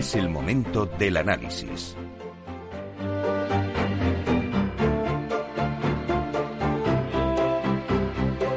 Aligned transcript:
Es 0.00 0.14
el 0.14 0.30
momento 0.30 0.86
del 0.86 1.18
análisis. 1.18 1.94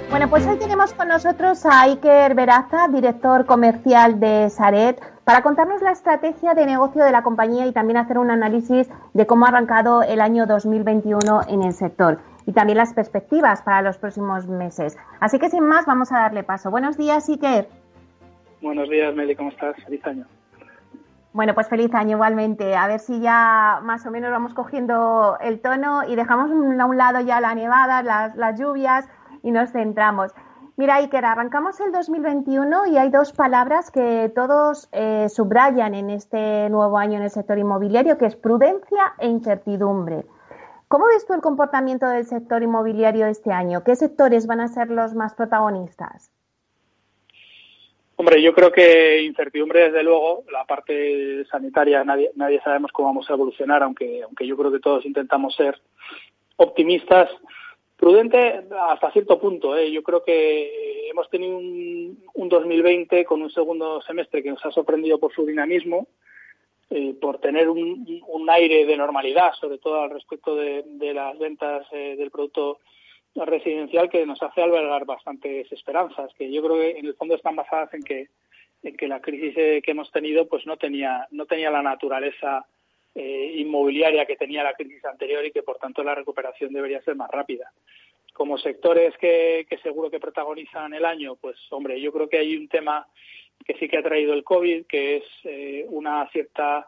Bueno, 0.10 0.30
pues 0.30 0.48
hoy 0.48 0.58
tenemos 0.58 0.94
con 0.94 1.10
nosotros 1.10 1.66
a 1.66 1.82
Iker 1.82 2.34
Veraza, 2.34 2.88
director 2.88 3.46
comercial 3.46 4.22
de 4.22 4.50
Saret, 4.50 5.02
para 5.26 5.44
contarnos 5.44 5.82
la 5.82 5.92
estrategia 5.92 6.54
de 6.54 6.66
negocio 6.66 7.04
de 7.04 7.12
la 7.12 7.24
compañía 7.24 7.66
y 7.66 7.74
también 7.74 7.98
hacer 7.98 8.20
un 8.20 8.32
análisis 8.32 8.88
de 9.14 9.28
cómo 9.28 9.46
ha 9.46 9.50
arrancado 9.50 10.02
el 10.02 10.22
año 10.22 10.46
2021 10.46 11.42
en 11.50 11.64
el 11.64 11.74
sector 11.74 12.22
y 12.46 12.54
también 12.54 12.78
las 12.78 12.94
perspectivas 12.94 13.62
para 13.64 13.82
los 13.82 13.98
próximos 13.98 14.48
meses. 14.48 14.98
Así 15.20 15.40
que 15.40 15.50
sin 15.50 15.66
más, 15.66 15.86
vamos 15.86 16.10
a 16.14 16.20
darle 16.20 16.44
paso. 16.44 16.72
Buenos 16.72 16.98
días, 16.98 17.28
Iker. 17.28 17.68
Buenos 18.62 18.88
días, 18.88 19.14
Meli, 19.14 19.36
¿cómo 19.36 19.50
estás? 19.50 19.76
Feliz 19.84 20.06
año. 20.06 20.26
Bueno, 21.34 21.56
pues 21.56 21.68
feliz 21.68 21.92
año 21.96 22.12
igualmente. 22.12 22.76
A 22.76 22.88
ver 22.88 23.00
si 23.00 23.20
ya 23.20 23.80
más 23.82 24.06
o 24.06 24.12
menos 24.12 24.30
vamos 24.30 24.54
cogiendo 24.54 25.36
el 25.42 25.62
tono 25.62 26.04
y 26.08 26.16
dejamos 26.16 26.52
a 26.52 26.86
un 26.86 26.98
lado 26.98 27.22
ya 27.22 27.42
la 27.42 27.56
nevada, 27.56 28.04
las, 28.04 28.60
lluvias 28.60 29.08
y 29.42 29.50
nos 29.50 29.72
centramos. 29.72 30.32
Mira, 30.78 30.96
Iker, 30.96 31.26
arrancamos 31.26 31.80
el 31.80 31.92
2021 31.92 32.86
y 32.86 32.98
hay 32.98 33.10
dos 33.10 33.34
palabras 33.34 33.90
que 33.90 34.32
todos 34.36 34.90
eh, 34.92 35.28
subrayan 35.28 35.96
en 35.96 36.12
este 36.12 36.70
nuevo 36.70 37.00
año 37.00 37.18
en 37.18 37.24
el 37.24 37.32
sector 37.32 37.58
inmobiliario, 37.58 38.20
que 38.20 38.28
es 38.28 38.36
prudencia 38.36 39.14
e 39.18 39.28
incertidumbre. 39.28 40.26
¿Cómo 40.88 41.08
ves 41.08 41.26
tú 41.26 41.34
el 41.34 41.42
comportamiento 41.42 42.08
del 42.08 42.26
sector 42.28 42.62
inmobiliario 42.62 43.26
este 43.26 43.52
año? 43.52 43.84
¿Qué 43.84 43.96
sectores 43.96 44.46
van 44.46 44.62
a 44.62 44.68
ser 44.68 44.92
los 44.92 45.16
más 45.16 45.34
protagonistas? 45.34 46.32
Hombre, 48.16 48.42
yo 48.42 48.54
creo 48.54 48.72
que 48.72 49.24
incertidumbre, 49.24 49.86
desde 49.86 50.04
luego, 50.04 50.44
la 50.52 50.66
parte 50.66 51.46
sanitaria, 51.46 52.04
nadie, 52.04 52.32
nadie 52.36 52.62
sabemos 52.64 52.92
cómo 52.92 53.08
vamos 53.10 53.30
a 53.30 53.34
evolucionar, 53.34 53.82
aunque, 53.82 54.22
aunque 54.22 54.46
yo 54.46 54.56
creo 54.56 54.72
que 54.72 54.80
todos 54.80 55.06
intentamos 55.06 55.56
ser 55.56 55.80
optimistas. 56.58 57.30
Prudente 57.98 58.66
hasta 58.90 59.12
cierto 59.12 59.40
punto. 59.40 59.76
¿eh? 59.76 59.92
Yo 59.92 60.04
creo 60.04 60.24
que 60.24 61.10
hemos 61.10 61.30
tenido 61.30 61.58
un, 61.58 62.24
un, 62.34 62.50
2020 62.50 63.26
con 63.26 63.42
un 63.42 63.50
segundo 63.50 64.02
semestre 64.02 64.44
que 64.44 64.52
nos 64.52 64.64
ha 64.66 64.72
sorprendido 64.72 65.20
por 65.20 65.34
su 65.34 65.46
dinamismo, 65.46 66.08
eh, 66.90 67.16
por 67.20 67.40
tener 67.40 67.70
un, 67.70 68.48
aire 68.50 68.86
de 68.86 68.98
normalidad, 68.98 69.54
sobre 69.60 69.80
todo 69.80 70.02
al 70.02 70.12
respecto 70.12 70.56
de, 70.56 70.84
de 70.86 71.14
las 71.14 71.40
ventas 71.40 71.88
eh, 71.92 72.16
del 72.18 72.30
producto 72.30 72.80
residencial, 73.36 74.10
que 74.10 74.26
nos 74.26 74.42
hace 74.42 74.62
albergar 74.62 75.06
bastantes 75.06 75.72
esperanzas, 75.72 76.32
que 76.38 76.52
yo 76.52 76.62
creo 76.62 76.76
que 76.80 77.00
en 77.00 77.06
el 77.06 77.16
fondo 77.16 77.36
están 77.36 77.56
basadas 77.56 77.94
en 77.94 78.04
que, 78.04 78.28
en 78.84 78.96
que 78.96 79.08
la 79.08 79.22
crisis 79.22 79.54
eh, 79.58 79.82
que 79.84 79.92
hemos 79.92 80.12
tenido 80.12 80.48
pues 80.48 80.66
no 80.66 80.78
tenía, 80.78 81.28
no 81.32 81.46
tenía 81.46 81.72
la 81.72 81.82
naturaleza 81.82 82.66
eh, 83.16 83.54
inmobiliaria 83.58 84.26
que 84.26 84.36
tenía 84.36 84.64
la 84.64 84.74
crisis 84.74 85.04
anterior 85.06 85.46
y 85.46 85.52
que 85.52 85.64
por 85.64 85.78
tanto 85.78 86.04
la 86.04 86.16
recuperación 86.16 86.74
debería 86.74 87.02
ser 87.02 87.16
más 87.16 87.30
rápida. 87.30 87.72
Como 88.34 88.58
sectores 88.58 89.16
que, 89.18 89.66
que 89.70 89.78
seguro 89.80 90.10
que 90.10 90.20
protagonizan 90.20 90.94
el 90.94 91.06
año, 91.06 91.36
pues 91.36 91.58
hombre, 91.70 92.02
yo 92.02 92.12
creo 92.12 92.28
que 92.28 92.40
hay 92.40 92.56
un 92.56 92.68
tema 92.68 93.08
que 93.66 93.76
sí 93.76 93.88
que 93.88 93.98
ha 93.98 94.04
traído 94.04 94.34
el 94.34 94.44
COVID, 94.44 94.86
que 94.86 95.18
es 95.18 95.24
eh, 95.44 95.86
una 95.90 96.28
cierta 96.30 96.86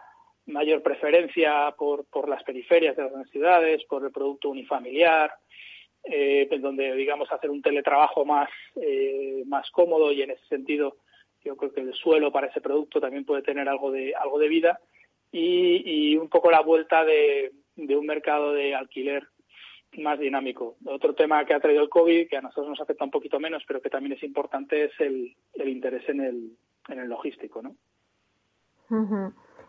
mayor 0.48 0.84
preferencia 0.84 1.74
por, 1.78 2.06
por 2.06 2.30
las 2.30 2.44
periferias 2.44 2.96
de 2.96 3.10
las 3.10 3.30
ciudades, 3.30 3.84
por 3.86 4.04
el 4.04 4.12
producto 4.12 4.50
unifamiliar, 4.50 5.32
eh, 6.06 6.48
donde 6.60 6.94
digamos 6.96 7.32
hacer 7.32 7.50
un 7.50 7.62
teletrabajo 7.62 8.26
más, 8.26 8.50
eh, 8.76 9.44
más 9.48 9.70
cómodo 9.72 10.12
y 10.12 10.22
en 10.22 10.32
ese 10.32 10.46
sentido 10.48 10.98
yo 11.44 11.56
creo 11.56 11.72
que 11.74 11.82
el 11.82 11.94
suelo 11.94 12.32
para 12.32 12.48
ese 12.48 12.62
producto 12.62 13.00
también 13.00 13.26
puede 13.26 13.44
tener 13.44 13.70
algo 13.70 13.92
de, 13.92 14.14
algo 14.16 14.40
de 14.40 14.48
vida 14.48 14.80
y, 15.32 16.12
y 16.12 16.18
un 16.18 16.30
poco 16.30 16.50
la 16.50 16.62
vuelta 16.62 17.04
de, 17.04 17.52
un 17.76 18.06
mercado 18.06 18.54
de 18.54 18.74
alquiler 18.74 19.28
más 19.98 20.20
dinámico. 20.20 20.78
Otro 20.86 21.14
tema 21.14 21.46
que 21.46 21.54
ha 21.54 21.60
traído 21.60 21.84
el 21.84 21.90
COVID, 21.90 22.28
que 22.28 22.38
a 22.38 22.42
nosotros 22.42 22.70
nos 22.70 22.82
afecta 22.82 23.06
un 23.06 23.12
poquito 23.12 23.40
menos, 23.40 23.64
pero 23.68 23.82
que 23.82 23.90
también 23.90 24.14
es 24.14 24.24
importante, 24.24 24.86
es 24.86 24.92
el, 25.00 25.36
el 25.54 25.70
interés 25.70 26.08
en 26.10 26.22
el, 26.22 26.52
en 26.90 27.00
el 27.00 27.08
logístico, 27.08 27.62
¿no? 27.62 27.76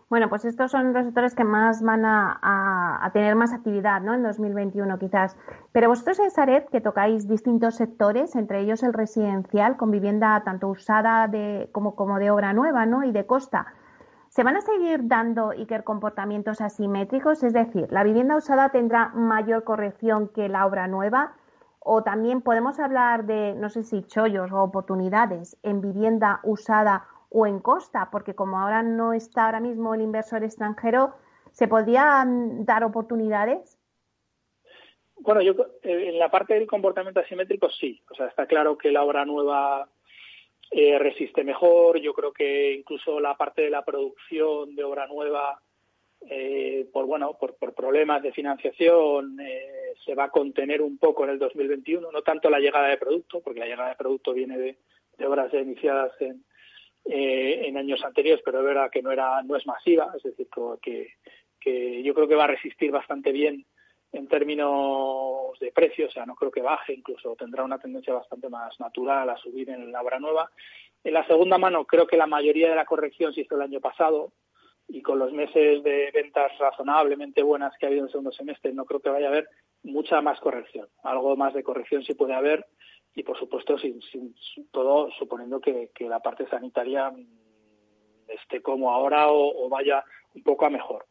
Bueno, 0.09 0.29
pues 0.29 0.45
estos 0.45 0.71
son 0.71 0.93
los 0.93 1.05
sectores 1.05 1.35
que 1.35 1.43
más 1.43 1.83
van 1.83 2.05
a, 2.05 3.11
tener 3.13 3.35
más 3.35 3.53
actividad, 3.53 4.01
¿no? 4.01 4.15
En 4.15 4.23
2021 4.23 4.99
quizás. 4.99 5.37
Pero 5.73 5.89
vosotros 5.89 6.21
en 6.21 6.31
Saret, 6.31 6.69
que 6.71 6.81
tocáis 6.81 7.27
distintos 7.27 7.75
sectores, 7.75 8.37
entre 8.37 8.61
ellos 8.61 8.85
el 8.85 8.93
residencial, 8.93 9.77
con 9.77 9.91
vivienda 9.91 10.41
tanto 10.45 10.69
usada 10.69 11.29
como, 11.73 11.97
como 11.97 12.21
de 12.21 12.31
obra 12.31 12.53
nueva, 12.53 12.87
¿no? 12.87 13.03
Y 13.03 13.11
de 13.11 13.27
costa. 13.27 13.67
¿Se 14.29 14.45
van 14.45 14.57
a 14.57 14.61
seguir 14.61 15.09
dando 15.09 15.51
Iker 15.51 15.83
comportamientos 15.83 16.61
asimétricos? 16.61 17.43
Es 17.43 17.53
decir, 17.53 17.89
¿la 17.91 18.05
vivienda 18.05 18.37
usada 18.37 18.69
tendrá 18.69 19.09
mayor 19.09 19.65
corrección 19.65 20.29
que 20.29 20.49
la 20.49 20.67
obra 20.67 20.87
nueva? 20.87 21.33
¿O 21.81 22.05
también 22.05 22.43
podemos 22.43 22.79
hablar 22.79 23.25
de, 23.25 23.55
no 23.55 23.71
sé 23.71 23.83
si 23.83 24.05
chollos 24.05 24.53
o 24.53 24.63
oportunidades 24.63 25.57
en 25.63 25.81
vivienda 25.81 26.41
usada 26.45 27.07
o 27.37 27.47
en 27.47 27.61
costa? 27.61 28.09
Porque 28.11 28.35
como 28.35 28.59
ahora 28.59 28.83
no 28.83 29.13
está 29.13 29.45
ahora 29.45 29.61
mismo 29.61 29.95
el 29.95 30.01
inversor 30.01 30.43
extranjero, 30.43 31.13
¿se 31.53 31.69
podrían 31.69 32.65
dar 32.65 32.83
oportunidades? 32.83 33.79
Bueno, 35.17 35.43
yo 35.43 35.55
en 35.83 36.19
la 36.19 36.31
parte 36.31 36.55
del 36.55 36.67
comportamiento 36.67 37.21
asimétrico 37.21 37.69
sí. 37.69 38.03
O 38.11 38.15
sea, 38.15 38.29
está 38.29 38.47
claro 38.47 38.79
que 38.79 38.91
la 38.91 39.03
obra 39.03 39.27
nueva 39.27 39.87
eh, 40.71 40.99
resiste 40.99 41.45
mejor. 41.45 41.99
Yo 42.01 42.15
creo 42.15 42.33
que 42.33 42.73
incluso 42.73 43.21
la 43.21 43.37
parte 43.37 43.63
de 43.63 43.71
la 43.71 43.85
producción 43.85 44.75
de 44.75 44.85
obra 44.85 45.07
nueva, 45.07 45.61
eh, 46.31 46.89
por 46.91 47.05
bueno, 47.05 47.37
por, 47.39 47.57
por, 47.57 47.75
problemas 47.75 48.23
de 48.23 48.33
financiación, 48.33 49.39
eh, 49.41 49.93
se 50.07 50.15
va 50.15 50.25
a 50.25 50.31
contener 50.31 50.81
un 50.81 50.97
poco 50.97 51.25
en 51.25 51.31
el 51.31 51.39
2021. 51.39 52.11
No 52.11 52.23
tanto 52.23 52.49
la 52.49 52.61
llegada 52.61 52.89
de 52.89 52.97
producto, 52.97 53.41
porque 53.41 53.61
la 53.61 53.67
llegada 53.67 53.91
de 53.91 53.97
producto 53.97 54.33
viene 54.33 54.57
de, 54.57 54.79
de 55.19 55.27
obras 55.27 55.53
iniciadas 55.53 56.13
en, 56.21 56.46
eh, 57.09 57.63
en 57.67 57.77
años 57.77 58.03
anteriores, 58.05 58.43
pero 58.45 58.61
es 58.61 58.65
verdad 58.65 58.91
que 58.91 59.03
no 59.03 59.13
era, 59.13 59.43
no 59.43 59.57
es 59.57 59.67
masiva. 59.67 60.13
Es 60.17 60.23
decir, 60.23 60.49
que, 60.83 61.15
que 61.61 62.03
yo 62.03 62.15
creo 62.15 62.29
que 62.29 62.35
va 62.35 62.45
a 62.45 62.49
resistir 62.49 62.91
bastante 62.91 63.33
bien 63.33 63.65
en 64.13 64.29
términos 64.29 65.59
de 65.61 65.73
precio, 65.73 66.07
o 66.07 66.11
sea, 66.11 66.25
no 66.25 66.35
creo 66.35 66.51
que 66.51 66.63
baje, 66.63 66.95
incluso 66.95 67.37
tendrá 67.37 67.65
una 67.65 67.79
tendencia 67.79 68.15
bastante 68.15 68.49
más 68.49 68.79
natural 68.81 69.29
a 69.29 69.37
subir 69.37 69.69
en 69.71 69.93
la 69.93 70.01
obra 70.01 70.19
nueva. 70.19 70.51
En 71.05 71.13
la 71.13 71.27
segunda 71.27 71.59
mano, 71.59 71.85
creo 71.85 72.07
que 72.07 72.17
la 72.17 72.27
mayoría 72.27 72.71
de 72.71 72.77
la 72.77 72.85
corrección 72.85 73.33
se 73.33 73.43
hizo 73.43 73.57
el 73.57 73.63
año 73.63 73.81
pasado 73.81 74.33
y 74.89 75.03
con 75.03 75.19
los 75.19 75.33
meses 75.33 75.83
de 75.83 76.11
ventas 76.15 76.57
razonablemente 76.59 77.43
buenas 77.43 77.77
que 77.79 77.87
ha 77.87 77.89
habido 77.89 78.03
en 78.03 78.07
el 78.07 78.13
segundo 78.13 78.33
semestre, 78.33 78.73
no 78.73 78.85
creo 78.85 79.01
que 79.01 79.11
vaya 79.11 79.27
a 79.27 79.31
haber 79.31 79.49
mucha 79.83 80.21
más 80.21 80.41
corrección. 80.41 80.89
Algo 81.03 81.37
más 81.37 81.55
de 81.55 81.63
corrección 81.63 82.03
sí 82.05 82.15
puede 82.15 82.35
haber 82.35 82.67
y, 83.17 83.23
por 83.23 83.39
supuesto, 83.39 83.79
sin, 83.79 84.01
sin 84.03 84.35
todo 84.71 85.11
suponiendo 85.19 85.59
que, 85.59 85.91
que, 85.95 86.07
la 86.07 86.21
parte 86.21 86.47
sanitaria 86.49 87.11
esté 88.29 88.61
como 88.61 88.93
ahora 88.93 89.29
o, 89.29 89.65
o 89.65 89.69
vaya 89.71 90.05
un 90.35 90.43
poco 90.43 90.67
a 90.67 90.71
mejor. 90.71 91.07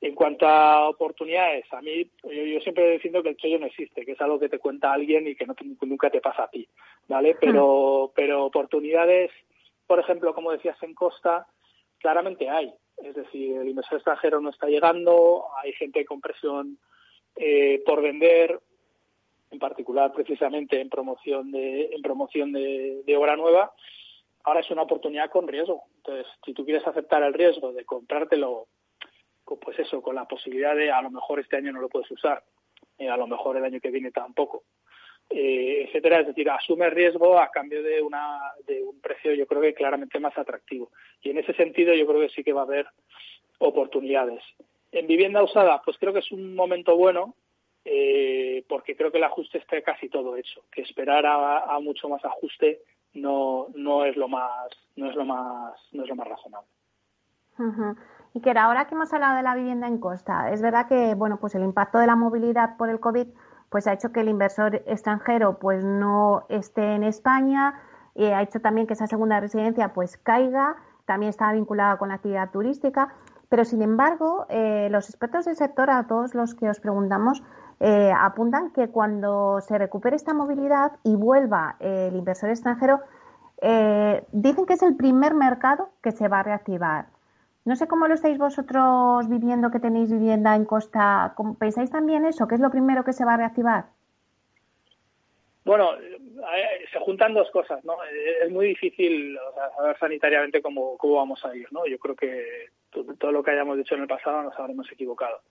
En 0.00 0.14
cuanto 0.14 0.46
a 0.46 0.88
oportunidades, 0.88 1.70
a 1.72 1.82
mí, 1.82 2.10
yo, 2.24 2.30
yo 2.30 2.60
siempre 2.60 2.88
defiendo 2.88 3.22
que 3.22 3.28
el 3.28 3.36
chollo 3.36 3.58
no 3.58 3.66
existe, 3.66 4.06
que 4.06 4.12
es 4.12 4.20
algo 4.22 4.40
que 4.40 4.48
te 4.48 4.58
cuenta 4.58 4.90
alguien 4.90 5.28
y 5.28 5.36
que 5.36 5.46
no 5.46 5.54
te, 5.54 5.66
nunca 5.82 6.08
te 6.08 6.22
pasa 6.22 6.44
a 6.44 6.48
ti, 6.48 6.66
¿vale? 7.06 7.36
Pero, 7.38 8.10
pero 8.16 8.46
oportunidades, 8.46 9.30
por 9.86 10.00
ejemplo, 10.00 10.32
como 10.32 10.52
decías 10.52 10.82
en 10.82 10.94
Costa, 10.94 11.46
claramente 11.98 12.48
hay. 12.48 12.72
Es 12.96 13.14
decir, 13.14 13.58
el 13.58 13.68
inversor 13.68 13.96
extranjero 13.98 14.40
no 14.40 14.48
está 14.48 14.66
llegando, 14.66 15.44
hay 15.62 15.74
gente 15.74 16.06
con 16.06 16.22
presión 16.22 16.78
eh, 17.36 17.82
por 17.84 18.00
vender, 18.00 18.58
en 19.50 19.58
particular 19.58 20.12
precisamente 20.12 20.80
en 20.80 20.88
promoción 20.88 21.50
de, 21.50 21.90
en 21.92 22.02
promoción 22.02 22.52
de, 22.52 23.02
de 23.04 23.16
obra 23.16 23.36
nueva. 23.36 23.72
Ahora 24.44 24.60
es 24.60 24.70
una 24.70 24.82
oportunidad 24.82 25.30
con 25.30 25.48
riesgo. 25.48 25.84
Entonces, 25.96 26.26
si 26.44 26.54
tú 26.54 26.64
quieres 26.64 26.86
aceptar 26.86 27.22
el 27.22 27.34
riesgo 27.34 27.72
de 27.72 27.84
comprártelo 27.84 28.68
pues 29.58 29.78
eso, 29.78 30.02
con 30.02 30.14
la 30.14 30.26
posibilidad 30.26 30.76
de 30.76 30.90
a 30.90 31.02
lo 31.02 31.10
mejor 31.10 31.40
este 31.40 31.56
año 31.56 31.72
no 31.72 31.80
lo 31.80 31.88
puedes 31.88 32.10
usar, 32.10 32.42
eh, 32.98 33.08
a 33.08 33.16
lo 33.16 33.26
mejor 33.26 33.56
el 33.56 33.64
año 33.64 33.80
que 33.80 33.90
viene 33.90 34.10
tampoco, 34.10 34.64
eh, 35.28 35.86
etcétera. 35.86 36.20
Es 36.20 36.28
decir, 36.28 36.48
asume 36.50 36.90
riesgo 36.90 37.38
a 37.38 37.50
cambio 37.50 37.82
de, 37.82 38.02
una, 38.02 38.38
de 38.66 38.82
un 38.82 39.00
precio 39.00 39.34
yo 39.34 39.46
creo 39.46 39.62
que 39.62 39.74
claramente 39.74 40.20
más 40.20 40.36
atractivo. 40.36 40.90
Y 41.22 41.30
en 41.30 41.38
ese 41.38 41.54
sentido 41.54 41.94
yo 41.94 42.06
creo 42.06 42.20
que 42.20 42.28
sí 42.28 42.44
que 42.44 42.52
va 42.52 42.62
a 42.62 42.64
haber 42.64 42.86
oportunidades. 43.58 44.42
En 44.92 45.06
vivienda 45.06 45.42
usada, 45.42 45.82
pues 45.84 45.96
creo 45.98 46.12
que 46.12 46.20
es 46.20 46.32
un 46.32 46.54
momento 46.54 46.96
bueno, 46.96 47.34
eh, 47.84 48.64
porque 48.68 48.96
creo 48.96 49.10
que 49.10 49.18
el 49.18 49.24
ajuste 49.24 49.58
está 49.58 49.80
casi 49.82 50.08
todo 50.08 50.36
hecho. 50.36 50.62
Que 50.70 50.82
esperar 50.82 51.26
a, 51.26 51.60
a 51.74 51.80
mucho 51.80 52.08
más 52.08 52.24
ajuste 52.24 52.82
no, 53.14 53.68
no 53.74 54.04
es 54.04 54.16
lo 54.16 54.28
más, 54.28 54.68
no 54.96 55.10
es 55.10 55.16
lo 55.16 55.24
más, 55.24 55.74
no 55.92 56.02
es 56.02 56.08
lo 56.08 56.16
más 56.16 56.28
razonable. 56.28 56.68
Y 58.32 58.40
que 58.40 58.50
ahora 58.52 58.86
que 58.86 58.94
hemos 58.94 59.12
hablado 59.12 59.36
de 59.36 59.42
la 59.42 59.54
vivienda 59.54 59.86
en 59.86 59.98
costa, 59.98 60.50
es 60.50 60.62
verdad 60.62 60.88
que 60.88 61.14
bueno, 61.14 61.38
pues 61.40 61.54
el 61.54 61.62
impacto 61.62 61.98
de 61.98 62.06
la 62.06 62.16
movilidad 62.16 62.76
por 62.78 62.88
el 62.88 63.00
COVID 63.00 63.26
pues 63.68 63.86
ha 63.86 63.92
hecho 63.92 64.12
que 64.12 64.20
el 64.20 64.28
inversor 64.28 64.76
extranjero 64.86 65.58
pues 65.58 65.84
no 65.84 66.46
esté 66.48 66.94
en 66.94 67.04
España 67.04 67.80
y 68.14 68.24
ha 68.24 68.42
hecho 68.42 68.60
también 68.60 68.86
que 68.86 68.94
esa 68.94 69.06
segunda 69.06 69.40
residencia 69.40 69.92
pues 69.92 70.16
caiga. 70.16 70.76
también 71.04 71.30
está 71.30 71.52
vinculada 71.52 71.98
con 71.98 72.08
la 72.08 72.14
actividad 72.14 72.50
turística, 72.50 73.14
pero 73.48 73.64
sin 73.64 73.82
embargo, 73.82 74.46
eh, 74.48 74.88
los 74.90 75.08
expertos 75.08 75.44
del 75.44 75.56
sector, 75.56 75.90
a 75.90 76.06
todos 76.06 76.34
los 76.34 76.54
que 76.54 76.68
os 76.68 76.80
preguntamos, 76.80 77.42
eh, 77.80 78.12
apuntan 78.16 78.72
que 78.72 78.88
cuando 78.88 79.60
se 79.60 79.78
recupere 79.78 80.16
esta 80.16 80.34
movilidad 80.34 80.92
y 81.02 81.16
vuelva 81.16 81.76
el 81.80 82.14
inversor 82.14 82.50
extranjero, 82.50 83.00
dicen 84.32 84.64
que 84.64 84.72
es 84.74 84.82
el 84.82 84.96
primer 84.96 85.34
mercado 85.34 85.90
que 86.02 86.12
se 86.12 86.28
va 86.28 86.40
a 86.40 86.42
reactivar. 86.42 87.06
No 87.64 87.76
sé 87.76 87.86
cómo 87.86 88.08
lo 88.08 88.14
estáis 88.14 88.38
vosotros 88.38 89.28
viviendo 89.28 89.70
que 89.70 89.80
tenéis 89.80 90.10
vivienda 90.10 90.56
en 90.56 90.64
costa. 90.64 91.34
¿Pensáis 91.58 91.90
también 91.90 92.24
eso? 92.24 92.48
¿Qué 92.48 92.54
es 92.54 92.60
lo 92.60 92.70
primero 92.70 93.04
que 93.04 93.12
se 93.12 93.24
va 93.24 93.34
a 93.34 93.36
reactivar? 93.36 93.84
Bueno, 95.64 95.90
se 96.90 96.98
juntan 97.00 97.34
dos 97.34 97.50
cosas, 97.50 97.84
¿no? 97.84 97.96
Es 98.42 98.50
muy 98.50 98.68
difícil 98.68 99.38
saber 99.76 99.98
sanitariamente 99.98 100.62
cómo, 100.62 100.96
cómo 100.96 101.16
vamos 101.16 101.44
a 101.44 101.54
ir, 101.54 101.70
¿no? 101.70 101.86
Yo 101.86 101.98
creo 101.98 102.16
que 102.16 102.70
todo, 102.90 103.30
lo 103.30 103.42
que 103.42 103.50
hayamos 103.50 103.76
dicho 103.76 103.94
en 103.94 104.02
el 104.02 104.08
pasado 104.08 104.42
nos 104.42 104.58
habremos 104.58 104.90
equivocado. 104.90 105.42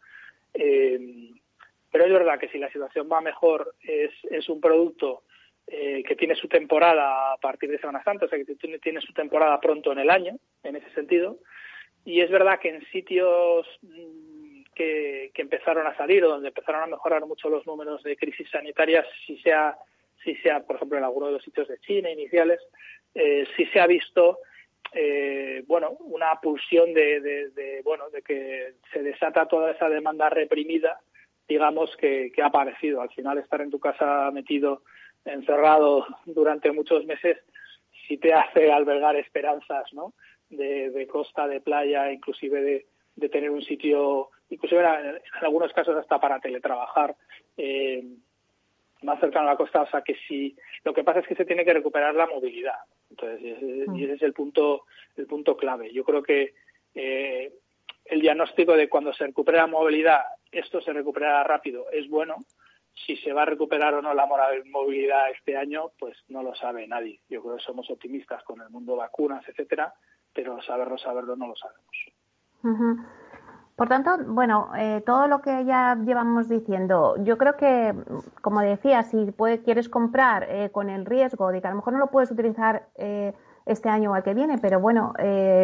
Eh, 0.55 1.29
pero 1.91 2.05
es 2.05 2.11
verdad 2.11 2.39
que 2.39 2.49
si 2.49 2.57
la 2.57 2.71
situación 2.71 3.09
va 3.11 3.21
mejor, 3.21 3.75
es, 3.81 4.49
un 4.49 4.61
producto 4.61 5.23
eh, 5.67 6.03
que 6.03 6.15
tiene 6.15 6.35
su 6.35 6.47
temporada 6.47 7.33
a 7.33 7.37
partir 7.37 7.69
de 7.69 7.79
Semana 7.79 8.03
Santa, 8.03 8.25
o 8.25 8.29
sea, 8.29 8.37
que 8.37 8.55
tiene, 8.55 8.79
tiene 8.79 9.01
su 9.01 9.13
temporada 9.13 9.59
pronto 9.59 9.91
en 9.91 9.99
el 9.99 10.09
año, 10.09 10.37
en 10.63 10.75
ese 10.75 10.89
sentido. 10.91 11.37
Y 12.05 12.21
es 12.21 12.29
verdad 12.29 12.59
que 12.59 12.69
en 12.69 12.85
sitios 12.87 13.67
mm, 13.81 14.63
que, 14.75 15.31
que 15.33 15.41
empezaron 15.41 15.85
a 15.87 15.97
salir 15.97 16.23
o 16.23 16.29
donde 16.29 16.49
empezaron 16.49 16.83
a 16.83 16.87
mejorar 16.87 17.25
mucho 17.25 17.49
los 17.49 17.65
números 17.65 18.03
de 18.03 18.15
crisis 18.15 18.49
sanitarias, 18.49 19.05
si 19.25 19.37
sea 19.39 19.77
si 20.23 20.35
sea, 20.35 20.61
por 20.61 20.75
ejemplo, 20.75 20.97
en 20.97 21.03
alguno 21.03 21.27
de 21.27 21.33
los 21.33 21.43
sitios 21.43 21.67
de 21.67 21.79
China 21.79 22.09
iniciales, 22.11 22.59
eh, 23.15 23.45
si 23.55 23.65
se 23.67 23.79
ha 23.79 23.87
visto 23.87 24.39
eh, 24.93 25.63
bueno 25.67 25.91
una 25.99 26.39
pulsión 26.41 26.93
de, 26.93 27.21
de, 27.21 27.81
bueno 27.83 28.09
de 28.09 28.21
que 28.23 28.73
se 28.91 29.03
desata 29.03 29.47
toda 29.47 29.71
esa 29.71 29.87
demanda 29.87 30.29
reprimida 30.29 30.99
digamos 31.49 31.95
que, 31.97 32.31
que, 32.33 32.41
ha 32.41 32.45
aparecido 32.45 33.01
al 33.01 33.09
final 33.09 33.37
estar 33.37 33.59
en 33.59 33.71
tu 33.71 33.79
casa 33.79 34.31
metido 34.31 34.83
encerrado 35.25 36.05
durante 36.25 36.71
muchos 36.71 37.05
meses 37.05 37.37
sí 38.07 38.17
te 38.17 38.33
hace 38.33 38.71
albergar 38.71 39.17
esperanzas 39.17 39.91
no 39.93 40.13
de, 40.49 40.91
de 40.91 41.07
costa 41.07 41.47
de 41.47 41.59
playa 41.59 42.11
inclusive 42.11 42.61
de, 42.61 42.85
de 43.15 43.29
tener 43.29 43.49
un 43.49 43.61
sitio 43.61 44.29
inclusive 44.49 44.81
en, 44.81 45.19
algunos 45.41 45.73
casos 45.73 45.95
hasta 45.97 46.19
para 46.19 46.39
teletrabajar 46.39 47.15
eh, 47.57 48.03
más 49.01 49.19
cercano 49.19 49.47
a 49.47 49.51
la 49.51 49.57
costa, 49.57 49.83
o 49.83 49.89
sea 49.89 50.01
que 50.01 50.15
si 50.27 50.55
lo 50.83 50.93
que 50.93 51.03
pasa 51.03 51.19
es 51.19 51.27
que 51.27 51.35
se 51.35 51.45
tiene 51.45 51.63
que 51.63 51.73
recuperar 51.73 52.13
la 52.15 52.27
movilidad. 52.27 52.79
Entonces, 53.09 53.39
y 53.95 54.03
ese 54.03 54.13
es 54.13 54.21
el 54.21 54.33
punto, 54.33 54.83
el 55.15 55.25
punto 55.25 55.55
clave. 55.55 55.91
Yo 55.93 56.03
creo 56.03 56.21
que 56.21 56.53
eh, 56.93 57.53
el 58.05 58.21
diagnóstico 58.21 58.75
de 58.75 58.89
cuando 58.89 59.13
se 59.13 59.27
recupera 59.27 59.59
la 59.59 59.67
movilidad, 59.67 60.21
esto 60.51 60.81
se 60.81 60.93
recuperará 60.93 61.43
rápido, 61.43 61.85
es 61.91 62.09
bueno. 62.09 62.35
Si 63.05 63.15
se 63.17 63.31
va 63.31 63.43
a 63.43 63.45
recuperar 63.45 63.93
o 63.93 64.01
no 64.01 64.13
la 64.13 64.27
movilidad 64.65 65.29
este 65.31 65.55
año, 65.55 65.91
pues 65.97 66.17
no 66.27 66.43
lo 66.43 66.53
sabe 66.55 66.87
nadie. 66.87 67.21
Yo 67.29 67.41
creo 67.41 67.55
que 67.55 67.63
somos 67.63 67.89
optimistas 67.89 68.43
con 68.43 68.61
el 68.61 68.69
mundo 68.69 68.95
vacunas, 68.95 69.47
etcétera, 69.47 69.93
pero 70.33 70.61
saberlo, 70.61 70.97
saberlo 70.97 71.35
no 71.35 71.47
lo 71.47 71.55
sabemos. 71.55 73.05
Por 73.79 73.87
tanto, 73.87 74.17
bueno, 74.25 74.71
eh, 74.77 75.01
todo 75.05 75.27
lo 75.27 75.41
que 75.41 75.63
ya 75.63 75.95
llevamos 75.95 76.49
diciendo, 76.49 77.15
yo 77.23 77.37
creo 77.37 77.55
que, 77.55 77.93
como 78.41 78.59
decía, 78.59 79.03
si 79.03 79.33
quieres 79.63 79.87
comprar 79.87 80.47
eh, 80.49 80.69
con 80.69 80.89
el 80.89 81.05
riesgo 81.05 81.49
de 81.53 81.61
que 81.61 81.67
a 81.67 81.69
lo 81.69 81.77
mejor 81.77 81.93
no 81.93 81.99
lo 81.99 82.07
puedes 82.07 82.29
utilizar 82.29 82.89
eh, 82.95 83.33
este 83.65 83.87
año 83.87 84.11
o 84.11 84.17
el 84.17 84.23
que 84.23 84.33
viene, 84.33 84.57
pero 84.57 84.81
bueno, 84.81 85.13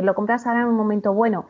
lo 0.01 0.15
compras 0.15 0.47
ahora 0.47 0.61
en 0.61 0.67
un 0.67 0.75
momento 0.75 1.13
bueno. 1.13 1.47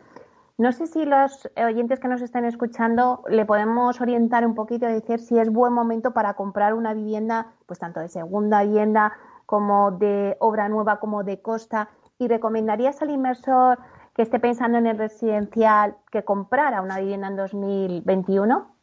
No 0.57 0.72
sé 0.72 0.88
si 0.88 1.04
los 1.04 1.50
oyentes 1.57 2.00
que 2.00 2.07
nos 2.07 2.22
estén 2.22 2.46
escuchando 2.46 3.24
le 3.28 3.46
podemos 3.46 4.00
orientar 4.00 4.46
un 4.46 4.56
poquito 4.56 4.88
y 4.88 4.94
decir 4.94 5.19
si 5.19 5.38
es 5.38 5.52
buen 5.52 5.74
momento 5.74 6.13
para 6.13 6.36
comprar 6.36 6.74
una 6.74 6.94
vivienda, 6.94 7.52
pues 7.66 7.80
tanto 7.80 8.00
de 8.00 8.07
segunda 8.07 8.63
vivienda 8.63 9.12
como 9.46 9.92
de 9.92 10.38
obra 10.40 10.69
nueva 10.69 11.00
como 11.00 11.25
de 11.25 11.42
costa. 11.42 11.90
¿Y 12.18 12.30
recomendarías 12.30 13.02
al 13.02 13.10
inversor 13.10 13.80
que 14.16 14.22
esté 14.22 14.40
pensando 14.40 14.78
en 14.78 14.88
el 14.88 14.98
residencial 14.98 15.98
que 16.10 16.24
comprara 16.24 16.81
una 16.81 17.00
vivienda 17.00 17.28
en 17.28 17.36
2021? 17.36 18.74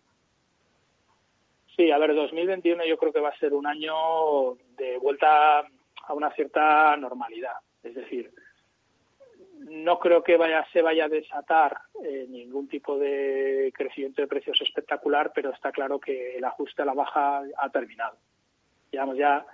Sí, 1.75 1.91
a 1.91 1.97
ver, 1.97 2.15
2021 2.15 2.85
yo 2.85 2.99
creo 2.99 3.15
que 3.15 3.21
va 3.21 3.31
a 3.31 3.39
ser 3.39 3.55
un 3.55 3.67
año 3.67 4.57
de 4.77 4.99
vuelta 4.99 5.61
a 5.61 6.13
una 6.13 6.31
cierta 6.33 6.95
normalidad. 6.99 7.57
Es 7.83 7.95
decir, 7.95 8.31
no 9.73 9.99
creo 9.99 10.23
que 10.23 10.37
vaya, 10.37 10.67
se 10.71 10.83
vaya 10.83 11.07
a 11.07 11.09
desatar 11.09 11.79
eh, 12.05 12.27
ningún 12.29 12.69
tipo 12.69 12.99
de 12.99 13.73
crecimiento 13.75 14.21
de 14.21 14.29
precios 14.29 14.61
espectacular, 14.61 15.33
pero 15.35 15.51
está 15.51 15.73
claro 15.73 15.99
que 15.99 16.37
el 16.37 16.45
ajuste 16.45 16.83
a 16.83 16.85
la 16.85 16.93
baja 16.93 17.43
ha 17.57 17.71
terminado. 17.71 18.19
Llevamos 18.91 19.17
ya 19.17 19.47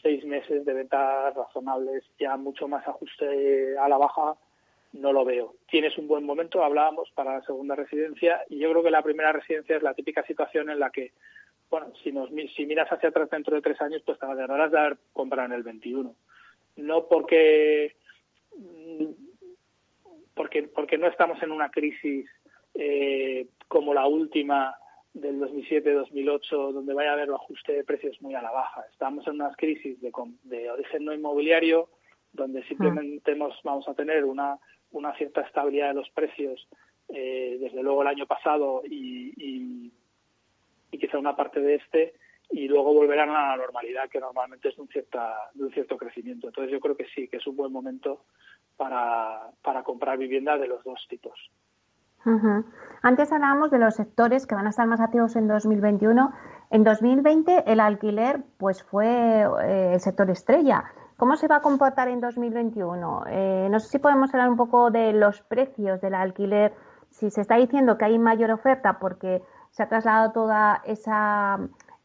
seis 0.00 0.24
meses 0.24 0.64
de 0.64 0.72
ventas 0.72 1.34
razonables, 1.34 2.04
ya 2.18 2.38
mucho 2.38 2.68
más 2.68 2.88
ajuste 2.88 3.76
a 3.76 3.86
la 3.88 3.98
baja 3.98 4.34
no 4.94 5.12
lo 5.12 5.26
veo. 5.26 5.56
Tienes 5.70 5.98
un 5.98 6.08
buen 6.08 6.24
momento, 6.24 6.64
hablábamos, 6.64 7.10
para 7.10 7.34
la 7.34 7.42
segunda 7.42 7.74
residencia 7.74 8.42
y 8.48 8.58
yo 8.58 8.70
creo 8.70 8.82
que 8.82 8.90
la 8.90 9.02
primera 9.02 9.32
residencia 9.32 9.76
es 9.76 9.82
la 9.82 9.92
típica 9.92 10.24
situación 10.24 10.70
en 10.70 10.78
la 10.78 10.88
que, 10.88 11.12
bueno, 11.68 11.92
si, 12.02 12.12
nos, 12.12 12.30
si 12.56 12.64
miras 12.64 12.90
hacia 12.90 13.10
atrás 13.10 13.28
dentro 13.28 13.54
de 13.54 13.60
tres 13.60 13.78
años, 13.82 14.02
pues 14.06 14.18
te 14.18 14.24
agarrarás 14.24 14.72
de 14.72 14.78
haber 14.78 14.96
comprado 15.12 15.48
en 15.48 15.52
el 15.52 15.62
21. 15.62 16.14
No 16.76 17.06
porque, 17.08 17.96
porque, 20.34 20.64
porque 20.64 20.98
no 20.98 21.06
estamos 21.06 21.42
en 21.42 21.52
una 21.52 21.70
crisis 21.70 22.28
eh, 22.74 23.46
como 23.66 23.94
la 23.94 24.06
última 24.06 24.74
del 25.12 25.40
2007-2008, 25.40 26.72
donde 26.72 26.94
vaya 26.94 27.10
a 27.10 27.12
haber 27.14 27.30
un 27.30 27.36
ajuste 27.36 27.72
de 27.72 27.84
precios 27.84 28.20
muy 28.22 28.34
a 28.34 28.42
la 28.42 28.50
baja. 28.50 28.84
Estamos 28.92 29.26
en 29.26 29.34
unas 29.34 29.56
crisis 29.56 30.00
de, 30.00 30.12
de 30.44 30.70
origen 30.70 31.04
no 31.04 31.12
inmobiliario, 31.12 31.88
donde 32.32 32.62
simplemente 32.64 33.34
vamos 33.64 33.88
a 33.88 33.94
tener 33.94 34.24
una 34.24 34.58
una 34.90 35.14
cierta 35.16 35.42
estabilidad 35.42 35.88
de 35.88 35.94
los 35.94 36.10
precios 36.10 36.66
eh, 37.08 37.58
desde 37.60 37.82
luego 37.82 38.02
el 38.02 38.08
año 38.08 38.26
pasado 38.26 38.82
y, 38.84 39.32
y, 39.36 39.92
quizá 40.98 41.18
una 41.18 41.36
parte 41.36 41.60
de 41.60 41.76
este 41.76 42.14
y 42.50 42.68
luego 42.68 42.94
volverán 42.94 43.30
a 43.30 43.50
la 43.50 43.56
normalidad 43.56 44.08
que 44.08 44.20
normalmente 44.20 44.68
es 44.68 44.76
de 44.76 44.82
un, 44.82 44.88
cierta, 44.88 45.50
de 45.54 45.64
un 45.64 45.70
cierto 45.70 45.96
crecimiento. 45.96 46.48
Entonces 46.48 46.72
yo 46.72 46.80
creo 46.80 46.96
que 46.96 47.06
sí, 47.14 47.28
que 47.28 47.36
es 47.36 47.46
un 47.46 47.56
buen 47.56 47.72
momento 47.72 48.24
para, 48.76 49.50
para 49.62 49.82
comprar 49.82 50.18
vivienda 50.18 50.56
de 50.56 50.68
los 50.68 50.82
dos 50.84 51.06
tipos. 51.08 51.50
Antes 53.02 53.32
hablábamos 53.32 53.70
de 53.70 53.78
los 53.78 53.94
sectores 53.94 54.46
que 54.46 54.54
van 54.54 54.66
a 54.66 54.70
estar 54.70 54.86
más 54.86 55.00
activos 55.00 55.36
en 55.36 55.48
2021. 55.48 56.32
En 56.70 56.84
2020 56.84 57.64
el 57.66 57.80
alquiler 57.80 58.42
pues 58.58 58.82
fue 58.82 59.06
eh, 59.62 59.94
el 59.94 60.00
sector 60.00 60.28
estrella. 60.30 60.84
¿Cómo 61.16 61.36
se 61.36 61.48
va 61.48 61.56
a 61.56 61.62
comportar 61.62 62.08
en 62.08 62.20
2021? 62.20 63.24
Eh, 63.28 63.68
no 63.70 63.80
sé 63.80 63.88
si 63.88 63.98
podemos 63.98 64.32
hablar 64.34 64.50
un 64.50 64.56
poco 64.56 64.90
de 64.90 65.12
los 65.12 65.40
precios 65.42 66.00
del 66.00 66.14
alquiler. 66.14 66.74
Si 67.10 67.30
se 67.30 67.40
está 67.40 67.56
diciendo 67.56 67.96
que 67.96 68.04
hay 68.04 68.18
mayor 68.18 68.50
oferta 68.50 68.98
porque 68.98 69.42
se 69.70 69.82
ha 69.82 69.88
trasladado 69.88 70.32
toda 70.32 70.82
esa, 70.84 71.58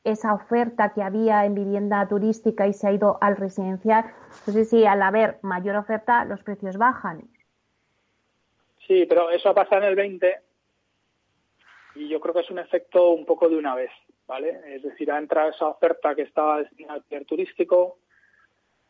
esa 0.04 0.34
oferta 0.34 0.94
que 0.94 1.02
había 1.02 1.46
en 1.46 1.56
vivienda 1.56 2.08
turística 2.08 2.68
y 2.68 2.74
se 2.74 2.88
ha 2.88 2.92
ido 2.92 3.18
al 3.22 3.38
residencial, 3.38 4.06
no 4.46 4.54
sé 4.54 4.66
si 4.66 4.86
al 4.86 5.02
haber 5.02 5.38
mayor 5.42 5.76
oferta 5.76 6.26
los 6.26 6.44
precios 6.44 6.78
bajan. 6.78 7.30
Sí, 8.88 9.06
pero 9.08 9.30
eso 9.30 9.50
ha 9.50 9.54
pasado 9.54 9.84
en 9.84 9.90
el 9.90 9.96
20 9.96 10.40
y 11.96 12.10
yo 12.10 12.20
creo 12.20 12.34
que 12.34 12.42
es 12.42 12.52
un 12.52 12.60
efecto 12.60 13.12
un 13.12 13.26
poco 13.26 13.48
de 13.48 13.56
una 13.56 13.76
vez, 13.76 13.92
¿vale? 14.28 14.60
Es 14.76 14.84
decir, 14.84 15.12
ha 15.12 15.18
entrado 15.18 15.50
esa 15.50 15.68
oferta 15.68 16.16
que 16.16 16.24
estaba 16.24 16.60
destinada 16.60 16.96
al 16.96 17.00
alquiler 17.00 17.26
turístico, 17.26 18.00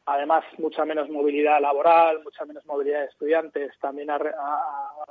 además 0.06 0.44
mucha 0.58 0.86
menos 0.86 1.10
movilidad 1.10 1.62
laboral, 1.62 2.24
mucha 2.24 2.46
menos 2.46 2.66
movilidad 2.66 3.02
de 3.02 3.08
estudiantes, 3.08 3.72
también 3.80 4.10
ha, 4.10 4.16
ha, 4.16 5.03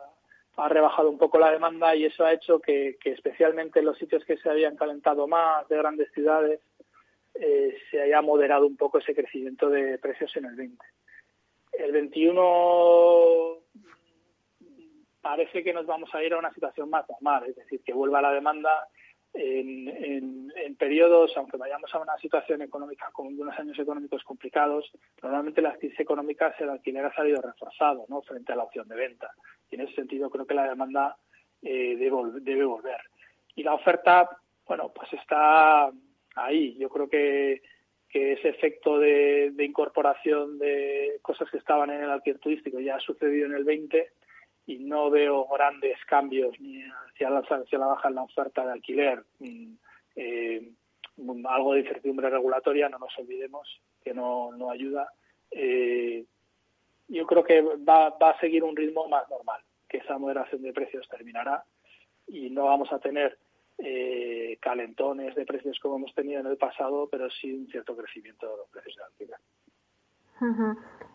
rebajado 0.56 1.08
un 1.08 1.18
poco 1.18 1.38
la 1.38 1.50
demanda 1.50 1.94
y 1.94 2.04
eso 2.04 2.24
ha 2.24 2.32
hecho 2.32 2.60
que, 2.60 2.96
especialmente 3.04 3.80
en 3.80 3.86
los 3.86 3.98
sitios 3.98 4.24
que 4.24 4.36
se 4.36 4.48
habían 4.48 4.76
calentado 4.76 5.26
más 5.26 5.66
de 5.68 5.76
grandes 5.76 6.12
ciudades 6.12 6.60
eh, 7.34 7.74
se 7.90 8.02
haya 8.02 8.20
moderado 8.20 8.66
un 8.66 8.76
poco 8.76 8.98
ese 8.98 9.14
crecimiento 9.14 9.70
de 9.70 9.98
precios 9.98 10.36
en 10.36 10.44
el 10.44 10.54
20. 10.54 10.84
El 11.72 11.92
21 11.92 13.58
parece 15.22 15.64
que 15.64 15.72
nos 15.72 15.86
vamos 15.86 16.14
a 16.14 16.22
ir 16.22 16.34
a 16.34 16.38
una 16.38 16.52
situación 16.52 16.90
más 16.90 17.08
normal, 17.08 17.44
es 17.48 17.56
decir, 17.56 17.82
que 17.82 17.94
vuelva 17.94 18.20
la 18.20 18.32
demanda 18.32 18.88
en, 19.34 20.52
en, 20.56 20.76
periodos, 20.76 21.32
aunque 21.36 21.56
vayamos 21.56 21.94
a 21.94 22.00
una 22.00 22.16
situación 22.18 22.60
económica 22.60 23.08
con 23.12 23.28
unos 23.28 23.56
años 23.58 23.78
económicos 23.78 24.24
complicados, 24.24 24.90
normalmente 25.22 25.62
las 25.62 25.78
crisis 25.78 26.00
económicas 26.00 26.54
el 26.60 26.70
alquiler 26.70 27.04
ha 27.04 27.14
salido 27.14 27.40
reforzado 27.40 28.04
¿no? 28.08 28.20
frente 28.22 28.52
a 28.52 28.56
la 28.56 28.64
opción 28.64 28.88
de 28.88 28.96
venta. 28.96 29.30
Y 29.72 29.76
en 29.76 29.80
ese 29.80 29.94
sentido 29.94 30.30
creo 30.30 30.46
que 30.46 30.54
la 30.54 30.68
demanda 30.68 31.16
eh, 31.62 31.96
debe, 31.96 32.64
volver. 32.64 33.00
Y 33.56 33.62
la 33.62 33.74
oferta, 33.74 34.28
bueno, 34.66 34.92
pues 34.94 35.10
está 35.14 35.90
ahí. 36.36 36.76
Yo 36.78 36.90
creo 36.90 37.08
que, 37.08 37.62
que 38.10 38.34
ese 38.34 38.50
efecto 38.50 38.98
de, 38.98 39.52
incorporación 39.58 40.58
de 40.58 41.18
cosas 41.22 41.50
que 41.50 41.56
estaban 41.56 41.88
en 41.90 42.02
el 42.02 42.10
alquiler 42.10 42.38
turístico 42.38 42.78
ya 42.80 42.96
ha 42.96 43.00
sucedido 43.00 43.46
en 43.46 43.54
el 43.54 43.64
20 43.64 44.10
y 44.66 44.78
no 44.78 45.10
veo 45.10 45.48
grandes 45.48 45.96
cambios 46.06 46.60
ni 46.60 46.82
hacia 46.82 47.30
la, 47.30 47.38
hacia 47.38 47.78
la 47.78 47.86
baja 47.86 48.08
en 48.08 48.14
la 48.14 48.22
oferta 48.22 48.66
de 48.66 48.72
alquiler. 48.72 49.24
Eh, 50.16 50.68
algo 51.48 51.72
de 51.72 51.80
incertidumbre 51.80 52.28
regulatoria, 52.28 52.90
no 52.90 52.98
nos 52.98 53.18
olvidemos 53.18 53.80
que 54.04 54.12
no, 54.12 54.52
no 54.52 54.70
ayuda. 54.70 55.08
Eh, 55.50 56.24
yo 57.08 57.26
creo 57.26 57.44
que 57.44 57.60
va, 57.60 58.10
va 58.10 58.30
a 58.30 58.40
seguir 58.40 58.64
un 58.64 58.76
ritmo 58.76 59.08
más 59.08 59.28
normal, 59.28 59.60
que 59.88 59.98
esa 59.98 60.18
moderación 60.18 60.62
de 60.62 60.72
precios 60.72 61.08
terminará 61.08 61.64
y 62.26 62.50
no 62.50 62.64
vamos 62.64 62.92
a 62.92 62.98
tener 62.98 63.38
eh, 63.78 64.58
calentones 64.60 65.34
de 65.34 65.44
precios 65.44 65.78
como 65.80 65.96
hemos 65.96 66.14
tenido 66.14 66.40
en 66.40 66.46
el 66.46 66.56
pasado, 66.56 67.08
pero 67.10 67.28
sí 67.30 67.52
un 67.52 67.66
cierto 67.68 67.96
crecimiento 67.96 68.48
de 68.48 68.56
los 68.56 68.68
precios 68.68 68.96
de 68.96 69.02
alquiler. 69.04 69.38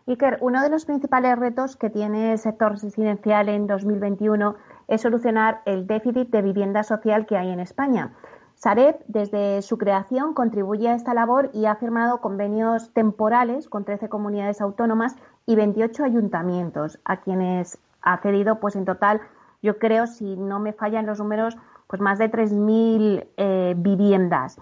Iker, 0.06 0.38
uno 0.40 0.62
de 0.62 0.70
los 0.70 0.86
principales 0.86 1.38
retos 1.38 1.76
que 1.76 1.90
tiene 1.90 2.32
el 2.32 2.38
sector 2.38 2.72
residencial 2.72 3.48
en 3.48 3.66
2021 3.66 4.56
es 4.88 5.02
solucionar 5.02 5.60
el 5.66 5.86
déficit 5.86 6.28
de 6.30 6.42
vivienda 6.42 6.82
social 6.82 7.26
que 7.26 7.36
hay 7.36 7.50
en 7.50 7.60
España. 7.60 8.16
Sareb, 8.54 8.96
desde 9.06 9.62
su 9.62 9.78
creación, 9.78 10.34
contribuye 10.34 10.88
a 10.88 10.94
esta 10.94 11.14
labor 11.14 11.50
y 11.52 11.66
ha 11.66 11.76
firmado 11.76 12.20
convenios 12.20 12.92
temporales 12.92 13.68
con 13.68 13.84
13 13.84 14.08
comunidades 14.08 14.60
autónomas 14.60 15.14
y 15.48 15.56
28 15.56 16.04
ayuntamientos, 16.04 17.00
a 17.06 17.22
quienes 17.22 17.78
ha 18.02 18.18
cedido, 18.18 18.60
pues 18.60 18.76
en 18.76 18.84
total, 18.84 19.22
yo 19.62 19.78
creo, 19.78 20.06
si 20.06 20.36
no 20.36 20.60
me 20.60 20.74
fallan 20.74 21.06
los 21.06 21.20
números, 21.20 21.56
pues 21.86 22.02
más 22.02 22.18
de 22.18 22.30
3.000 22.30 23.26
eh, 23.38 23.72
viviendas, 23.74 24.58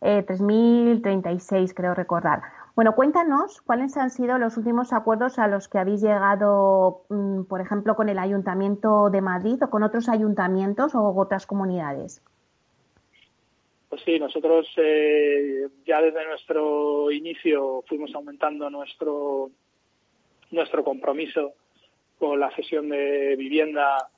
eh, 0.00 0.24
3.036 0.26 1.74
creo 1.74 1.94
recordar. 1.94 2.40
Bueno, 2.74 2.94
cuéntanos 2.94 3.60
cuáles 3.60 3.98
han 3.98 4.08
sido 4.08 4.38
los 4.38 4.56
últimos 4.56 4.94
acuerdos 4.94 5.38
a 5.38 5.46
los 5.46 5.68
que 5.68 5.76
habéis 5.76 6.00
llegado, 6.00 7.02
mm, 7.10 7.42
por 7.42 7.60
ejemplo, 7.60 7.94
con 7.94 8.08
el 8.08 8.18
Ayuntamiento 8.18 9.10
de 9.10 9.20
Madrid 9.20 9.62
o 9.62 9.68
con 9.68 9.82
otros 9.82 10.08
ayuntamientos 10.08 10.94
o 10.94 11.14
otras 11.18 11.46
comunidades. 11.46 12.22
Pues 13.90 14.00
sí, 14.06 14.18
nosotros 14.18 14.66
eh, 14.78 15.68
ya 15.84 16.00
desde 16.00 16.26
nuestro 16.26 17.10
inicio 17.10 17.84
fuimos 17.86 18.14
aumentando 18.14 18.70
nuestro 18.70 19.50
nuestro 20.50 20.84
compromiso 20.84 21.54
con 22.18 22.38
la 22.38 22.50
cesión 22.50 22.88
de 22.88 23.34
vivienda 23.36 24.08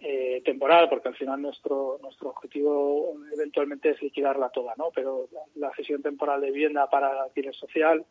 eh, 0.00 0.42
temporal, 0.44 0.88
porque 0.88 1.08
al 1.08 1.16
final 1.16 1.42
nuestro 1.42 1.98
nuestro 2.00 2.30
objetivo 2.30 3.16
eventualmente 3.32 3.90
es 3.90 4.02
liquidarla 4.02 4.50
toda, 4.50 4.74
¿no? 4.76 4.90
Pero 4.94 5.28
la 5.56 5.72
cesión 5.74 6.02
temporal 6.02 6.40
de 6.40 6.52
vivienda 6.52 6.88
para 6.88 7.22
alquiler 7.22 7.54
social, 7.54 8.04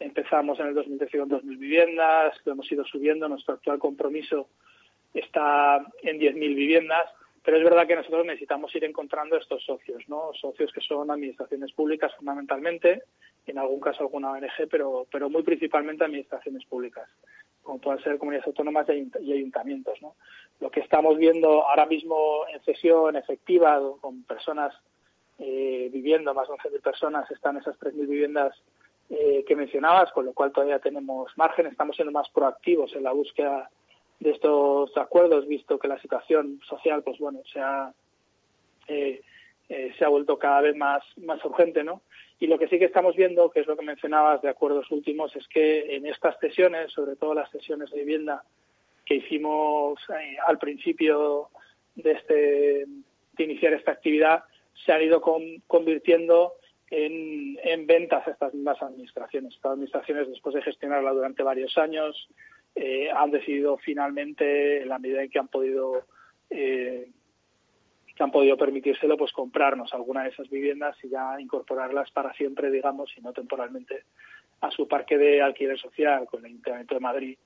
empezamos 0.00 0.58
en 0.58 0.66
el 0.68 0.74
2013 0.74 1.18
con 1.18 1.30
2.000 1.30 1.58
viviendas, 1.58 2.34
lo 2.44 2.52
hemos 2.52 2.70
ido 2.72 2.84
subiendo, 2.84 3.28
nuestro 3.28 3.54
actual 3.54 3.78
compromiso 3.78 4.48
está 5.14 5.84
en 6.02 6.18
10.000 6.18 6.34
viviendas, 6.54 7.08
pero 7.48 7.56
es 7.56 7.64
verdad 7.64 7.86
que 7.86 7.96
nosotros 7.96 8.26
necesitamos 8.26 8.74
ir 8.74 8.84
encontrando 8.84 9.38
estos 9.38 9.64
socios, 9.64 10.06
¿no? 10.06 10.34
Socios 10.38 10.70
que 10.70 10.82
son 10.82 11.10
administraciones 11.10 11.72
públicas 11.72 12.14
fundamentalmente, 12.14 13.04
en 13.46 13.56
algún 13.56 13.80
caso 13.80 14.02
alguna 14.02 14.32
ONG, 14.32 14.68
pero, 14.70 15.06
pero 15.10 15.30
muy 15.30 15.42
principalmente 15.42 16.04
administraciones 16.04 16.66
públicas 16.66 17.08
como 17.62 17.78
pueden 17.78 18.02
ser 18.02 18.18
comunidades 18.18 18.48
autónomas 18.48 18.86
y 18.90 19.32
ayuntamientos. 19.32 19.96
¿no? 20.02 20.16
Lo 20.60 20.70
que 20.70 20.80
estamos 20.80 21.16
viendo 21.16 21.66
ahora 21.66 21.86
mismo 21.86 22.42
en 22.52 22.62
sesión 22.64 23.16
efectiva 23.16 23.80
con 24.02 24.24
personas 24.24 24.74
eh, 25.38 25.88
viviendo, 25.90 26.34
más 26.34 26.48
de 26.48 26.54
11.000 26.54 26.82
personas, 26.82 27.30
están 27.30 27.56
esas 27.56 27.80
3.000 27.80 28.06
viviendas 28.06 28.62
eh, 29.08 29.42
que 29.48 29.56
mencionabas, 29.56 30.12
con 30.12 30.26
lo 30.26 30.34
cual 30.34 30.52
todavía 30.52 30.80
tenemos 30.80 31.32
margen, 31.38 31.66
estamos 31.66 31.96
siendo 31.96 32.12
más 32.12 32.28
proactivos 32.28 32.94
en 32.94 33.04
la 33.04 33.12
búsqueda 33.12 33.70
de 34.20 34.30
estos 34.30 34.96
acuerdos, 34.96 35.46
visto 35.46 35.78
que 35.78 35.88
la 35.88 36.00
situación 36.00 36.60
social, 36.68 37.02
pues 37.02 37.18
bueno, 37.18 37.40
se 37.52 37.60
ha, 37.60 37.92
eh, 38.88 39.20
se 39.68 40.04
ha 40.04 40.08
vuelto 40.08 40.38
cada 40.38 40.60
vez 40.60 40.76
más, 40.76 41.02
más 41.18 41.44
urgente, 41.44 41.84
¿no? 41.84 42.02
Y 42.40 42.46
lo 42.46 42.58
que 42.58 42.68
sí 42.68 42.78
que 42.78 42.84
estamos 42.84 43.16
viendo, 43.16 43.50
que 43.50 43.60
es 43.60 43.66
lo 43.66 43.76
que 43.76 43.84
mencionabas 43.84 44.40
de 44.42 44.48
acuerdos 44.48 44.90
últimos, 44.90 45.34
es 45.36 45.46
que 45.48 45.96
en 45.96 46.06
estas 46.06 46.38
sesiones, 46.38 46.92
sobre 46.92 47.16
todo 47.16 47.34
las 47.34 47.50
sesiones 47.50 47.90
de 47.90 47.98
vivienda 47.98 48.42
que 49.04 49.16
hicimos 49.16 49.98
eh, 50.10 50.36
al 50.46 50.58
principio 50.58 51.48
de, 51.96 52.12
este, 52.12 52.86
de 53.32 53.44
iniciar 53.44 53.72
esta 53.72 53.92
actividad, 53.92 54.44
se 54.84 54.92
han 54.92 55.02
ido 55.02 55.20
convirtiendo 55.66 56.54
en, 56.90 57.58
en, 57.64 57.86
ventas 57.86 58.26
a 58.26 58.30
estas 58.30 58.54
mismas 58.54 58.80
administraciones. 58.80 59.54
Estas 59.54 59.72
administraciones, 59.72 60.28
después 60.28 60.54
de 60.54 60.62
gestionarla 60.62 61.12
durante 61.12 61.42
varios 61.42 61.76
años, 61.76 62.28
eh, 62.80 63.10
han 63.10 63.30
decidido 63.32 63.76
finalmente, 63.78 64.82
en 64.82 64.88
la 64.88 64.98
medida 64.98 65.22
en 65.22 65.30
que 65.30 65.38
han 65.38 65.48
podido 65.48 66.04
eh, 66.50 67.10
que 68.18 68.24
han 68.24 68.30
podido 68.32 68.56
permitírselo, 68.56 69.16
pues 69.16 69.32
comprarnos 69.32 69.94
alguna 69.94 70.24
de 70.24 70.30
esas 70.30 70.50
viviendas 70.50 70.96
y 71.04 71.08
ya 71.08 71.40
incorporarlas 71.40 72.10
para 72.10 72.32
siempre, 72.34 72.68
digamos, 72.68 73.12
y 73.16 73.20
no 73.20 73.32
temporalmente, 73.32 74.04
a 74.60 74.72
su 74.72 74.88
parque 74.88 75.16
de 75.16 75.40
alquiler 75.40 75.78
social 75.78 76.26
con 76.26 76.40
el 76.40 76.46
Ayuntamiento 76.46 76.94
de 76.94 77.00
Madrid. 77.00 77.38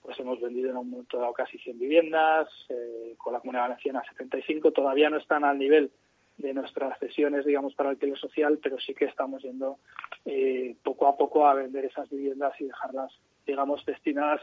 Pues 0.00 0.18
hemos 0.18 0.40
vendido 0.40 0.70
en 0.70 0.78
un 0.78 0.90
momento 0.90 1.18
dado 1.18 1.34
casi 1.34 1.58
100 1.58 1.78
viviendas, 1.78 2.48
eh, 2.70 3.14
con 3.18 3.34
la 3.34 3.40
Comunidad 3.40 3.64
Valenciana 3.64 4.02
75. 4.08 4.72
Todavía 4.72 5.10
no 5.10 5.18
están 5.18 5.44
al 5.44 5.58
nivel 5.58 5.90
de 6.38 6.54
nuestras 6.54 6.98
sesiones, 6.98 7.44
digamos, 7.44 7.74
para 7.74 7.90
alquiler 7.90 8.18
social, 8.18 8.58
pero 8.62 8.78
sí 8.80 8.94
que 8.94 9.04
estamos 9.04 9.42
yendo 9.42 9.78
eh, 10.24 10.74
poco 10.82 11.06
a 11.06 11.16
poco 11.18 11.46
a 11.46 11.54
vender 11.54 11.84
esas 11.84 12.08
viviendas 12.08 12.58
y 12.60 12.64
dejarlas, 12.64 13.12
digamos, 13.46 13.84
destinadas 13.84 14.40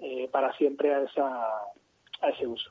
eh, 0.00 0.28
para 0.32 0.52
siempre 0.54 0.94
a, 0.94 1.02
esa, 1.02 1.26
a 2.22 2.28
ese 2.28 2.46
uso. 2.46 2.70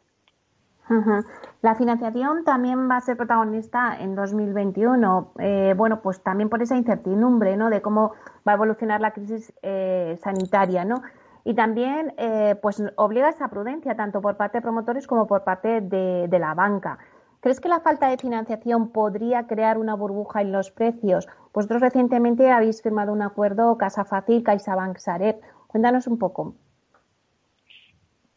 La 1.61 1.75
financiación 1.75 2.43
también 2.43 2.89
va 2.89 2.97
a 2.97 3.01
ser 3.01 3.15
protagonista 3.15 3.95
en 3.99 4.15
2021. 4.15 5.33
Eh, 5.37 5.73
bueno, 5.77 6.01
pues 6.01 6.23
también 6.23 6.49
por 6.49 6.63
esa 6.63 6.77
incertidumbre, 6.77 7.55
¿no? 7.57 7.69
De 7.69 7.81
cómo 7.81 8.13
va 8.47 8.53
a 8.53 8.55
evolucionar 8.55 8.99
la 8.99 9.11
crisis 9.11 9.53
eh, 9.61 10.17
sanitaria, 10.23 10.85
¿no? 10.85 11.03
Y 11.43 11.53
también, 11.53 12.13
eh, 12.17 12.55
pues 12.61 12.81
obliga 12.95 13.29
esa 13.29 13.49
prudencia 13.49 13.95
tanto 13.95 14.19
por 14.19 14.35
parte 14.35 14.57
de 14.57 14.61
promotores 14.63 15.05
como 15.05 15.27
por 15.27 15.43
parte 15.43 15.81
de, 15.81 16.39
la 16.39 16.53
banca. 16.55 16.97
¿Crees 17.39 17.59
que 17.61 17.69
la 17.69 17.79
falta 17.79 18.09
de 18.09 18.17
financiación 18.17 18.89
podría 18.91 19.47
crear 19.47 19.77
una 19.77 19.93
burbuja 19.93 20.41
en 20.41 20.51
los 20.51 20.71
precios? 20.71 21.27
Vosotros 21.53 21.81
recientemente 21.81 22.51
habéis 22.51 22.81
firmado 22.81 23.13
un 23.13 23.21
acuerdo 23.21 23.77
Casa 23.77 24.05
Fácil, 24.05 24.43
CaixaBank 24.43 24.97
Sareb. 24.97 25.39
Cuéntanos 25.67 26.07
un 26.07 26.17
poco. 26.17 26.55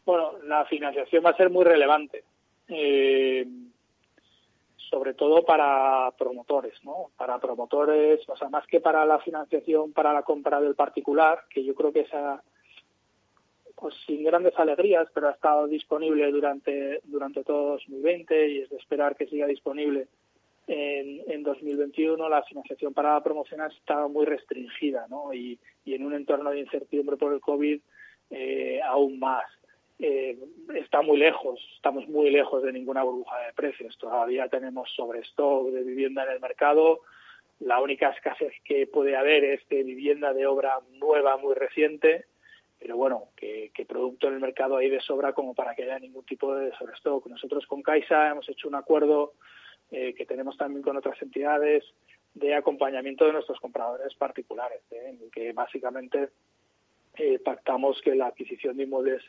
Bueno, 0.05 0.33
la 0.43 0.65
financiación 0.65 1.23
va 1.25 1.31
a 1.31 1.37
ser 1.37 1.49
muy 1.49 1.63
relevante 1.63 2.23
eh, 2.67 3.45
sobre 4.89 5.13
todo 5.15 5.43
para 5.43 6.11
promotores, 6.17 6.73
¿no? 6.83 7.09
Para 7.17 7.39
promotores, 7.39 8.21
o 8.29 8.37
sea, 8.37 8.49
más 8.49 8.65
que 8.67 8.79
para 8.79 9.05
la 9.05 9.19
financiación, 9.19 9.91
para 9.91 10.13
la 10.13 10.21
compra 10.21 10.61
del 10.61 10.75
particular, 10.75 11.45
que 11.49 11.63
yo 11.63 11.73
creo 11.73 11.91
que 11.91 12.01
esa, 12.01 12.43
pues 13.75 13.95
sin 14.05 14.23
grandes 14.23 14.57
alegrías, 14.59 15.07
pero 15.13 15.29
ha 15.29 15.31
estado 15.31 15.67
disponible 15.67 16.31
durante, 16.31 17.01
durante 17.05 17.43
todo 17.43 17.71
2020 17.71 18.49
y 18.49 18.59
es 18.59 18.69
de 18.69 18.77
esperar 18.77 19.15
que 19.15 19.25
siga 19.25 19.47
disponible 19.47 20.07
en, 20.67 21.21
en 21.27 21.41
2021. 21.41 22.29
La 22.29 22.43
financiación 22.43 22.93
para 22.93 23.13
la 23.13 23.23
promoción 23.23 23.61
ha 23.61 23.67
estado 23.67 24.09
muy 24.09 24.25
restringida, 24.25 25.07
¿no? 25.09 25.33
Y, 25.33 25.59
en 25.85 26.05
un 26.05 26.13
entorno 26.13 26.51
de 26.51 26.59
incertidumbre 26.59 27.17
por 27.17 27.33
el 27.33 27.41
COVID, 27.41 27.81
eh, 28.29 28.79
aún 28.83 29.19
más 29.19 29.43
eh, 29.99 30.37
está 30.75 31.01
muy 31.01 31.17
lejos, 31.17 31.59
estamos 31.75 32.07
muy 32.07 32.31
lejos 32.31 32.63
de 32.63 32.73
ninguna 32.73 33.03
burbuja 33.03 33.39
de 33.39 33.53
precios. 33.53 33.97
Todavía 33.97 34.47
tenemos 34.49 34.89
sobrestock 34.95 35.69
de 35.69 35.83
vivienda 35.83 36.23
en 36.23 36.31
el 36.31 36.39
mercado. 36.39 37.01
La 37.59 37.79
única 37.79 38.09
escasez 38.09 38.53
que 38.65 38.87
puede 38.87 39.15
haber 39.15 39.43
es 39.43 39.67
de 39.69 39.83
vivienda 39.83 40.33
de 40.33 40.47
obra 40.47 40.79
nueva, 40.99 41.37
muy 41.37 41.53
reciente, 41.53 42.25
pero 42.79 42.97
bueno, 42.97 43.29
que, 43.37 43.71
producto 43.87 44.27
en 44.27 44.33
el 44.33 44.39
mercado 44.39 44.77
hay 44.77 44.89
de 44.89 44.99
sobra 44.99 45.33
como 45.33 45.53
para 45.53 45.75
que 45.75 45.83
haya 45.83 45.99
ningún 45.99 46.25
tipo 46.25 46.55
de 46.55 46.73
sobrestock. 46.75 47.27
Nosotros 47.27 47.65
con 47.67 47.81
Caixa 47.81 48.31
hemos 48.31 48.49
hecho 48.49 48.67
un 48.67 48.75
acuerdo 48.75 49.33
eh, 49.91 50.13
que 50.15 50.25
tenemos 50.25 50.57
también 50.57 50.81
con 50.81 50.97
otras 50.97 51.21
entidades 51.21 51.83
de 52.33 52.55
acompañamiento 52.55 53.25
de 53.25 53.33
nuestros 53.33 53.59
compradores 53.59 54.13
particulares, 54.15 54.81
¿eh? 54.89 55.09
en 55.21 55.29
que 55.29 55.53
básicamente 55.53 56.29
pactamos 57.45 58.01
que 58.01 58.15
la 58.15 58.25
adquisición 58.25 58.75
de 58.75 58.83
inmuebles 58.83 59.21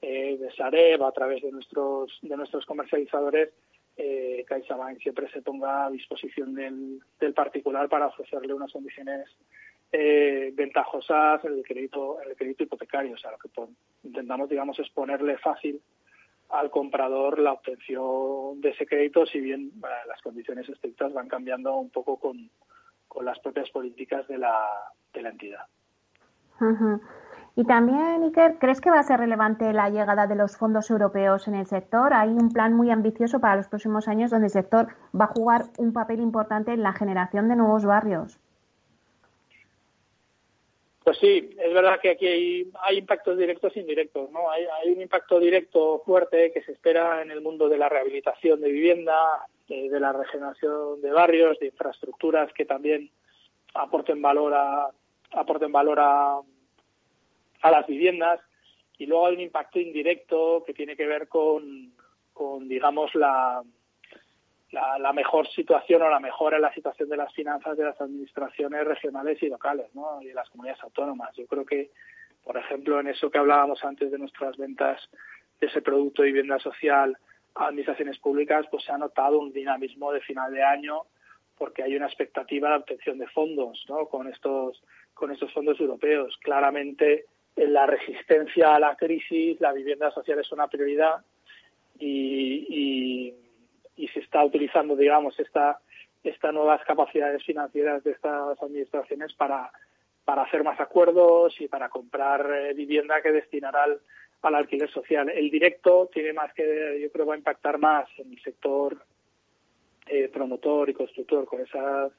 eh, 0.00 0.36
de 0.38 0.50
Sareb, 0.52 1.02
a 1.02 1.12
través 1.12 1.42
de 1.42 1.50
nuestros, 1.50 2.18
de 2.22 2.36
nuestros 2.36 2.64
comercializadores, 2.66 3.50
eh, 3.96 4.44
CaixaBank 4.46 5.00
siempre 5.00 5.28
se 5.30 5.42
ponga 5.42 5.86
a 5.86 5.90
disposición 5.90 6.54
del, 6.54 7.00
del 7.18 7.34
particular 7.34 7.88
para 7.88 8.06
ofrecerle 8.06 8.54
unas 8.54 8.72
condiciones 8.72 9.28
eh, 9.90 10.52
ventajosas 10.54 11.44
en 11.44 11.54
el 11.54 11.62
crédito, 11.64 12.22
en 12.22 12.30
el 12.30 12.36
crédito 12.36 12.62
hipotecario. 12.62 13.14
O 13.14 13.18
sea, 13.18 13.32
lo 13.32 13.38
que 13.38 13.48
intentamos, 14.04 14.48
digamos, 14.48 14.78
es 14.78 14.88
ponerle 14.90 15.36
fácil 15.38 15.80
al 16.50 16.70
comprador 16.70 17.38
la 17.38 17.52
obtención 17.52 18.60
de 18.60 18.70
ese 18.70 18.86
crédito, 18.86 19.26
si 19.26 19.40
bien 19.40 19.72
las 20.06 20.22
condiciones 20.22 20.68
estrictas 20.68 21.12
van 21.12 21.28
cambiando 21.28 21.76
un 21.76 21.90
poco 21.90 22.18
con, 22.18 22.50
con 23.06 23.24
las 23.24 23.38
propias 23.40 23.68
políticas 23.70 24.26
de 24.28 24.38
la, 24.38 24.64
de 25.12 25.22
la 25.22 25.30
entidad. 25.30 25.66
Y 27.58 27.64
también, 27.64 28.22
Iker, 28.22 28.54
¿crees 28.60 28.80
que 28.80 28.88
va 28.88 29.00
a 29.00 29.02
ser 29.02 29.18
relevante 29.18 29.72
la 29.72 29.90
llegada 29.90 30.28
de 30.28 30.36
los 30.36 30.56
fondos 30.56 30.88
europeos 30.90 31.48
en 31.48 31.56
el 31.56 31.66
sector? 31.66 32.14
Hay 32.14 32.28
un 32.28 32.52
plan 32.52 32.72
muy 32.72 32.88
ambicioso 32.92 33.40
para 33.40 33.56
los 33.56 33.66
próximos 33.66 34.06
años 34.06 34.30
donde 34.30 34.46
el 34.46 34.52
sector 34.52 34.86
va 35.12 35.24
a 35.24 35.34
jugar 35.34 35.64
un 35.76 35.92
papel 35.92 36.20
importante 36.20 36.72
en 36.72 36.84
la 36.84 36.92
generación 36.92 37.48
de 37.48 37.56
nuevos 37.56 37.84
barrios. 37.84 38.38
Pues 41.02 41.18
sí, 41.18 41.50
es 41.58 41.74
verdad 41.74 41.98
que 42.00 42.10
aquí 42.10 42.28
hay, 42.28 42.96
impactos 42.96 43.36
directos 43.36 43.76
e 43.76 43.80
indirectos. 43.80 44.30
¿no? 44.30 44.48
Hay, 44.52 44.92
un 44.92 45.02
impacto 45.02 45.40
directo 45.40 46.00
fuerte 46.06 46.52
que 46.52 46.62
se 46.62 46.70
espera 46.70 47.22
en 47.22 47.32
el 47.32 47.40
mundo 47.40 47.68
de 47.68 47.78
la 47.78 47.88
rehabilitación 47.88 48.60
de 48.60 48.70
vivienda, 48.70 49.18
de, 49.66 49.98
la 49.98 50.12
regeneración 50.12 51.00
de 51.00 51.10
barrios, 51.10 51.58
de 51.58 51.66
infraestructuras 51.66 52.52
que 52.52 52.66
también 52.66 53.10
aporten 53.74 54.22
valor 54.22 54.54
a 54.54 54.90
aporten 55.32 55.72
valor 55.72 55.98
a, 56.00 56.40
a 57.62 57.70
las 57.70 57.86
viviendas. 57.86 58.40
Y 58.98 59.06
luego 59.06 59.26
hay 59.26 59.34
un 59.34 59.40
impacto 59.40 59.78
indirecto 59.78 60.64
que 60.66 60.74
tiene 60.74 60.96
que 60.96 61.06
ver 61.06 61.28
con, 61.28 61.92
con 62.32 62.68
digamos, 62.68 63.14
la, 63.14 63.62
la, 64.72 65.12
mejor 65.12 65.48
situación 65.48 66.02
o 66.02 66.10
la 66.10 66.20
mejora 66.20 66.56
en 66.56 66.62
la 66.62 66.74
situación 66.74 67.08
de 67.08 67.16
las 67.16 67.32
finanzas 67.32 67.76
de 67.76 67.84
las 67.84 68.00
administraciones 68.00 68.84
regionales 68.84 69.42
y 69.42 69.48
locales 69.48 69.94
¿no? 69.94 70.20
y 70.20 70.26
de 70.26 70.34
las 70.34 70.48
comunidades 70.50 70.82
autónomas. 70.82 71.34
Yo 71.36 71.46
creo 71.46 71.64
que, 71.64 71.90
por 72.44 72.56
ejemplo, 72.56 73.00
en 73.00 73.08
eso 73.08 73.30
que 73.30 73.38
hablábamos 73.38 73.84
antes 73.84 74.10
de 74.10 74.18
nuestras 74.18 74.56
ventas 74.56 75.00
de 75.60 75.68
ese 75.68 75.80
producto 75.80 76.22
de 76.22 76.28
vivienda 76.28 76.58
social 76.58 77.16
a 77.54 77.66
administraciones 77.66 78.18
públicas, 78.18 78.66
pues 78.70 78.84
se 78.84 78.92
ha 78.92 78.98
notado 78.98 79.38
un 79.38 79.52
dinamismo 79.52 80.12
de 80.12 80.20
final 80.20 80.52
de 80.52 80.62
año 80.62 81.02
porque 81.56 81.82
hay 81.82 81.96
una 81.96 82.06
expectativa 82.06 82.70
de 82.70 82.76
obtención 82.76 83.18
de 83.18 83.26
fondos 83.28 83.84
¿no? 83.88 84.06
con 84.06 84.28
estos 84.28 84.82
con 85.14 85.32
estos 85.32 85.52
fondos 85.52 85.80
europeos. 85.80 86.38
Claramente, 86.40 87.14
en 87.14 87.26
la 87.66 87.86
resistencia 87.86 88.74
a 88.74 88.80
la 88.80 88.96
crisis, 88.96 89.60
la 89.60 89.72
vivienda 89.72 90.10
social 90.10 90.38
es 90.38 90.52
una 90.52 90.68
prioridad 90.68 91.24
y 91.98 93.34
se 94.12 94.20
está 94.20 94.44
utilizando, 94.44 94.94
digamos, 94.94 95.38
esta, 95.40 95.80
estas 96.22 96.52
nuevas 96.52 96.82
capacidades 96.84 97.44
financieras 97.44 98.02
de 98.04 98.12
estas 98.12 98.60
administraciones 98.62 99.32
para, 99.34 99.70
para 100.24 100.42
hacer 100.42 100.64
más 100.64 100.78
acuerdos 100.80 101.60
y 101.60 101.68
para 101.68 101.88
comprar 101.88 102.48
eh, 102.52 102.74
vivienda 102.74 103.20
que 103.22 103.32
destinar 103.32 103.74
al, 103.76 104.00
al 104.42 104.54
alquiler 104.54 104.90
social. 104.90 105.28
El 105.30 105.50
directo 105.50 106.08
tiene 106.12 106.32
más 106.32 106.52
que, 106.54 106.98
yo 107.00 107.10
creo, 107.10 107.26
va 107.26 107.34
a 107.34 107.38
impactar 107.38 107.78
más 107.78 108.08
en 108.18 108.32
el 108.32 108.42
sector 108.42 108.98
eh, 110.06 110.28
promotor 110.28 110.90
y 110.90 110.94
constructor 110.94 111.44
con 111.44 111.60
esas 111.60 112.12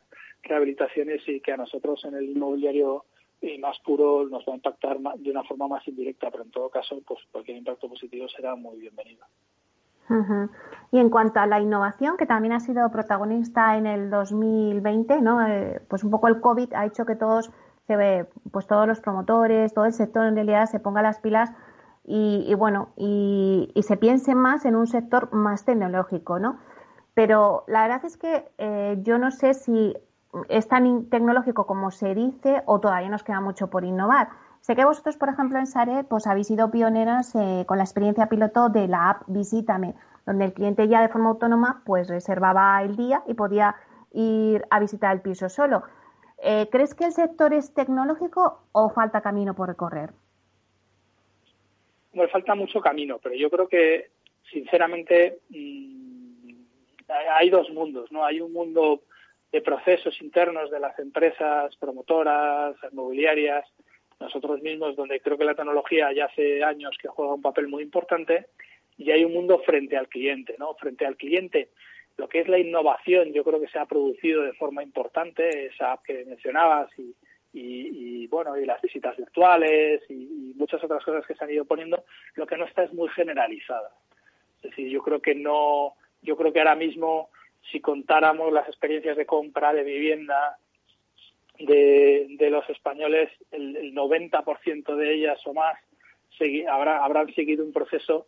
rehabilitaciones 0.44 1.22
y 1.28 1.42
que 1.42 1.52
a 1.52 1.58
nosotros 1.58 2.04
en 2.06 2.16
el 2.16 2.30
inmobiliario 2.30 3.06
eh, 3.42 3.58
más 3.60 3.80
puro 3.80 4.28
nos 4.28 4.44
va 4.46 4.54
a 4.54 4.56
impactar 4.56 5.00
de 5.00 5.32
una 5.32 5.44
forma 5.44 5.68
más 5.68 5.88
indirecta, 5.88 6.30
pero 6.30 6.44
en 6.44 6.52
todo 6.52 6.70
caso, 6.70 7.02
pues 7.08 7.20
cualquier 7.32 7.58
impacto 7.58 7.88
positivo 7.88 8.28
será 8.28 8.56
muy 8.56 8.80
bienvenido. 8.80 9.26
Y 10.92 10.98
en 10.98 11.10
cuanto 11.10 11.40
a 11.40 11.46
la 11.46 11.60
innovación, 11.60 12.18
que 12.18 12.26
también 12.26 12.54
ha 12.54 12.60
sido 12.60 12.90
protagonista 12.90 13.78
en 13.78 13.86
el 13.86 14.10
2020, 14.10 15.22
¿no? 15.22 15.46
Eh, 15.46 15.82
pues 15.88 16.04
un 16.04 16.10
poco 16.10 16.28
el 16.28 16.42
COVID 16.42 16.74
ha 16.74 16.86
hecho 16.86 17.06
que 17.06 17.16
todos, 17.16 17.52
se 17.86 17.96
ve, 17.96 18.28
pues 18.52 18.66
todos 18.66 18.88
los 18.88 19.00
promotores, 19.00 19.74
todo 19.74 19.86
el 19.86 19.94
sector 19.94 20.26
en 20.26 20.36
realidad 20.36 20.66
se 20.66 20.80
ponga 20.80 21.04
las 21.04 21.20
pilas 21.20 21.52
y, 22.06 22.56
bueno, 22.56 22.90
y, 22.98 23.72
se 23.82 23.98
piense 23.98 24.34
más 24.34 24.66
en 24.66 24.76
un 24.76 24.88
sector 24.88 25.32
más 25.32 25.64
tecnológico, 25.64 26.40
¿no? 26.40 26.58
Pero 27.14 27.64
la 27.68 27.84
verdad 27.84 28.04
es 28.04 28.18
que 28.18 28.50
eh, 28.58 28.98
yo 29.04 29.20
no 29.20 29.30
sé 29.30 29.54
si 29.54 29.96
es 30.50 30.68
tan 30.68 31.10
tecnológico 31.10 31.66
como 31.66 31.92
se 31.92 32.14
dice 32.14 32.62
o 32.66 32.80
todavía 32.80 33.10
nos 33.10 33.24
queda 33.24 33.42
mucho 33.42 33.70
por 33.70 33.84
innovar. 33.84 34.30
Sé 34.62 34.76
que 34.76 34.86
vosotros, 34.86 35.18
por 35.18 35.30
ejemplo, 35.30 35.58
en 35.58 35.68
Sare, 35.68 36.04
pues 36.04 36.28
habéis 36.28 36.48
sido 36.48 36.70
pioneras 36.70 37.34
eh, 37.36 37.64
con 37.66 37.78
la 37.78 37.84
experiencia 37.84 38.28
piloto 38.28 38.70
de 38.70 38.88
la 38.88 39.12
app 39.12 39.24
Visítame, 39.28 39.96
donde 40.26 40.46
el 40.46 40.54
cliente 40.54 40.88
ya 40.88 41.02
de 41.02 41.10
forma 41.10 41.30
autónoma 41.30 41.82
pues 41.86 42.10
reservaba 42.10 42.82
el 42.84 42.96
día 42.96 43.24
y 43.28 43.34
podía 43.34 43.76
ir 44.12 44.66
a 44.70 44.80
visitar 44.80 45.16
el 45.16 45.22
piso 45.22 45.50
solo. 45.50 45.84
Eh, 46.42 46.68
¿Crees 46.72 46.94
que 46.94 47.06
el 47.06 47.12
sector 47.12 47.54
es 47.54 47.74
tecnológico 47.74 48.62
o 48.72 48.90
falta 48.90 49.22
camino 49.22 49.56
por 49.56 49.70
recorrer? 49.70 50.12
Bueno, 52.14 52.32
falta 52.32 52.56
mucho 52.56 52.82
camino, 52.82 53.20
pero 53.22 53.36
yo 53.36 53.50
creo 53.50 53.68
que, 53.68 54.10
sinceramente, 54.52 55.40
mm, 55.50 56.52
hay 57.38 57.50
dos 57.50 57.70
mundos, 57.72 58.12
¿no? 58.12 58.26
Hay 58.26 58.42
un 58.42 58.54
mundo 58.54 59.02
de 59.52 59.62
procesos 59.62 60.22
internos 60.22 60.70
de 60.70 60.80
las 60.80 60.98
empresas 61.00 61.76
promotoras, 61.78 62.76
inmobiliarias, 62.92 63.66
nosotros 64.20 64.62
mismos, 64.62 64.96
donde 64.96 65.22
creo 65.22 65.38
que 65.38 65.46
la 65.46 65.56
tecnología 65.56 66.12
ya 66.12 66.26
hace 66.26 66.64
años 66.64 66.96
que 67.02 67.08
juega 67.08 67.34
un 67.34 67.42
papel 67.42 67.68
muy 67.68 67.84
importante, 67.84 68.48
y 68.98 69.12
hay 69.12 69.24
un 69.24 69.34
mundo 69.34 69.60
frente 69.60 69.96
al 69.96 70.10
cliente, 70.10 70.56
¿no? 70.60 70.74
Frente 70.76 71.06
al 71.06 71.16
cliente, 71.16 71.70
lo 72.18 72.28
que 72.28 72.42
es 72.42 72.50
la 72.50 72.60
innovación, 72.60 73.32
yo 73.32 73.46
creo 73.46 73.62
que 73.62 73.70
se 73.70 73.80
ha 73.80 73.86
producido 73.86 74.44
de 74.44 74.54
forma 74.54 74.84
importante, 74.84 75.68
esa 75.68 75.94
app 75.94 76.04
que 76.04 76.26
mencionabas 76.26 76.90
y, 77.00 77.16
y, 77.54 78.28
bueno, 78.28 78.58
y 78.58 78.66
las 78.66 78.82
visitas 78.82 79.16
virtuales 79.18 80.02
y, 80.10 80.54
muchas 80.60 80.84
otras 80.84 81.02
cosas 81.06 81.26
que 81.26 81.36
se 81.36 81.44
han 81.46 81.52
ido 81.52 81.64
poniendo, 81.64 82.04
lo 82.36 82.46
que 82.46 82.58
no 82.58 82.66
está 82.66 82.84
es 82.84 82.92
muy 82.92 83.08
generalizada. 83.10 83.92
Es 84.58 84.64
decir, 84.64 84.90
yo 84.90 85.02
creo 85.02 85.22
que 85.22 85.34
no, 85.34 85.94
yo 86.22 86.36
creo 86.36 86.52
que 86.52 86.60
ahora 86.60 86.76
mismo 86.76 87.30
si 87.72 87.80
contáramos 87.80 88.52
las 88.52 88.68
experiencias 88.68 89.18
de 89.18 89.26
compra 89.26 89.74
de 89.74 89.84
vivienda 89.84 90.58
de, 91.60 92.48
los 92.50 92.68
españoles, 92.70 93.30
el, 93.52 93.94
90% 93.94 94.96
de 94.96 95.14
ellas 95.14 95.40
o 95.46 95.54
más 95.54 95.78
habrá, 96.70 97.04
habrán 97.04 97.34
seguido 97.34 97.66
un 97.66 97.74
proceso 97.74 98.28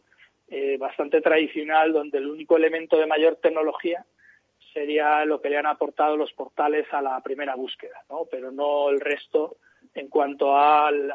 eh, 0.50 0.78
bastante 0.78 1.22
tradicional 1.22 1.94
donde 1.94 2.18
el 2.18 2.28
único 2.28 2.58
elemento 2.58 2.98
de 2.98 3.08
mayor 3.08 3.38
tecnología 3.38 4.06
sería 4.74 5.24
lo 5.26 5.42
que 5.42 5.50
le 5.50 5.58
han 5.58 5.66
aportado 5.66 6.18
los 6.18 6.34
portales 6.34 6.86
a 6.92 7.02
la 7.02 7.22
primera 7.22 7.56
búsqueda, 7.56 8.04
¿no? 8.10 8.26
pero 8.30 8.52
no 8.52 8.90
el 8.90 9.00
resto 9.00 9.58
en 9.94 10.08
cuanto 10.08 10.58
al, 10.58 11.14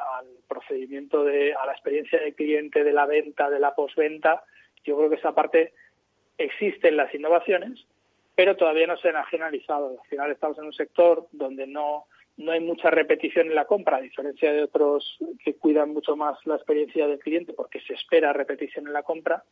procedimiento 0.48 1.24
de 1.24 1.55
a 1.55 1.66
la 1.66 1.72
experiencia 1.72 2.20
del 2.20 2.35
cliente 2.35 2.85
de 2.85 2.92
la 2.92 3.05
venta, 3.05 3.50
de 3.50 3.59
la 3.59 3.74
posventa. 3.74 4.44
Yo 4.85 4.96
creo 4.96 5.11
que 5.11 5.16
esa 5.16 5.35
parte 5.35 5.72
existe 6.38 6.88
en 6.88 6.96
las 6.96 7.12
innovaciones, 7.14 7.85
pero 8.37 8.55
todavía 8.55 8.87
no 8.87 8.99
se 8.99 9.09
han 9.09 9.25
generalizado. 9.25 9.99
Al 10.01 10.09
final 10.09 10.31
estamos 10.31 10.59
en 10.59 10.66
un 10.66 10.72
sector 10.75 11.27
donde 11.33 11.66
no, 11.66 12.05
no 12.37 12.53
hay 12.53 12.61
mucha 12.61 12.90
repetición 12.90 13.49
en 13.49 13.55
la 13.55 13.64
compra, 13.64 13.96
a 13.96 14.03
diferencia 14.03 14.53
de 14.53 14.62
otros 14.62 15.18
que 15.42 15.55
cuidan 15.55 15.94
mucho 15.94 16.16
más 16.16 16.38
la 16.44 16.57
experiencia 16.57 17.09
del 17.09 17.18
cliente 17.18 17.55
porque 17.55 17.81
se 17.81 17.94
espera 17.94 18.35
repetición 18.35 18.87
en 18.87 18.92
la 18.92 19.03
compra. 19.03 19.42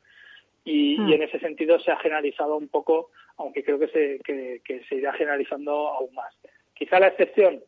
Y, 0.64 0.98
hmm. 0.98 1.12
en 1.14 1.22
ese 1.22 1.40
sentido 1.40 1.80
se 1.80 1.92
ha 1.92 1.96
generalizado 1.96 2.56
un 2.56 2.68
poco, 2.68 3.10
aunque 3.38 3.64
creo 3.64 3.78
que 3.78 3.88
se, 3.88 4.20
que, 4.22 4.82
se 4.88 4.96
irá 4.96 5.14
generalizando 5.14 5.88
aún 5.88 6.14
más. 6.14 6.34
Quizá 6.74 7.00
la 7.00 7.08
excepción, 7.08 7.62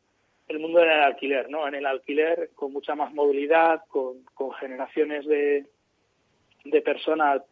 el 0.49 0.59
mundo 0.59 0.81
del 0.81 0.91
alquiler, 0.91 1.49
¿no? 1.49 1.67
En 1.67 1.75
el 1.75 1.87
alquiler, 1.87 2.51
con 2.55 2.73
mucha 2.73 2.95
más 2.95 3.13
movilidad, 3.15 3.83
con, 3.89 4.23
con 4.35 4.53
generaciones 4.53 5.27
de, 5.27 5.67
de 6.71 6.83
personas, 6.83 7.43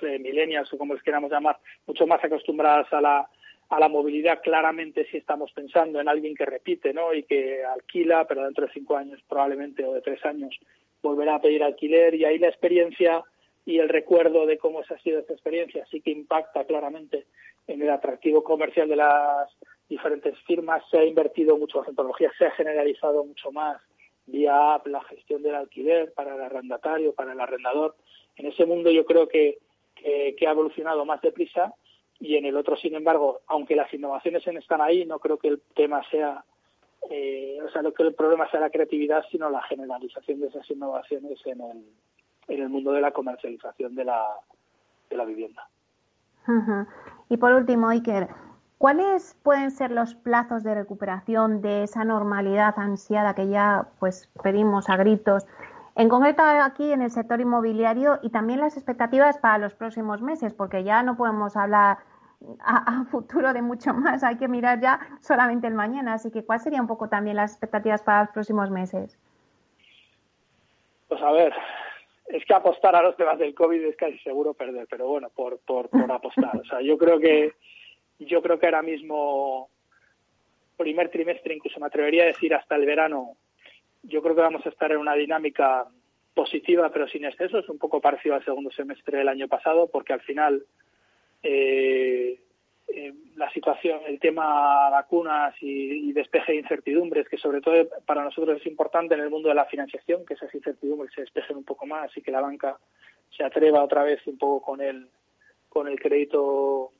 de 0.00 0.18
millennials 0.18 0.72
o 0.72 0.78
como 0.78 0.94
les 0.94 1.02
queramos 1.02 1.30
llamar, 1.30 1.58
mucho 1.86 2.06
más 2.06 2.22
acostumbradas 2.24 2.92
a 2.92 3.00
la, 3.00 3.28
a 3.68 3.80
la 3.80 3.88
movilidad, 3.88 4.40
claramente 4.42 5.06
si 5.10 5.16
estamos 5.16 5.52
pensando 5.52 6.00
en 6.00 6.08
alguien 6.08 6.34
que 6.34 6.46
repite 6.46 6.92
¿no? 6.92 7.14
y 7.14 7.24
que 7.24 7.64
alquila, 7.64 8.26
pero 8.26 8.44
dentro 8.44 8.66
de 8.66 8.72
cinco 8.72 8.96
años 8.96 9.20
probablemente 9.28 9.84
o 9.84 9.94
de 9.94 10.02
tres 10.02 10.24
años 10.24 10.58
volverá 11.02 11.36
a 11.36 11.40
pedir 11.40 11.62
alquiler 11.62 12.14
y 12.14 12.24
ahí 12.24 12.38
la 12.38 12.48
experiencia 12.48 13.22
y 13.66 13.78
el 13.78 13.88
recuerdo 13.88 14.46
de 14.46 14.58
cómo 14.58 14.82
se 14.84 14.94
ha 14.94 14.98
sido 14.98 15.20
esta 15.20 15.32
experiencia 15.32 15.86
sí 15.90 16.00
que 16.00 16.10
impacta 16.10 16.64
claramente 16.64 17.26
en 17.66 17.80
el 17.82 17.90
atractivo 17.90 18.44
comercial 18.44 18.88
de 18.88 18.96
las 18.96 19.50
diferentes 19.88 20.38
firmas. 20.46 20.82
Se 20.90 20.98
ha 20.98 21.04
invertido 21.04 21.56
mucho 21.56 21.78
más 21.78 21.88
en 21.88 21.96
tecnología, 21.96 22.30
se 22.38 22.46
ha 22.46 22.50
generalizado 22.52 23.24
mucho 23.24 23.50
más 23.52 23.80
vía 24.26 24.74
app 24.74 24.86
la 24.86 25.02
gestión 25.04 25.42
del 25.42 25.54
alquiler 25.54 26.12
para 26.14 26.34
el 26.34 26.42
arrendatario, 26.42 27.14
para 27.14 27.32
el 27.32 27.40
arrendador 27.40 27.96
en 28.36 28.46
ese 28.46 28.66
mundo 28.66 28.90
yo 28.90 29.04
creo 29.04 29.28
que, 29.28 29.58
ha 30.46 30.50
evolucionado 30.50 31.04
más 31.06 31.22
deprisa 31.22 31.72
y 32.20 32.36
en 32.36 32.44
el 32.44 32.56
otro, 32.56 32.76
sin 32.76 32.94
embargo, 32.94 33.40
aunque 33.46 33.74
las 33.74 33.92
innovaciones 33.94 34.46
están 34.46 34.80
ahí, 34.80 35.06
no 35.06 35.18
creo 35.18 35.38
que 35.38 35.48
el 35.48 35.62
tema 35.74 36.02
sea, 36.10 36.44
eh, 37.10 37.58
o 37.64 37.70
sea, 37.70 37.80
no 37.82 37.92
que 37.92 38.02
el 38.02 38.14
problema 38.14 38.50
sea 38.50 38.60
la 38.60 38.70
creatividad, 38.70 39.24
sino 39.30 39.48
la 39.48 39.62
generalización 39.62 40.40
de 40.40 40.48
esas 40.48 40.68
innovaciones 40.70 41.38
en 41.46 41.60
el, 41.60 41.84
en 42.48 42.62
el 42.62 42.68
mundo 42.68 42.92
de 42.92 43.00
la 43.00 43.12
comercialización 43.12 43.94
de 43.94 44.04
la, 44.04 44.26
de 45.08 45.16
la 45.16 45.24
vivienda. 45.24 45.68
Y 47.30 47.38
por 47.38 47.52
último, 47.52 47.88
Iker, 47.88 48.28
¿cuáles 48.76 49.38
pueden 49.42 49.70
ser 49.70 49.90
los 49.90 50.14
plazos 50.14 50.62
de 50.62 50.74
recuperación 50.74 51.62
de 51.62 51.84
esa 51.84 52.04
normalidad 52.04 52.74
ansiada 52.76 53.34
que 53.34 53.48
ya 53.48 53.88
pues 53.98 54.30
pedimos 54.42 54.90
a 54.90 54.96
gritos 54.96 55.46
en 55.96 56.08
concreto 56.08 56.42
aquí 56.42 56.92
en 56.92 57.02
el 57.02 57.10
sector 57.10 57.40
inmobiliario 57.40 58.18
y 58.22 58.30
también 58.30 58.60
las 58.60 58.76
expectativas 58.76 59.38
para 59.38 59.58
los 59.58 59.74
próximos 59.74 60.22
meses, 60.22 60.52
porque 60.52 60.82
ya 60.82 61.02
no 61.02 61.16
podemos 61.16 61.56
hablar 61.56 61.98
a, 62.60 63.04
futuro 63.10 63.52
de 63.52 63.62
mucho 63.62 63.94
más, 63.94 64.22
hay 64.24 64.36
que 64.36 64.48
mirar 64.48 64.80
ya 64.80 65.00
solamente 65.20 65.66
el 65.66 65.74
mañana. 65.74 66.14
Así 66.14 66.30
que, 66.30 66.44
¿cuáles 66.44 66.64
serían 66.64 66.82
un 66.82 66.88
poco 66.88 67.08
también 67.08 67.36
las 67.36 67.52
expectativas 67.52 68.02
para 68.02 68.24
los 68.24 68.32
próximos 68.32 68.70
meses? 68.70 69.18
Pues 71.08 71.22
a 71.22 71.30
ver, 71.32 71.54
es 72.26 72.44
que 72.44 72.54
apostar 72.54 72.96
a 72.96 73.02
los 73.02 73.16
temas 73.16 73.38
del 73.38 73.54
COVID 73.54 73.84
es 73.84 73.96
casi 73.96 74.18
seguro 74.18 74.54
perder, 74.54 74.86
pero 74.90 75.06
bueno, 75.06 75.30
por, 75.30 75.58
por, 75.60 75.88
por 75.88 76.10
apostar. 76.10 76.56
O 76.56 76.64
sea, 76.64 76.80
yo 76.80 76.98
creo 76.98 77.18
que 77.18 77.52
yo 78.18 78.42
creo 78.42 78.58
que 78.58 78.66
ahora 78.66 78.82
mismo 78.82 79.68
primer 80.76 81.10
trimestre, 81.10 81.54
incluso 81.54 81.80
me 81.80 81.86
atrevería 81.86 82.24
a 82.24 82.26
decir 82.26 82.54
hasta 82.54 82.76
el 82.76 82.86
verano, 82.86 83.36
yo 84.04 84.22
creo 84.22 84.34
que 84.34 84.40
vamos 84.40 84.64
a 84.66 84.68
estar 84.68 84.92
en 84.92 84.98
una 84.98 85.14
dinámica 85.14 85.86
positiva 86.34 86.90
pero 86.90 87.08
sin 87.08 87.24
excesos, 87.24 87.68
un 87.68 87.78
poco 87.78 88.00
parecido 88.00 88.34
al 88.34 88.44
segundo 88.44 88.70
semestre 88.70 89.18
del 89.18 89.28
año 89.28 89.48
pasado, 89.48 89.88
porque 89.88 90.12
al 90.12 90.20
final 90.20 90.64
eh, 91.42 92.40
eh, 92.88 93.14
la 93.36 93.50
situación, 93.52 94.00
el 94.06 94.18
tema 94.18 94.90
vacunas 94.90 95.54
y, 95.60 96.12
despeje 96.12 96.52
de 96.52 96.58
incertidumbres, 96.58 97.28
que 97.28 97.38
sobre 97.38 97.60
todo 97.60 97.88
para 98.06 98.22
nosotros 98.22 98.60
es 98.60 98.66
importante 98.66 99.14
en 99.14 99.20
el 99.20 99.30
mundo 99.30 99.48
de 99.48 99.54
la 99.54 99.64
financiación, 99.64 100.24
que 100.24 100.34
esas 100.34 100.54
incertidumbres 100.54 101.12
se 101.14 101.22
despejen 101.22 101.56
un 101.56 101.64
poco 101.64 101.86
más 101.86 102.16
y 102.16 102.22
que 102.22 102.30
la 102.30 102.40
banca 102.40 102.78
se 103.36 103.42
atreva 103.42 103.82
otra 103.82 104.04
vez 104.04 104.24
un 104.26 104.38
poco 104.38 104.62
con 104.64 104.80
el 104.80 105.08
con 105.68 105.88
el 105.88 105.98
crédito 105.98 106.92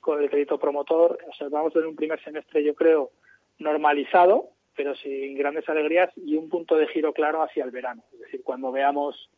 con 0.00 0.20
el 0.20 0.30
crédito 0.30 0.58
promotor. 0.58 1.18
O 1.28 1.34
sea, 1.34 1.48
vamos 1.48 1.70
a 1.70 1.74
tener 1.74 1.86
un 1.86 1.96
primer 1.96 2.22
semestre, 2.24 2.64
yo 2.64 2.74
creo, 2.74 3.10
normalizado, 3.58 4.48
pero 4.74 4.94
sin 4.96 5.36
grandes 5.36 5.68
alegrías 5.68 6.10
y 6.16 6.36
un 6.36 6.48
punto 6.48 6.76
de 6.76 6.86
giro 6.88 7.12
claro 7.12 7.42
hacia 7.42 7.64
el 7.64 7.70
verano. 7.70 8.02
Es 8.12 8.20
decir, 8.20 8.42
cuando 8.42 8.72
veamos 8.72 9.30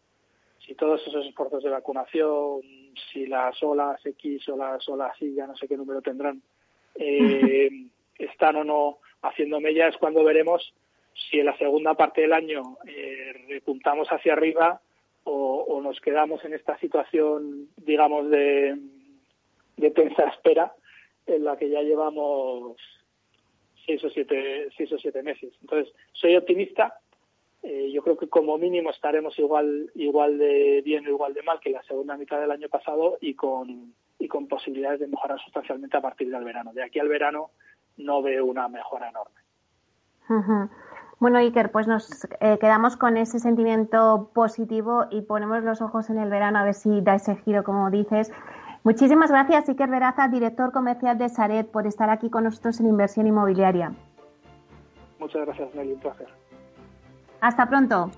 si 0.66 0.74
todos 0.74 1.04
esos 1.06 1.26
esfuerzos 1.26 1.62
de 1.62 1.70
vacunación, 1.70 2.60
si 3.12 3.26
las 3.26 3.60
olas 3.62 4.04
X 4.04 4.48
o 4.48 4.56
las 4.56 4.88
olas 4.88 5.20
Y, 5.20 5.34
ya 5.34 5.46
no 5.46 5.56
sé 5.56 5.66
qué 5.66 5.76
número 5.76 6.00
tendrán, 6.02 6.42
eh, 6.94 7.70
están 8.18 8.56
o 8.56 8.64
no 8.64 8.98
haciendo 9.22 9.60
mella, 9.60 9.88
es 9.88 9.96
cuando 9.96 10.22
veremos 10.24 10.72
si 11.14 11.40
en 11.40 11.46
la 11.46 11.56
segunda 11.58 11.94
parte 11.94 12.22
del 12.22 12.32
año 12.32 12.78
eh, 12.86 13.32
repuntamos 13.48 14.08
hacia 14.08 14.32
arriba 14.32 14.80
o, 15.24 15.64
o, 15.68 15.80
nos 15.80 16.00
quedamos 16.00 16.44
en 16.44 16.54
esta 16.54 16.78
situación, 16.78 17.68
digamos, 17.76 18.28
de, 18.30 18.76
de 19.76 19.90
tensa 19.90 20.24
espera 20.24 20.74
en 21.26 21.44
la 21.44 21.56
que 21.56 21.70
ya 21.70 21.82
llevamos 21.82 22.76
seis 23.84 24.02
o 24.04 24.10
siete, 24.10 24.68
seis 24.76 24.92
o 24.92 24.98
siete 24.98 25.22
meses. 25.22 25.52
Entonces, 25.60 25.94
soy 26.12 26.36
optimista. 26.36 26.98
Eh, 27.62 27.90
yo 27.92 28.02
creo 28.02 28.16
que 28.16 28.28
como 28.28 28.58
mínimo 28.58 28.90
estaremos 28.90 29.38
igual, 29.38 29.90
igual 29.94 30.38
de 30.38 30.82
bien 30.84 31.06
o 31.06 31.10
igual 31.10 31.32
de 31.32 31.42
mal 31.42 31.60
que 31.60 31.70
la 31.70 31.82
segunda 31.84 32.16
mitad 32.16 32.40
del 32.40 32.50
año 32.50 32.68
pasado 32.68 33.18
y 33.20 33.34
con, 33.34 33.94
y 34.18 34.26
con 34.26 34.48
posibilidades 34.48 35.00
de 35.00 35.06
mejorar 35.06 35.38
sustancialmente 35.40 35.96
a 35.96 36.00
partir 36.00 36.30
del 36.30 36.44
verano. 36.44 36.72
De 36.72 36.82
aquí 36.82 36.98
al 36.98 37.08
verano 37.08 37.50
no 37.98 38.22
veo 38.22 38.44
una 38.46 38.68
mejora 38.68 39.08
enorme. 39.08 39.40
Bueno, 41.20 41.38
Iker, 41.38 41.70
pues 41.70 41.86
nos 41.86 42.26
eh, 42.40 42.58
quedamos 42.60 42.96
con 42.96 43.16
ese 43.16 43.38
sentimiento 43.38 44.30
positivo 44.34 45.06
y 45.10 45.22
ponemos 45.22 45.62
los 45.62 45.80
ojos 45.80 46.10
en 46.10 46.18
el 46.18 46.30
verano 46.30 46.58
a 46.58 46.64
ver 46.64 46.74
si 46.74 47.00
da 47.00 47.14
ese 47.14 47.36
giro, 47.36 47.62
como 47.62 47.90
dices. 47.90 48.32
Muchísimas 48.84 49.30
gracias, 49.30 49.68
Iker 49.68 49.88
Veraza, 49.88 50.26
director 50.28 50.72
comercial 50.72 51.16
de 51.16 51.28
Saret, 51.28 51.70
por 51.70 51.86
estar 51.86 52.10
aquí 52.10 52.30
con 52.30 52.44
nosotros 52.44 52.80
en 52.80 52.86
Inversión 52.86 53.26
Inmobiliaria. 53.26 53.92
Muchas 55.20 55.46
gracias, 55.46 55.72
Nelly, 55.74 55.92
un 55.92 56.00
placer. 56.00 56.26
Hasta 57.40 57.66
pronto. 57.66 58.10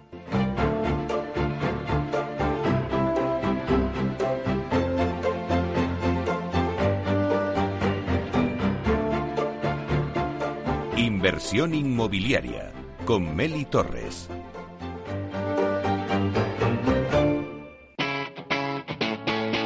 Inversión 10.97 11.75
inmobiliaria 11.75 12.73
con 13.05 13.35
Meli 13.37 13.65
Torres. 13.67 14.31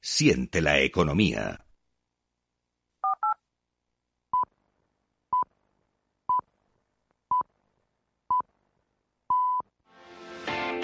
Siente 0.00 0.62
la 0.62 0.80
economía. 0.80 1.66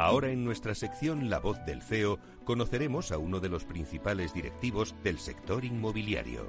Ahora 0.00 0.28
en 0.28 0.44
nuestra 0.44 0.76
sección 0.76 1.28
La 1.28 1.40
voz 1.40 1.58
del 1.64 1.82
CEO 1.82 2.20
conoceremos 2.44 3.10
a 3.10 3.18
uno 3.18 3.40
de 3.40 3.48
los 3.48 3.64
principales 3.64 4.32
directivos 4.32 4.94
del 5.02 5.18
sector 5.18 5.64
inmobiliario. 5.64 6.46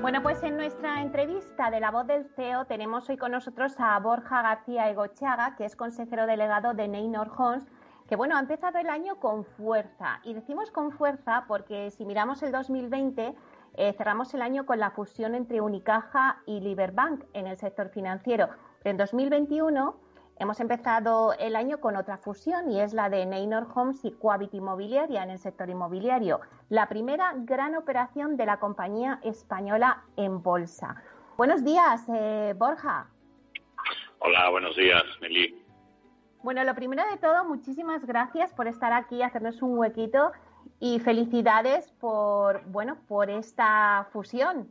Bueno, 0.00 0.22
pues 0.22 0.40
en 0.44 0.56
nuestra 0.56 1.02
entrevista 1.02 1.72
de 1.72 1.80
La 1.80 1.90
voz 1.90 2.06
del 2.06 2.24
CEO 2.36 2.66
tenemos 2.66 3.10
hoy 3.10 3.16
con 3.16 3.32
nosotros 3.32 3.74
a 3.78 3.98
Borja 3.98 4.42
García 4.42 4.88
Egochaga, 4.88 5.56
que 5.56 5.64
es 5.64 5.74
consejero 5.74 6.28
delegado 6.28 6.72
de 6.72 6.86
Neynor 6.86 7.32
Homes, 7.36 7.66
que 8.08 8.14
bueno, 8.14 8.36
ha 8.36 8.40
empezado 8.40 8.78
el 8.78 8.90
año 8.90 9.18
con 9.18 9.44
fuerza. 9.44 10.20
Y 10.22 10.34
decimos 10.34 10.70
con 10.70 10.92
fuerza 10.92 11.46
porque 11.48 11.90
si 11.90 12.04
miramos 12.04 12.44
el 12.44 12.52
2020 12.52 13.34
eh, 13.76 13.92
cerramos 13.94 14.32
el 14.34 14.42
año 14.42 14.66
con 14.66 14.78
la 14.78 14.90
fusión 14.90 15.34
entre 15.34 15.60
Unicaja 15.60 16.42
y 16.46 16.60
Liberbank 16.60 17.24
en 17.32 17.46
el 17.46 17.56
sector 17.56 17.88
financiero. 17.88 18.48
en 18.84 18.96
2021 18.96 19.96
hemos 20.38 20.60
empezado 20.60 21.32
el 21.34 21.56
año 21.56 21.80
con 21.80 21.96
otra 21.96 22.18
fusión 22.18 22.70
y 22.70 22.80
es 22.80 22.92
la 22.92 23.08
de 23.08 23.26
Neynor 23.26 23.66
Homes 23.74 24.04
y 24.04 24.12
Coavit 24.12 24.54
Inmobiliaria 24.54 25.22
en 25.22 25.30
el 25.30 25.38
sector 25.38 25.68
inmobiliario. 25.70 26.40
La 26.68 26.88
primera 26.88 27.32
gran 27.36 27.74
operación 27.76 28.36
de 28.36 28.46
la 28.46 28.58
compañía 28.58 29.20
española 29.22 30.02
en 30.16 30.42
bolsa. 30.42 31.02
Buenos 31.36 31.64
días, 31.64 32.04
eh, 32.12 32.54
Borja. 32.56 33.08
Hola, 34.20 34.50
buenos 34.50 34.76
días, 34.76 35.02
Meli. 35.20 35.64
Bueno, 36.42 36.62
lo 36.62 36.74
primero 36.74 37.02
de 37.10 37.16
todo, 37.16 37.44
muchísimas 37.44 38.04
gracias 38.04 38.52
por 38.52 38.68
estar 38.68 38.92
aquí, 38.92 39.22
hacernos 39.22 39.62
un 39.62 39.78
huequito 39.78 40.30
y 40.80 41.00
felicidades 41.00 41.90
por, 42.00 42.64
bueno, 42.66 42.98
por 43.08 43.30
esta 43.30 44.08
fusión. 44.12 44.70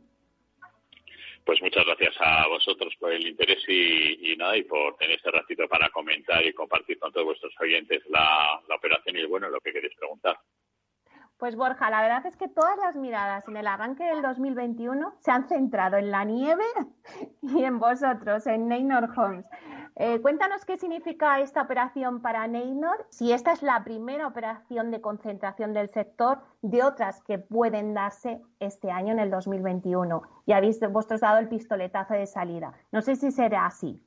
Pues 1.44 1.60
muchas 1.60 1.84
gracias 1.84 2.14
a 2.20 2.48
vosotros 2.48 2.94
por 2.98 3.12
el 3.12 3.26
interés 3.26 3.62
y, 3.68 4.34
nada, 4.38 4.56
y 4.56 4.62
por 4.62 4.96
tener 4.96 5.16
este 5.16 5.30
ratito 5.30 5.68
para 5.68 5.90
comentar 5.90 6.44
y 6.44 6.54
compartir 6.54 6.98
con 6.98 7.12
todos 7.12 7.26
vuestros 7.26 7.52
oyentes 7.60 8.02
la, 8.08 8.62
la 8.66 8.76
operación 8.76 9.18
y 9.18 9.26
bueno, 9.26 9.50
lo 9.50 9.60
que 9.60 9.72
queréis 9.72 9.94
preguntar. 9.94 10.38
Pues 11.38 11.56
Borja, 11.56 11.90
la 11.90 12.00
verdad 12.00 12.24
es 12.26 12.36
que 12.36 12.48
todas 12.48 12.76
las 12.78 12.94
miradas 12.94 13.46
en 13.48 13.56
el 13.56 13.66
arranque 13.66 14.04
del 14.04 14.22
2021 14.22 15.14
se 15.18 15.30
han 15.30 15.48
centrado 15.48 15.96
en 15.96 16.10
la 16.10 16.24
nieve 16.24 16.64
y 17.42 17.64
en 17.64 17.78
vosotros, 17.78 18.46
en 18.46 18.68
Neynor 18.68 19.10
Homes. 19.16 19.44
Eh, 19.96 20.20
cuéntanos 20.20 20.64
qué 20.64 20.76
significa 20.76 21.40
esta 21.40 21.62
operación 21.62 22.20
para 22.20 22.46
Neynor, 22.48 23.06
si 23.10 23.32
esta 23.32 23.52
es 23.52 23.62
la 23.62 23.84
primera 23.84 24.26
operación 24.26 24.90
de 24.90 25.00
concentración 25.00 25.72
del 25.72 25.88
sector 25.88 26.38
de 26.62 26.82
otras 26.82 27.22
que 27.22 27.38
pueden 27.38 27.94
darse 27.94 28.40
este 28.58 28.90
año 28.90 29.12
en 29.12 29.20
el 29.20 29.30
2021. 29.30 30.22
Y 30.46 30.52
habéis 30.52 30.80
vosotros 30.80 31.20
dado 31.20 31.38
el 31.38 31.48
pistoletazo 31.48 32.14
de 32.14 32.26
salida. 32.26 32.74
No 32.90 33.02
sé 33.02 33.14
si 33.16 33.30
será 33.30 33.66
así. 33.66 34.02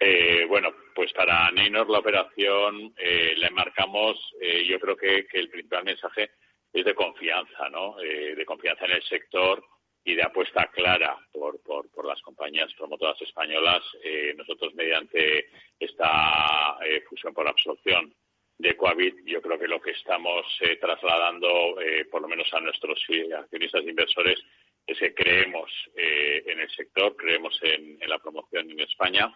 Eh, 0.00 0.46
bueno, 0.48 0.68
pues 1.00 1.12
para 1.14 1.50
Neynor 1.52 1.88
la 1.88 2.00
operación 2.00 2.92
eh, 2.98 3.34
le 3.36 3.50
marcamos, 3.50 4.18
yo 4.66 4.78
creo 4.78 4.96
que, 4.96 5.26
el 5.32 5.48
principal 5.48 5.84
mensaje 5.84 6.30
es 6.72 6.84
de 6.84 6.94
confianza, 6.94 7.70
¿no? 7.70 7.96
de 7.96 8.44
confianza 8.44 8.84
en 8.84 8.92
el 8.92 9.02
sector 9.04 9.64
y 10.04 10.14
de 10.14 10.22
apuesta 10.22 10.66
clara 10.72 11.16
por, 11.32 11.60
por, 11.62 12.06
las 12.06 12.20
compañías 12.22 12.72
promotoras 12.74 13.20
españolas, 13.20 13.82
eh, 14.02 14.34
nosotros 14.36 14.74
mediante 14.74 15.48
esta 15.78 16.78
eh, 16.84 17.02
fusión 17.08 17.34
por 17.34 17.46
absorción 17.46 18.14
de 18.58 18.76
Coavit, 18.76 19.16
yo 19.24 19.40
creo 19.40 19.58
que 19.58 19.68
lo 19.68 19.80
que 19.80 19.92
estamos 19.92 20.44
eh, 20.60 20.76
trasladando, 20.76 21.76
por 22.10 22.20
lo 22.20 22.28
menos 22.28 22.52
a 22.52 22.60
nuestros 22.60 22.98
accionistas 23.38 23.84
e 23.84 23.90
inversores, 23.90 24.38
es 24.86 24.98
que 24.98 25.14
creemos 25.14 25.70
en 25.94 26.60
el 26.60 26.70
sector, 26.70 27.16
creemos 27.16 27.58
en, 27.62 27.98
la 28.06 28.18
promoción 28.18 28.70
en 28.70 28.80
España. 28.80 29.32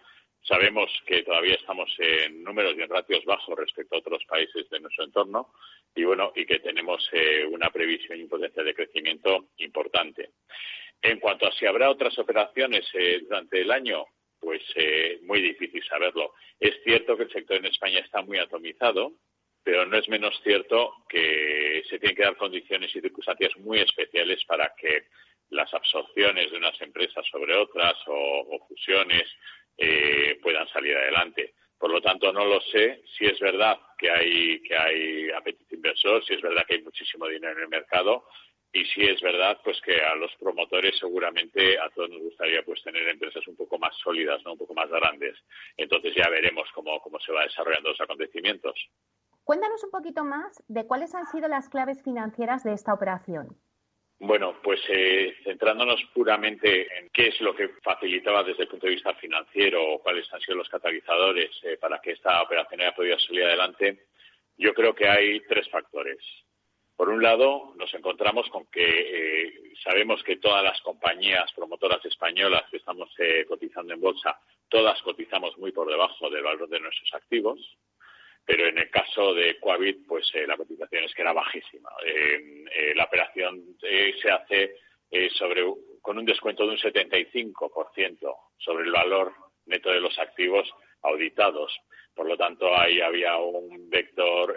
Sabemos 0.47 0.91
que 1.07 1.23
todavía 1.23 1.55
estamos 1.55 1.91
en 1.99 2.45
números 2.45 2.75
y 2.77 2.83
en 2.83 2.91
ratios 2.91 3.25
bajos 3.25 3.59
respecto 3.59 3.97
a 3.97 3.99
otros 3.99 4.25
países 4.27 4.69
de 4.69 4.81
nuestro 4.81 5.05
entorno 5.05 5.53
y 5.95 6.05
bueno 6.05 6.33
y 6.37 6.45
que 6.45 6.59
tenemos 6.59 7.09
una 7.51 7.71
previsión 7.71 8.21
y 8.21 8.27
potencial 8.27 8.67
de 8.67 8.75
crecimiento 8.75 9.49
importante. 9.59 10.31
En 11.05 11.21
cuanto 11.21 11.47
a 11.47 11.53
si 11.53 11.67
habrá 11.67 11.91
otras 11.91 12.19
operaciones 12.19 12.87
eh, 12.95 13.21
durante 13.29 13.61
el 13.61 13.71
año, 13.71 14.07
pues 14.41 14.63
eh, 14.75 15.19
muy 15.23 15.43
difícil 15.43 15.85
saberlo. 15.85 16.33
Es 16.59 16.83
cierto 16.83 17.15
que 17.15 17.25
el 17.25 17.31
sector 17.31 17.59
en 17.59 17.67
España 17.67 18.01
está 18.01 18.23
muy 18.23 18.39
atomizado, 18.39 19.13
pero 19.63 19.85
no 19.85 19.99
es 19.99 20.09
menos 20.09 20.35
cierto 20.43 20.95
que 21.09 21.83
se 21.91 21.99
tienen 21.99 22.17
que 22.17 22.23
dar 22.23 22.37
condiciones 22.37 22.95
y 22.97 23.03
circunstancias 23.03 23.53
muy 23.59 23.81
especiales 23.81 24.43
para 24.47 24.75
que 24.79 25.09
las 25.51 25.73
absorciones 25.75 26.51
de 26.51 26.57
unas 26.57 26.81
empresas 26.81 27.25
sobre 27.31 27.55
otras 27.55 27.95
o, 28.07 28.67
fusiones 28.67 29.25
eh, 29.77 30.39
puedan 30.43 30.69
salir 30.69 30.97
adelante. 30.97 31.55
Por 31.79 31.91
lo 31.91 32.01
tanto, 32.01 32.33
no 32.33 32.45
lo 32.45 32.61
sé 32.61 33.03
si 33.17 33.27
es 33.27 33.39
verdad 33.41 33.79
que 33.99 34.11
hay 34.11 34.63
que 34.63 35.35
apetito 35.35 35.75
inversor, 35.75 36.25
si 36.25 36.35
es 36.35 36.41
verdad 36.41 36.65
que 36.67 36.75
hay 36.75 36.83
muchísimo 36.83 37.27
dinero 37.27 37.53
en 37.53 37.65
el 37.65 37.69
mercado, 37.69 38.25
y 38.73 38.85
si 38.87 39.03
es 39.03 39.21
verdad 39.23 39.61
pues 39.63 39.81
que 39.83 40.01
a 40.01 40.17
los 40.17 40.35
promotores 40.37 40.99
seguramente 40.99 41.79
a 41.79 41.89
todos 41.91 42.11
nos 42.11 42.23
gustaría 42.23 42.63
pues 42.65 42.83
tener 42.83 43.09
empresas 43.09 43.47
un 43.47 43.57
poco 43.57 43.79
más 43.79 43.97
sólidas 44.03 44.43
no 44.45 44.53
un 44.53 44.59
poco 44.59 44.75
más 44.75 44.91
grandes. 44.91 45.37
Entonces 45.77 46.13
ya 46.17 46.29
veremos 46.29 46.69
cómo, 46.75 47.01
cómo 47.01 47.21
se 47.21 47.33
va 47.33 47.45
desarrollando 47.45 47.91
los 47.91 48.01
acontecimientos. 48.01 48.75
Cuéntanos 49.45 49.85
un 49.85 49.91
poquito 49.91 50.25
más 50.25 50.63
de 50.69 50.87
cuáles 50.87 51.15
han 51.15 51.27
sido 51.27 51.49
las 51.49 51.69
claves 51.69 52.03
financieras 52.03 52.65
de 52.65 52.73
esta 52.73 52.93
operación 52.95 53.57
bueno, 54.27 54.57
pues 54.63 54.81
eh, 54.89 55.37
centrándonos 55.45 56.03
puramente 56.15 56.99
en 56.99 57.11
qué 57.11 57.29
es 57.29 57.41
lo 57.41 57.55
que 57.55 57.69
facilitaba 57.83 58.43
desde 58.43 58.63
el 58.63 58.69
punto 58.69 58.87
de 58.87 58.95
vista 58.95 59.15
financiero 59.15 59.83
o 59.83 59.99
cuáles 60.01 60.33
han 60.33 60.41
sido 60.41 60.59
los 60.59 60.69
catalizadores 60.69 61.51
eh, 61.63 61.77
para 61.79 62.01
que 62.01 62.13
esta 62.13 62.43
operación 62.43 62.81
haya 62.81 62.95
podido 62.95 63.19
salir 63.19 63.45
adelante, 63.45 64.07
yo 64.57 64.73
creo 64.73 64.95
que 64.95 65.09
hay 65.09 65.41
tres 65.41 65.69
factores. 65.69 66.19
Por 66.97 67.09
un 67.09 67.23
lado, 67.23 67.75
nos 67.77 67.93
encontramos 67.93 68.49
con 68.51 68.67
que 68.67 68.85
eh, 68.87 69.73
sabemos 69.83 70.23
que 70.23 70.37
todas 70.37 70.63
las 70.63 70.81
compañías 70.83 71.53
promotoras 71.53 72.05
españolas 72.05 72.63
que 72.71 72.77
estamos 72.77 73.11
eh, 73.19 73.45
cotizando 73.49 73.93
en 73.93 74.01
bolsa, 74.01 74.39
todas 74.69 75.03
cotizamos 75.03 75.59
muy 75.59 75.73
por 75.73 75.89
debajo 75.89 76.31
del 76.31 76.45
valor 76.45 76.69
de 76.69 76.79
nuestros 76.79 77.13
activos, 77.15 77.59
pero 78.45 78.67
en 78.67 78.79
el 78.79 78.91
caso 78.91 79.35
de 79.35 79.59
Coavit, 79.59 80.07
pues 80.07 80.31
eh, 80.35 80.47
la 80.47 80.57
cotización 80.57 81.05
es 81.05 81.15
que 81.15 81.23
era 81.23 81.33
bajísima. 81.33 81.91
la 82.95 83.05
operación 83.05 83.63
se 83.81 84.31
hace 84.31 84.77
sobre 85.31 85.65
con 86.03 86.19
un 86.19 86.25
descuento 86.25 86.65
de 86.65 86.73
un 86.73 86.79
75% 86.79 88.37
sobre 88.59 88.85
el 88.85 88.93
valor 88.93 89.33
neto 89.67 89.91
de 89.91 90.01
los 90.01 90.19
activos 90.19 90.69
auditados. 91.03 91.75
Por 92.15 92.27
lo 92.27 92.37
tanto, 92.37 92.77
ahí 92.77 93.01
había 93.01 93.37
un 93.39 93.89
vector 93.89 94.57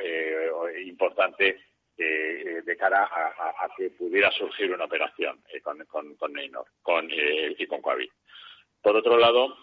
importante 0.86 1.58
eh, 2.00 2.62
de 2.64 2.78
cara 2.78 3.10
a, 3.12 3.68
que 3.76 3.90
pudiera 3.90 4.30
surgir 4.32 4.72
una 4.72 4.86
operación 4.86 5.42
eh, 5.52 5.62
con, 5.62 5.84
con, 5.86 6.32
Neynor 6.32 6.68
con, 6.84 7.10
eh, 7.10 7.56
y 7.58 7.66
con 7.66 7.82
Coavit. 7.82 8.12
Por 8.84 8.96
otro 8.96 9.18
lado, 9.18 9.58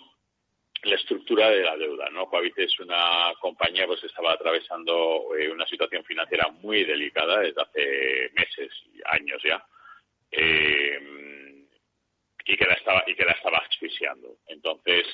la 0.84 0.96
estructura 0.96 1.50
de 1.50 1.62
la 1.62 1.76
deuda. 1.76 2.08
¿no? 2.10 2.26
Coavit 2.26 2.58
es 2.58 2.78
una 2.80 3.32
compañía 3.40 3.86
pues 3.86 4.02
estaba 4.04 4.32
atravesando 4.32 5.28
una 5.52 5.66
situación 5.66 6.04
financiera 6.04 6.48
muy 6.60 6.84
delicada 6.84 7.40
desde 7.40 7.62
hace 7.62 8.30
meses, 8.34 8.70
y 8.92 9.00
años 9.06 9.42
ya, 9.42 9.64
y 12.46 12.56
que 12.56 12.66
la 12.66 12.74
estaba 12.74 13.04
y 13.06 13.14
que 13.14 13.24
la 13.24 13.32
estaba 13.32 13.58
asfixiando. 13.58 14.36
Entonces, 14.46 15.06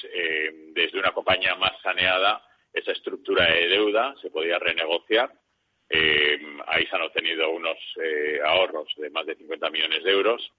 desde 0.72 0.98
una 0.98 1.12
compañía 1.12 1.54
más 1.56 1.80
saneada, 1.83 2.42
esa 2.72 2.92
estructura 2.92 3.46
de 3.52 3.68
deuda 3.68 4.14
se 4.20 4.30
podía 4.30 4.59
renegociar 4.59 5.33
eh, 5.92 6.38
ahí 6.68 6.87
se 6.87 6.94
han 6.94 7.02
obtenido 7.02 7.50
unos 7.50 7.76
eh, 8.00 8.38
ahorros 8.46 8.87
de 8.96 9.11
más 9.11 9.26
de 9.26 9.35
50 9.35 9.70
millones 9.70 10.04
de 10.04 10.12
euros 10.12 10.52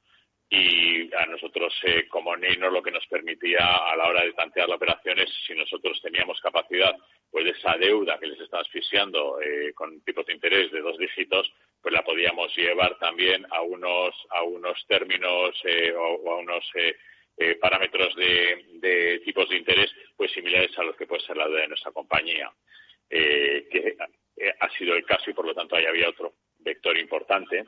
y 0.54 1.10
a 1.16 1.26
nosotros 1.28 1.74
eh, 1.84 2.10
como 2.10 2.36
Neynor 2.36 2.74
lo 2.74 2.84
que 2.84 2.92
nos 2.92 3.08
permitía 3.08 3.66
a 3.66 3.96
la 3.96 4.10
hora 4.10 4.26
de 4.26 4.34
tantear 4.34 4.68
la 4.68 4.76
operación 4.76 5.18
es 5.20 5.30
si 5.48 5.56
nosotros 5.56 5.98
teníamos 6.02 6.42
capacidad 6.42 6.94
pues 7.32 7.46
de 7.46 7.52
esa 7.52 7.78
deuda 7.78 8.20
que 8.20 8.28
les 8.28 8.40
está 8.42 8.60
asfixiando 8.60 9.40
eh, 9.42 9.72
con 9.74 10.02
tipos 10.02 10.26
de 10.26 10.34
interés 10.34 10.70
de 10.74 10.82
dos 10.82 10.98
dígitos 10.98 11.50
pues 11.82 11.94
la 11.94 12.04
podíamos 12.04 12.54
llevar 12.58 13.00
también 13.00 13.46
a 13.50 13.62
unos 13.62 14.14
a 14.30 14.44
unos 14.44 14.78
términos 14.88 15.56
eh, 15.64 15.94
o, 15.98 16.34
a 16.34 16.38
unos 16.40 16.70
parámetros 17.60 18.14
de, 18.18 18.66
de, 18.74 19.20
tipos 19.20 19.50
de 19.50 19.58
interés 19.58 19.90
pues 20.18 20.32
similares 20.32 20.78
a 20.78 20.84
los 20.84 20.98
que 20.98 21.08
puede 21.08 21.26
ser 21.26 21.38
la 21.38 21.48
de 21.48 21.68
nuestra 21.70 21.92
compañía 21.92 22.52
que 23.10 23.96
sido 24.78 24.96
el 24.96 25.06
caso 25.06 25.30
y 25.30 25.34
por 25.34 25.46
lo 25.46 25.54
tanto 25.54 25.76
ahí 25.76 25.86
había 25.86 26.10
otro 26.10 26.34
vector 26.60 26.98
importante. 26.98 27.66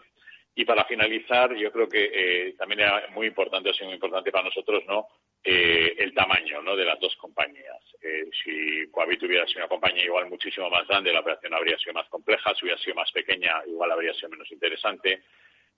Y 0.55 0.65
para 0.65 0.85
finalizar, 0.85 1.55
yo 1.55 1.71
creo 1.71 1.89
que 1.89 2.11
eh, 2.13 2.53
también 2.57 2.81
era 2.81 3.07
muy 3.09 3.25
importante, 3.25 3.71
ha 3.71 3.73
sido 3.73 3.87
muy 3.87 3.95
importante 3.95 4.31
para 4.31 4.45
nosotros, 4.45 4.83
¿no? 4.87 5.07
Eh, 5.43 5.95
el 5.97 6.13
tamaño 6.13 6.61
¿no? 6.61 6.75
de 6.75 6.85
las 6.85 6.99
dos 6.99 7.15
compañías. 7.17 7.81
Eh, 8.01 8.29
si 8.43 8.87
Coavit 8.91 9.23
hubiera 9.23 9.47
sido 9.47 9.61
una 9.61 9.67
compañía 9.67 10.05
igual 10.05 10.29
muchísimo 10.29 10.69
más 10.69 10.87
grande, 10.87 11.11
la 11.11 11.21
operación 11.21 11.55
habría 11.55 11.77
sido 11.79 11.93
más 11.93 12.07
compleja. 12.07 12.53
Si 12.53 12.65
hubiera 12.65 12.79
sido 12.79 12.95
más 12.95 13.11
pequeña, 13.11 13.63
igual 13.65 13.91
habría 13.91 14.13
sido 14.13 14.29
menos 14.29 14.49
interesante. 14.51 15.23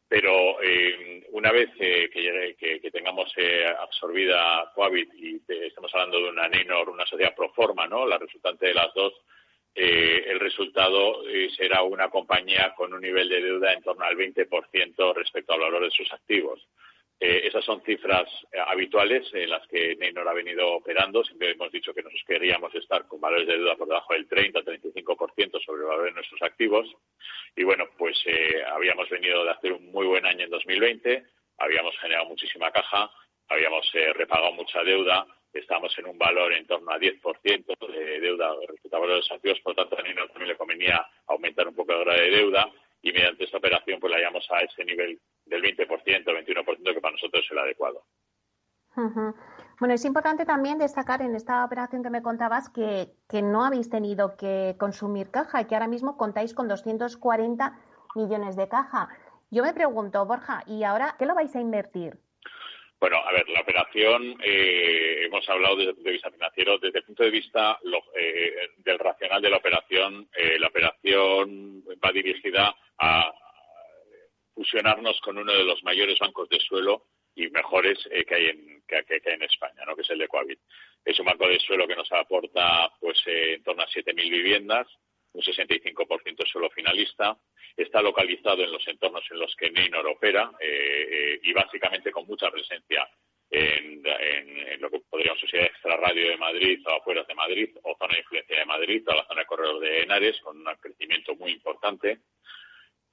Pero 0.07 0.57
una 1.31 1.51
vez 1.51 1.69
que, 1.75 2.09
que, 2.59 2.91
tengamos 2.91 3.33
absorbida 3.79 4.71
Coavit 4.75 5.11
y 5.15 5.41
estamos 5.47 5.91
hablando 5.95 6.19
de 6.19 6.29
una 6.29 6.47
Nenor, 6.47 6.89
una 6.89 7.07
sociedad 7.07 7.33
pro 7.33 7.49
forma, 7.53 7.87
¿no? 7.87 8.05
la 8.05 8.19
resultante 8.19 8.67
de 8.67 8.75
las 8.75 8.93
dos, 8.93 9.13
eh, 9.77 10.23
el 10.27 10.39
resultado 10.39 11.27
eh, 11.27 11.49
será 11.57 11.83
una 11.83 12.09
compañía 12.09 12.73
con 12.77 12.93
un 12.93 13.01
nivel 13.01 13.27
de 13.27 13.41
deuda 13.41 13.73
en 13.73 13.83
torno 13.83 14.05
al 14.05 14.15
20% 14.15 15.13
respecto 15.13 15.51
al 15.51 15.59
valor 15.59 15.83
de 15.83 15.91
sus 15.91 16.11
activos. 16.13 16.65
Eh, 17.19 17.41
esas 17.47 17.63
son 17.65 17.81
cifras 17.83 18.29
habituales 18.67 19.27
en 19.33 19.49
las 19.49 19.67
que 19.67 19.97
Neynor 19.97 20.29
ha 20.29 20.33
venido 20.33 20.75
operando. 20.75 21.25
Siempre 21.25 21.51
hemos 21.51 21.73
dicho 21.73 21.93
que 21.93 22.01
nosotros 22.01 22.23
queríamos 22.25 22.73
estar 22.73 23.05
con 23.05 23.19
valores 23.19 23.47
de 23.47 23.57
deuda 23.57 23.75
por 23.75 23.87
debajo 23.87 24.13
del 24.13 24.29
30-35% 24.29 25.61
sobre 25.65 25.81
el 25.81 25.87
valor 25.87 26.05
de 26.05 26.11
nuestros 26.13 26.41
activos. 26.41 26.87
Y 27.55 27.63
bueno, 27.63 27.85
pues 27.97 28.17
habíamos 28.67 29.09
venido 29.09 29.43
de 29.43 29.51
hacer 29.51 29.73
un 29.73 29.91
muy 29.91 30.05
buen 30.05 30.25
año 30.25 30.45
en 30.45 30.49
2020, 30.49 31.23
habíamos 31.57 31.97
generado 31.99 32.27
muchísima 32.27 32.71
caja, 32.71 33.09
habíamos 33.47 33.89
repagado 34.13 34.51
mucha 34.53 34.83
deuda 34.83 35.25
estamos 35.59 35.97
en 35.97 36.07
un 36.07 36.17
valor 36.17 36.53
en 36.53 36.65
torno 36.67 36.91
a 36.91 36.99
10% 36.99 37.87
de 37.87 38.19
deuda 38.19 38.53
respecto 38.67 38.97
a 38.97 38.99
valores 38.99 39.31
activos, 39.31 39.59
por 39.61 39.75
lo 39.75 39.83
tanto 39.83 40.03
Nino 40.03 40.27
también 40.27 40.49
le 40.49 40.57
convenía 40.57 41.05
aumentar 41.27 41.67
un 41.67 41.75
poco 41.75 41.93
el 41.93 42.05
grado 42.05 42.19
de 42.19 42.31
deuda 42.31 42.69
y 43.01 43.11
mediante 43.11 43.43
esta 43.43 43.57
operación 43.57 43.99
pues 43.99 44.11
la 44.11 44.19
llevamos 44.19 44.45
a 44.51 44.59
ese 44.59 44.83
nivel 44.83 45.19
del 45.45 45.61
20%, 45.61 45.87
21% 45.87 46.93
que 46.93 47.01
para 47.01 47.11
nosotros 47.11 47.43
es 47.45 47.51
el 47.51 47.59
adecuado. 47.59 48.03
Bueno, 49.79 49.93
es 49.93 50.05
importante 50.05 50.45
también 50.45 50.77
destacar 50.77 51.21
en 51.21 51.35
esta 51.35 51.65
operación 51.65 52.01
que 52.01 52.09
me 52.09 52.21
contabas 52.21 52.69
que, 52.69 53.09
que 53.27 53.41
no 53.41 53.65
habéis 53.65 53.89
tenido 53.89 54.37
que 54.37 54.75
consumir 54.79 55.31
caja 55.31 55.61
y 55.61 55.65
que 55.65 55.75
ahora 55.75 55.87
mismo 55.87 56.17
contáis 56.17 56.53
con 56.53 56.69
240 56.69 57.77
millones 58.15 58.55
de 58.55 58.69
caja. 58.69 59.09
Yo 59.51 59.63
me 59.63 59.73
pregunto, 59.73 60.25
Borja, 60.25 60.63
¿y 60.65 60.83
ahora 60.83 61.15
qué 61.19 61.25
lo 61.25 61.35
vais 61.35 61.53
a 61.55 61.59
invertir? 61.59 62.17
Bueno, 63.05 63.21
a 63.23 63.31
ver, 63.33 63.47
la 63.49 63.61
operación, 63.61 64.35
eh, 64.43 65.25
hemos 65.25 65.47
hablado 65.47 65.75
desde 65.75 65.91
el 65.91 65.95
punto 65.95 66.09
de 66.09 66.13
vista 66.13 66.31
financiero, 66.31 66.79
desde 66.79 66.97
el 66.97 67.05
punto 67.05 67.23
de 67.23 67.29
vista 67.29 67.79
eh, 68.17 68.69
del 68.77 68.97
racional 68.97 69.39
de 69.43 69.49
la 69.51 69.57
operación, 69.57 70.27
eh, 70.35 70.57
la 70.57 70.69
operación 70.69 71.83
va 72.03 72.11
dirigida 72.11 72.75
a 72.97 73.31
fusionarnos 74.55 75.21
con 75.21 75.37
uno 75.37 75.53
de 75.53 75.65
los 75.65 75.83
mayores 75.83 76.17
bancos 76.17 76.49
de 76.49 76.59
suelo 76.59 77.05
y 77.35 77.47
mejores 77.51 77.99
que, 78.27 78.33
hay 78.33 78.47
en, 78.47 78.81
que, 78.87 78.95
hay 78.95 79.05
en 79.23 79.43
España, 79.43 79.85
¿no? 79.85 79.95
que 79.95 80.01
es 80.01 80.09
el 80.09 80.17
de 80.17 80.27
Coavit. 80.27 80.59
Es 81.05 81.19
un 81.19 81.27
banco 81.27 81.47
de 81.47 81.59
suelo 81.59 81.87
que 81.87 81.95
nos 81.95 82.11
aporta 82.11 82.91
pues 82.99 83.21
en 83.27 83.61
torno 83.61 83.83
a 83.83 83.87
7.000 83.87 84.15
viviendas, 84.15 84.87
un 85.35 85.41
65% 85.41 86.45
suelo 86.47 86.69
finalista, 86.69 87.37
está 87.75 88.01
localizado 88.01 88.63
en 88.63 88.71
los 88.71 88.87
entornos 88.87 89.23
en 89.29 89.39
los 89.39 89.53
que 89.55 89.69
Neynor 89.69 90.07
opera 90.07 90.51
eh, 90.59 91.07
eh, 91.09 91.39
y 91.43 91.53
básicamente 91.53 92.11
con 92.11 92.25
mucha 92.25 92.49
presencia 92.49 93.07
en, 93.51 94.01
lo 94.79 94.89
que 94.89 94.99
podríamos 95.09 95.41
decir 95.41 95.61
extrarradio 95.61 96.29
de 96.29 96.37
Madrid 96.37 96.79
o 96.87 96.91
afuera 96.91 97.23
de 97.23 97.35
Madrid 97.35 97.69
o 97.83 97.95
zona 97.97 98.13
de 98.13 98.19
influencia 98.19 98.59
de 98.59 98.65
Madrid, 98.65 99.03
toda 99.03 99.17
la 99.17 99.27
zona 99.27 99.41
de 99.41 99.47
corredor 99.47 99.79
de 99.79 100.01
Henares 100.01 100.39
con 100.41 100.57
un 100.57 100.75
crecimiento 100.79 101.35
muy 101.35 101.51
importante. 101.51 102.19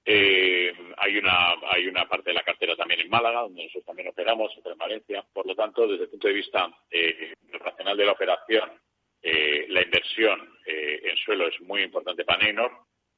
Eh, 0.05 0.73
hay 0.97 1.17
una 1.17 1.55
hay 1.71 1.87
una 1.87 2.09
parte 2.09 2.31
de 2.31 2.35
la 2.35 2.43
cartera 2.43 2.75
también 2.75 3.01
en 3.01 3.09
Málaga, 3.09 3.43
donde 3.43 3.63
nosotros 3.63 3.85
también 3.85 4.09
operamos, 4.09 4.53
en 4.65 4.79
Valencia. 4.79 5.25
Por 5.33 5.47
lo 5.47 5.55
tanto, 5.55 5.87
desde 5.87 6.05
el 6.05 6.11
punto 6.11 6.29
de 6.29 6.35
vista 6.35 6.69
racional 7.53 7.97
de 7.97 8.05
la 8.05 8.13
operación, 8.13 8.71
la 9.23 9.83
inversión 9.83 10.59
en 10.67 11.17
suelo 11.19 11.47
es 11.49 11.61
muy 11.61 11.83
importante 11.83 12.25
para 12.25 12.45
Neynor 12.45 12.73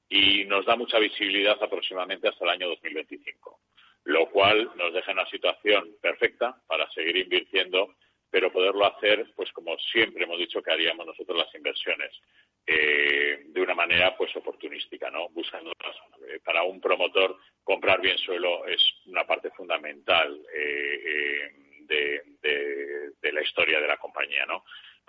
y 0.08 0.44
nos 0.44 0.66
da 0.66 0.76
mucha 0.76 0.98
visibilidad 0.98 1.60
aproximadamente 1.62 2.28
hasta 2.28 2.44
el 2.44 2.50
año 2.50 2.68
2025, 2.68 3.60
lo 4.04 4.30
cual 4.30 4.70
nos 4.76 4.92
deja 4.92 5.10
en 5.10 5.18
una 5.18 5.30
situación 5.30 5.96
perfecta 6.00 6.56
para 6.66 6.88
seguir 6.90 7.16
invirtiendo, 7.16 7.94
pero 8.30 8.52
poderlo 8.52 8.86
hacer, 8.86 9.26
pues 9.34 9.50
como 9.52 9.76
siempre 9.78 10.24
hemos 10.24 10.38
dicho 10.38 10.62
que 10.62 10.72
haríamos 10.72 11.06
nosotros 11.06 11.38
las 11.38 11.54
inversiones, 11.54 12.10
eh, 12.66 13.42
de 13.46 13.60
una 13.60 13.74
manera 13.74 14.16
pues 14.16 14.34
oportunística, 14.36 15.10
¿no? 15.10 15.28
Buscando 15.30 15.70
eh, 15.72 16.40
para 16.42 16.62
un 16.62 16.80
promotor 16.80 17.38
comprar 17.62 18.00
bien 18.00 18.16
suelo 18.18 18.66
es 18.66 18.82
una 19.06 19.26
parte 19.26 19.50
fundamental 19.50 20.40
eh, 20.54 21.52
de, 21.80 22.22
de, 23.20 23.32
la 23.32 23.42
historia 23.42 23.80
de 23.80 23.88
la 23.88 23.96
compañía, 23.96 24.46
¿no? 24.46 24.64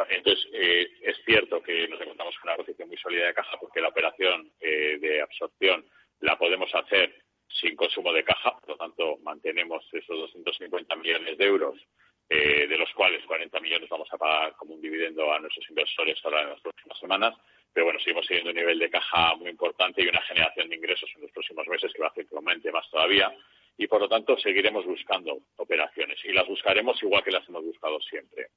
Entonces, 0.09 0.47
eh, 0.53 0.87
es 1.01 1.17
cierto 1.25 1.61
que 1.61 1.87
nos 1.87 2.01
encontramos 2.01 2.35
con 2.39 2.49
una 2.49 2.57
posición 2.57 2.87
muy 2.87 2.97
sólida 2.97 3.27
de 3.27 3.33
caja 3.33 3.57
porque 3.59 3.81
la 3.81 3.89
operación 3.89 4.51
eh, 4.59 4.97
de 4.99 5.21
absorción 5.21 5.85
la 6.19 6.37
podemos 6.37 6.73
hacer 6.73 7.15
sin 7.47 7.75
consumo 7.75 8.11
de 8.11 8.23
caja, 8.23 8.57
por 8.59 8.69
lo 8.69 8.77
tanto, 8.77 9.17
mantenemos 9.23 9.85
esos 9.93 10.17
250 10.17 10.95
millones 10.95 11.37
de 11.37 11.45
euros, 11.45 11.79
eh, 12.27 12.67
de 12.67 12.77
los 12.77 12.91
cuales 12.93 13.23
40 13.25 13.59
millones 13.59 13.87
vamos 13.87 14.11
a 14.11 14.17
pagar 14.17 14.53
como 14.57 14.73
un 14.73 14.81
dividendo 14.81 15.31
a 15.31 15.39
nuestros 15.39 15.69
inversores 15.69 16.19
ahora 16.23 16.41
en 16.41 16.49
las 16.49 16.61
próximas 16.61 16.99
semanas. 16.99 17.35
Pero 17.71 17.85
bueno, 17.85 17.99
seguimos 17.99 18.25
teniendo 18.27 18.51
un 18.51 18.57
nivel 18.57 18.79
de 18.79 18.89
caja 18.89 19.35
muy 19.35 19.49
importante 19.49 20.01
y 20.01 20.07
una 20.07 20.21
generación 20.23 20.69
de 20.69 20.75
ingresos 20.75 21.09
en 21.15 21.21
los 21.21 21.31
próximos 21.31 21.67
meses 21.67 21.91
que 21.93 22.01
va 22.01 22.07
a 22.07 22.09
hacer 22.09 22.25
que 22.25 22.35
aumente 22.35 22.71
más 22.71 22.89
todavía 22.89 23.31
y 23.77 23.87
por 23.87 23.99
lo 24.01 24.07
tanto 24.07 24.37
seguiremos 24.37 24.85
buscando 24.85 25.37
operaciones 25.57 26.17
y 26.23 26.31
las 26.31 26.47
buscaremos 26.47 27.01
igual 27.03 27.23
que 27.23 27.31
las 27.31 27.47
hemos 27.49 27.63
buscado 27.63 27.99
siempre. 28.01 28.47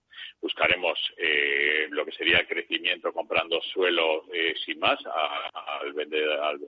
Buscaremos 0.40 0.98
eh, 1.16 1.86
lo 1.90 2.04
que 2.04 2.12
sería 2.12 2.38
el 2.38 2.46
crecimiento 2.46 3.12
comprando 3.12 3.60
suelo 3.62 4.24
eh, 4.32 4.54
sin 4.64 4.78
más 4.78 4.98
al, 5.06 5.92
al, 6.40 6.60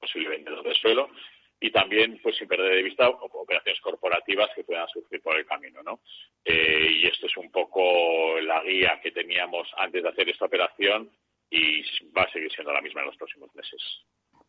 posible 0.00 0.30
vendedor 0.30 0.64
de 0.64 0.74
suelo 0.74 1.10
y 1.60 1.70
también 1.70 2.18
pues 2.22 2.36
sin 2.36 2.48
perder 2.48 2.74
de 2.74 2.82
vista 2.82 3.08
operaciones 3.08 3.80
corporativas 3.80 4.50
que 4.54 4.64
puedan 4.64 4.88
surgir 4.88 5.22
por 5.22 5.36
el 5.36 5.46
camino 5.46 5.82
¿no? 5.82 6.00
Eh, 6.44 6.88
y 6.90 7.06
esto 7.06 7.26
es 7.26 7.36
un 7.36 7.50
poco 7.50 8.40
la 8.40 8.62
guía 8.64 9.00
que 9.02 9.12
teníamos 9.12 9.68
antes 9.76 10.02
de 10.02 10.08
hacer 10.08 10.28
esta 10.28 10.46
operación 10.46 11.10
y 11.48 11.82
va 12.10 12.22
a 12.22 12.32
seguir 12.32 12.50
siendo 12.52 12.72
la 12.72 12.80
misma 12.80 13.02
en 13.02 13.06
los 13.06 13.16
próximos 13.16 13.54
meses. 13.54 13.80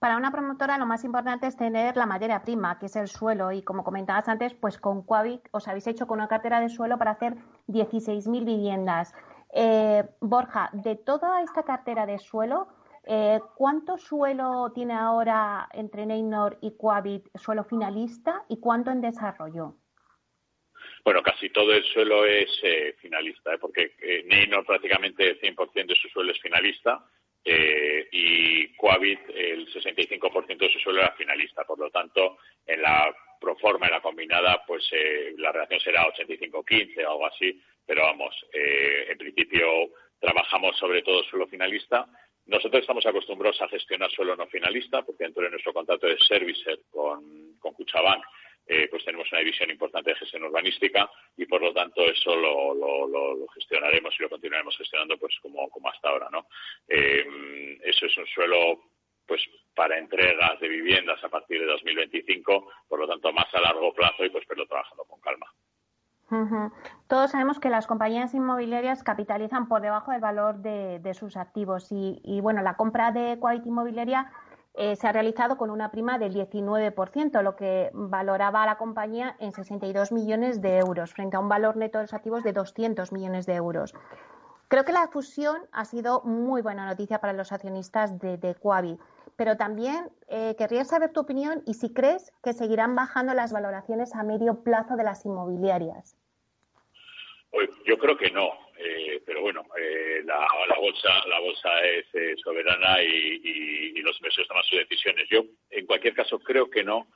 Para 0.06 0.18
una 0.18 0.30
promotora 0.30 0.78
lo 0.78 0.86
más 0.86 1.04
importante 1.04 1.48
es 1.48 1.58
tener 1.58 1.98
la 1.98 2.06
materia 2.06 2.44
prima, 2.44 2.78
que 2.78 2.86
es 2.86 2.96
el 2.96 3.08
suelo. 3.08 3.52
Y 3.52 3.64
como 3.64 3.84
comentabas 3.84 4.30
antes, 4.30 4.54
pues 4.54 4.78
con 4.78 5.02
Quavic 5.02 5.50
os 5.50 5.68
habéis 5.68 5.88
hecho 5.88 6.06
con 6.06 6.20
una 6.20 6.28
cartera 6.28 6.60
de 6.62 6.70
suelo 6.70 7.00
para 7.00 7.10
hacer 7.10 7.34
16.000 7.70 8.46
viviendas. 8.46 9.16
Eh, 9.52 10.04
Borja, 10.22 10.70
de 10.74 10.96
toda 10.96 11.42
esta 11.42 11.64
cartera 11.64 12.06
de 12.06 12.20
suelo, 12.20 12.68
eh, 13.04 13.40
¿cuánto 13.56 13.98
suelo 13.98 14.72
tiene 14.76 14.94
ahora 14.94 15.68
entre 15.74 16.06
Neynor 16.06 16.60
y 16.62 16.78
Quavit 16.78 17.28
suelo 17.36 17.64
finalista 17.64 18.44
y 18.48 18.60
cuánto 18.60 18.92
en 18.92 19.02
desarrollo? 19.02 19.74
Bueno, 21.04 21.24
casi 21.24 21.50
todo 21.50 21.74
el 21.74 21.84
suelo 21.84 22.28
es 22.28 22.52
eh, 22.62 22.96
finalista, 23.00 23.58
porque 23.60 23.96
Neynor 24.28 24.68
prácticamente 24.68 25.32
el 25.32 25.42
100% 25.42 25.88
de 25.88 25.96
su 25.96 26.10
suelo 26.10 26.32
es 26.32 26.40
finalista 26.40 27.04
eh, 27.48 28.08
y 28.12 28.76
Coavit 28.76 29.20
el 29.30 29.72
65% 29.72 30.58
de 30.58 30.70
su 30.70 30.80
suelo 30.80 31.02
era 31.02 31.12
finalista. 31.12 31.64
Por 31.64 31.78
lo 31.78 31.92
tanto, 31.92 32.40
en 32.66 32.82
la 32.82 33.16
proforma, 33.40 33.86
en 33.86 33.94
la 33.94 34.02
combinada, 34.02 34.64
pues 34.66 34.84
eh, 34.92 35.36
la 35.38 35.52
relación 35.52 35.80
será 35.80 36.08
85-15 36.08 37.06
o 37.06 37.12
algo 37.12 37.28
así, 37.28 37.62
pero 37.86 38.02
vamos, 38.02 38.36
eh, 38.52 39.06
en 39.10 39.18
principio 39.18 39.68
trabajamos 40.20 40.76
sobre 40.78 41.04
todo 41.04 41.24
suelo 41.24 41.48
finalista. 41.48 42.08
Nosotros 42.46 42.82
estamos 42.82 43.06
acostumbrados 43.06 43.62
a 43.62 43.68
gestionar 43.70 44.12
suelo 44.12 44.36
no 44.36 44.48
finalista, 44.48 45.02
porque 45.02 45.24
dentro 45.24 45.44
de 45.44 45.50
nuestro 45.50 45.74
contrato 45.74 46.08
de 46.08 46.18
servicer 46.20 46.80
con, 46.92 47.58
con 47.60 47.74
eh, 48.68 48.88
pues 48.90 49.06
tenemos 49.06 49.32
una 49.32 49.42
división 49.42 49.70
importante 49.70 50.10
de 50.10 50.16
gestión 50.16 50.44
urbanística 50.44 51.10
y 51.38 51.46
por 51.46 51.62
lo 51.62 51.72
tanto 51.72 52.02
eso 52.02 52.36
lo, 52.36 53.48
gestionaremos 53.54 54.14
y 54.18 54.24
lo 54.24 54.30
continuaremos 54.30 54.76
gestionando 54.78 55.18
pues 55.18 55.36
como, 55.42 55.70
como 55.70 55.90
hasta 55.90 56.10
ahora, 56.10 56.30
¿no? 56.32 56.48
Eh, 56.88 57.78
eso 57.84 58.06
es 58.08 58.18
un 58.18 58.28
suelo 58.28 58.82
pues 59.28 59.42
para 59.76 59.98
entregas 59.98 60.60
de 60.60 60.68
viviendas 60.68 61.24
a 61.24 61.30
partir 61.30 61.60
de 61.60 61.66
2025, 61.66 62.72
por 62.88 63.00
lo 63.00 63.08
tanto 63.08 63.32
más 63.32 63.54
a 63.54 63.62
largo 63.62 63.94
plazo 63.94 64.26
y 64.26 64.30
pues 64.30 64.46
pero 64.48 64.66
trabajando 64.66 65.04
con 65.06 65.20
calma. 65.22 65.48
Todos 67.08 67.32
sabemos 67.32 67.60
que 67.60 67.70
las 67.70 67.86
compañías 67.86 68.34
inmobiliarias 68.34 69.04
capitalizan 69.04 69.68
por 69.68 69.82
debajo 69.82 70.12
del 70.12 70.22
valor 70.22 70.58
de, 70.58 71.14
sus 71.14 71.38
activos 71.38 71.92
y, 71.92 72.20
y, 72.24 72.42
bueno, 72.42 72.62
la 72.62 72.76
compra 72.76 73.12
de 73.12 73.38
Quality 73.40 73.70
Inmobiliaria 73.70 74.32
eh, 74.78 74.98
se 74.98 75.08
ha 75.08 75.14
realizado 75.14 75.56
con 75.56 75.70
una 75.70 75.90
prima 75.90 76.20
del 76.20 76.34
19%, 76.34 77.42
lo 77.42 77.56
que 77.56 77.92
valoraba 77.94 78.64
a 78.64 78.66
la 78.66 78.78
compañía 78.78 79.38
en 79.40 79.54
62 79.54 80.12
millones 80.12 80.62
de 80.62 80.80
euros, 80.80 81.14
frente 81.14 81.38
a 81.38 81.40
un 81.40 81.48
valor 81.48 81.78
neto 81.78 81.98
de 81.98 82.04
los 82.04 82.14
activos 82.14 82.44
de 82.44 82.52
200 82.52 83.14
millones 83.14 83.46
de 83.46 83.54
euros. 83.56 83.94
Creo 84.68 84.84
que 84.84 84.92
la 84.92 85.08
fusión 85.08 85.62
ha 85.72 85.86
sido 85.86 86.24
muy 86.24 86.62
buena 86.62 86.86
noticia 86.86 87.20
para 87.20 87.32
los 87.32 87.54
accionistas 87.54 88.20
de, 88.20 88.38
de 88.38 88.54
pero 89.36 89.58
también 89.58 90.10
eh, 90.28 90.56
querría 90.58 90.86
saber 90.86 91.12
tu 91.12 91.22
opinión 91.22 91.62
y 91.66 91.74
si 91.74 91.94
crees 91.94 92.32
que 92.44 92.54
seguirán 92.54 92.96
bajando 92.96 93.34
las 93.34 93.52
valoraciones 93.52 94.16
a 94.16 94.24
medio 94.24 94.64
plazo 94.64 94.96
de 94.96 95.04
las 95.04 95.26
inmobiliarias. 95.26 96.18
Pues 97.52 97.70
yo 97.86 97.98
creo 97.98 98.18
que 98.18 98.32
no, 98.32 98.52
eh, 98.78 99.22
pero 99.26 99.42
bueno, 99.42 99.66
eh, 99.80 100.22
la, 100.26 100.48
bolsa 100.78 101.10
la 101.28 101.40
bolsa 101.40 101.86
es 101.86 102.06
eh, 102.14 102.36
soberana 102.44 103.02
y, 103.02 104.02
los 104.02 104.18
inversores 104.18 104.48
toman 104.48 104.64
sus 104.66 104.80
decisiones. 104.80 105.28
Yo, 105.30 105.46
en 105.72 105.86
cualquier 105.88 106.14
caso, 106.14 106.38
creo 106.38 106.70
que 106.70 106.84
no, 106.84 107.08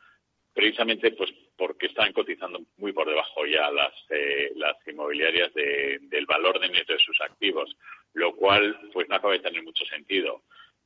precisamente 0.54 1.12
pues 1.12 1.30
porque 1.56 1.86
están 1.86 2.14
cotizando 2.14 2.62
muy 2.78 2.94
por 2.94 3.08
debajo 3.08 3.46
ya 3.46 3.70
las 3.70 3.94
las 4.56 4.76
inmobiliarias 4.88 5.54
del 5.54 6.26
valor 6.26 6.60
de 6.60 6.70
neto 6.70 6.94
de 6.94 7.00
sus 7.00 7.22
activos, 7.22 7.76
lo 8.14 8.36
cual 8.36 8.80
pues 8.92 9.08
no 9.08 9.16
acaba 9.16 9.34
de 9.34 9.40
tener 9.40 9.62
mucho 9.62 9.86
sentido. 9.86 10.42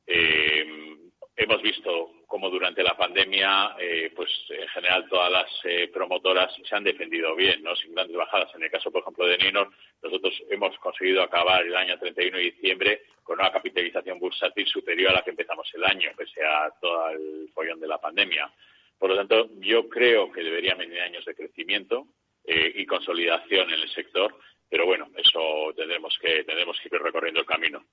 Eh, 0.06 0.96
hemos 1.36 1.62
visto 1.62 2.12
cómo 2.26 2.48
durante 2.50 2.82
la 2.82 2.96
pandemia, 2.96 3.76
eh, 3.78 4.12
pues 4.14 4.30
en 4.50 4.68
general 4.68 5.08
todas 5.08 5.30
las 5.30 5.46
eh, 5.64 5.88
promotoras 5.92 6.52
se 6.68 6.74
han 6.74 6.84
defendido 6.84 7.34
bien, 7.34 7.62
¿no? 7.62 7.74
Sin 7.76 7.94
grandes 7.94 8.16
bajadas. 8.16 8.54
En 8.54 8.62
el 8.62 8.70
caso, 8.70 8.90
por 8.90 9.02
ejemplo, 9.02 9.26
de 9.26 9.38
Ninor, 9.38 9.70
nosotros 10.02 10.34
hemos 10.50 10.76
conseguido 10.78 11.22
acabar 11.22 11.64
el 11.64 11.74
año 11.74 11.98
31 11.98 12.36
de 12.36 12.42
diciembre 12.44 13.02
con 13.22 13.38
una 13.38 13.50
capitalización 13.50 14.18
bursátil 14.18 14.66
superior 14.66 15.10
a 15.10 15.14
la 15.14 15.22
que 15.22 15.30
empezamos 15.30 15.68
el 15.74 15.84
año, 15.84 16.10
pese 16.16 16.44
a 16.44 16.70
todo 16.80 17.10
el 17.10 17.50
follón 17.54 17.80
de 17.80 17.88
la 17.88 17.98
pandemia. 17.98 18.50
Por 18.98 19.10
lo 19.10 19.16
tanto, 19.16 19.50
yo 19.60 19.88
creo 19.88 20.30
que 20.30 20.42
deberían 20.42 20.78
venir 20.78 21.00
años 21.00 21.24
de 21.24 21.34
crecimiento 21.34 22.06
eh, 22.44 22.72
y 22.74 22.86
consolidación 22.86 23.70
en 23.70 23.80
el 23.80 23.88
sector, 23.90 24.36
pero 24.68 24.86
bueno, 24.86 25.08
eso 25.16 25.72
tendremos 25.74 26.16
que, 26.20 26.44
tendremos 26.44 26.78
que 26.80 26.88
ir 26.94 27.02
recorriendo 27.02 27.40
el 27.40 27.46
camino. 27.46 27.84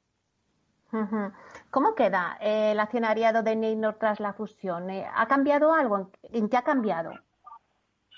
¿Cómo 1.72 1.95
queda 1.95 2.38
eh, 2.41 2.72
el 2.74 2.80
accionariado 2.82 3.43
de 3.43 3.55
Neynor 3.55 3.97
tras 3.97 4.19
la 4.19 4.34
fusión? 4.34 4.89
Eh, 4.89 5.05
¿Ha 5.09 5.26
cambiado 5.26 5.74
algo? 5.74 6.11
¿En 6.34 6.49
qué 6.49 6.57
ha 6.57 6.63
cambiado? 6.63 7.13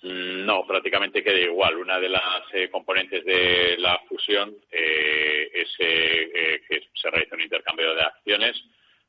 Mm, 0.01 0.43
no, 0.43 0.65
prácticamente 0.65 1.23
queda 1.23 1.37
igual. 1.37 1.77
Una 1.77 1.99
de 1.99 2.09
las 2.09 2.41
eh, 2.51 2.71
componentes 2.71 3.23
de 3.23 3.75
la 3.77 3.99
fusión 4.09 4.55
es 4.71 5.69
que 5.77 6.81
se 6.95 7.11
realiza 7.11 7.35
un 7.35 7.41
intercambio 7.41 7.93
de 7.93 8.01
acciones. 8.01 8.59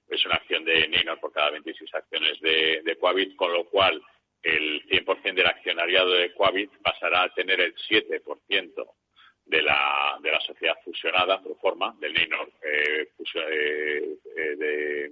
Es 0.09 0.25
una 0.27 0.35
acción 0.35 0.63
de 0.67 0.89
Neynor 0.89 1.19
por 1.21 1.33
cada 1.33 1.51
26 1.51 1.95
acciones 1.95 2.39
de, 2.43 2.83
de 2.85 2.99
Coavit, 2.99 3.35
con 3.37 3.51
lo 3.51 3.65
cual 3.71 4.03
el 4.43 4.87
100% 4.89 5.35
del 5.35 5.47
accionariado 5.47 6.11
de 6.11 6.35
Coavit 6.35 6.71
pasará 6.83 7.23
a 7.23 7.33
tener 7.33 7.63
el 7.63 7.75
7% 7.75 8.95
de 9.47 9.63
la, 9.63 10.19
de 10.23 10.31
la 10.31 10.41
sociedad 10.41 10.77
fusionada, 10.85 11.43
pro 11.43 11.55
forma, 11.57 11.95
del 12.01 12.15
Neynor 12.15 12.51
eh, 12.63 13.09
eh, 13.35 14.17
eh, 14.37 15.11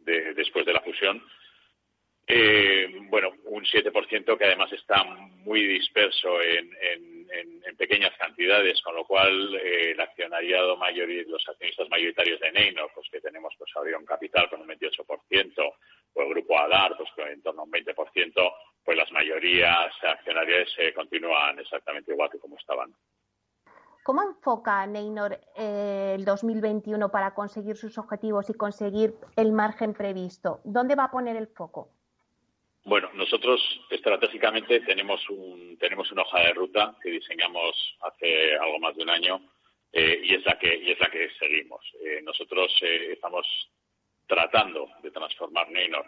de, 0.00 0.34
después 0.34 0.66
de 0.66 0.72
la 0.72 0.80
fusión. 0.80 1.22
bueno, 3.08 3.32
un 3.44 3.64
7% 3.64 4.38
que 4.38 4.44
además 4.44 4.72
está 4.72 5.04
muy 5.04 5.66
disperso 5.66 6.40
en, 6.42 6.74
pequeñas 7.76 8.16
cantidades, 8.16 8.80
con 8.82 8.94
lo 8.94 9.04
cual 9.04 9.54
el 9.56 10.00
accionariado 10.00 10.76
mayor 10.76 11.08
los 11.26 11.46
accionistas 11.48 11.88
mayoritarios 11.90 12.40
de 12.40 12.52
Neynor, 12.52 12.88
pues 12.94 13.08
que 13.10 13.20
tenemos 13.20 13.52
pues 13.58 13.70
un 13.98 14.06
Capital 14.06 14.48
con 14.48 14.60
un 14.60 14.68
28%, 14.68 15.74
o 16.14 16.22
el 16.22 16.28
grupo 16.28 16.56
ADAR, 16.56 16.96
pues 16.96 17.10
con 17.16 17.28
en 17.28 17.42
torno 17.42 17.62
a 17.62 17.64
un 17.64 17.72
20%, 17.72 18.54
pues 18.84 18.96
las 18.96 19.10
mayorías 19.10 19.92
accionarias 20.02 20.68
continúan 20.94 21.58
exactamente 21.58 22.12
igual 22.12 22.30
que 22.30 22.38
como 22.38 22.56
estaban. 22.56 22.94
¿Cómo 24.04 24.22
enfoca 24.22 24.86
Neynor 24.86 25.40
eh, 25.56 26.12
el 26.14 26.26
2021 26.26 27.10
para 27.10 27.32
conseguir 27.32 27.78
sus 27.78 27.96
objetivos 27.96 28.50
y 28.50 28.52
conseguir 28.52 29.14
el 29.34 29.50
margen 29.50 29.94
previsto? 29.94 30.60
¿Dónde 30.62 30.94
va 30.94 31.04
a 31.04 31.10
poner 31.10 31.36
el 31.36 31.46
foco? 31.46 31.88
Bueno, 32.84 33.08
nosotros 33.14 33.62
estratégicamente 33.88 34.80
tenemos 34.80 35.26
un, 35.30 35.78
tenemos 35.78 36.12
una 36.12 36.20
hoja 36.20 36.40
de 36.40 36.52
ruta 36.52 36.94
que 37.02 37.12
diseñamos 37.12 37.96
hace 38.02 38.54
algo 38.58 38.78
más 38.78 38.94
de 38.94 39.04
un 39.04 39.08
año 39.08 39.40
eh, 39.90 40.20
y 40.22 40.34
es 40.34 40.44
la 40.44 40.58
que 40.58 40.76
y 40.76 40.90
es 40.90 41.00
la 41.00 41.06
que 41.06 41.30
seguimos. 41.38 41.80
Eh, 42.04 42.20
nosotros 42.22 42.70
estamos 42.82 43.46
tratando 44.26 44.86
de 45.02 45.10
transformar 45.12 45.70
Neynor 45.70 46.04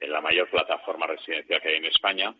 en 0.00 0.10
la 0.10 0.20
mayor 0.20 0.50
plataforma 0.50 1.06
residencial 1.06 1.62
que 1.62 1.68
hay 1.68 1.76
en 1.76 1.84
España 1.84 2.34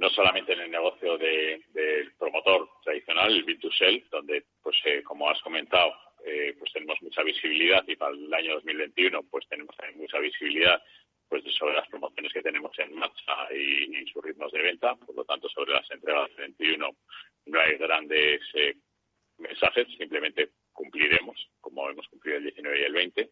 no 0.00 0.08
solamente 0.08 0.54
en 0.54 0.60
el 0.60 0.70
negocio 0.70 1.18
del 1.18 2.12
promotor 2.18 2.70
tradicional, 2.82 3.30
el 3.30 3.44
B2Sell, 3.44 4.08
donde, 4.08 4.44
pues, 4.62 4.74
eh, 4.86 5.02
como 5.02 5.28
has 5.28 5.38
comentado, 5.42 5.92
eh, 6.24 6.54
pues 6.58 6.72
tenemos 6.72 7.00
mucha 7.02 7.22
visibilidad 7.22 7.84
y 7.86 7.96
para 7.96 8.14
el 8.14 8.32
año 8.32 8.54
2021, 8.54 9.22
pues 9.30 9.46
tenemos 9.48 9.76
también 9.76 9.98
mucha 9.98 10.18
visibilidad 10.18 10.82
pues 11.28 11.44
sobre 11.54 11.74
las 11.74 11.86
promociones 11.88 12.32
que 12.32 12.42
tenemos 12.42 12.76
en 12.78 12.94
marcha 12.94 13.54
y, 13.54 14.04
sus 14.10 14.24
ritmos 14.24 14.50
de 14.52 14.62
venta. 14.62 14.96
Por 14.96 15.14
lo 15.14 15.24
tanto, 15.24 15.48
sobre 15.50 15.74
las 15.74 15.88
entregas 15.90 16.28
del 16.30 16.54
21 16.58 16.96
no 17.46 17.60
hay 17.60 17.76
grandes 17.76 18.40
eh, 18.54 18.74
mensajes, 19.38 19.86
simplemente 19.98 20.48
cumpliremos, 20.72 21.36
como 21.60 21.88
hemos 21.90 22.08
cumplido 22.08 22.38
el 22.38 22.44
19 22.44 22.80
y 22.80 22.84
el 22.84 22.92
20. 22.92 23.30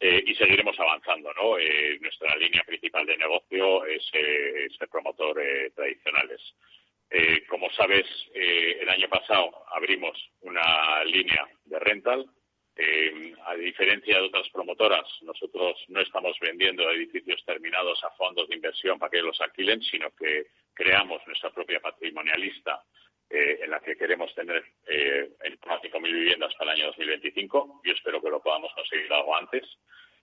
Eh, 0.00 0.22
y 0.26 0.34
seguiremos 0.34 0.78
avanzando, 0.78 1.32
¿no? 1.34 1.58
Eh, 1.58 1.98
nuestra 2.00 2.34
línea 2.36 2.62
principal 2.64 3.06
de 3.06 3.16
negocio 3.16 3.84
es, 3.86 4.02
eh, 4.12 4.68
ser 4.78 4.88
promotor 4.88 5.40
tradicionales. 5.74 6.40
como 7.48 7.70
sabes, 7.70 8.04
el 8.34 8.88
año 8.88 9.08
pasado 9.08 9.64
abrimos 9.70 10.18
una 10.40 11.04
línea 11.04 11.46
de 11.64 11.78
rental. 11.78 12.26
a 13.46 13.54
diferencia 13.54 14.18
de 14.18 14.26
otras 14.26 14.48
promotoras, 14.48 15.06
nosotros 15.22 15.76
no 15.88 16.00
estamos 16.00 16.36
vendiendo 16.40 16.90
edificios 16.90 17.44
terminados 17.44 18.02
a 18.02 18.10
fondos 18.16 18.48
de 18.48 18.56
inversión 18.56 18.98
para 18.98 19.10
que 19.10 19.22
los 19.22 19.40
alquilen, 19.40 19.80
sino 19.82 20.10
que 20.16 20.46
creamos 20.74 21.24
nuestra 21.28 21.50
propia 21.50 21.78
patrimonialista 21.78 22.82
en 23.34 23.70
la 23.70 23.80
que 23.80 23.96
queremos 23.96 24.32
tener 24.34 24.64
eh, 24.86 25.28
en 25.42 25.58
5.000 25.58 26.02
viviendas 26.02 26.54
para 26.54 26.72
el 26.72 26.78
año 26.78 26.86
2025. 26.88 27.80
Yo 27.84 27.92
espero 27.92 28.20
que 28.22 28.30
lo 28.30 28.40
podamos 28.40 28.72
conseguir 28.74 29.12
algo 29.12 29.36
antes. 29.36 29.64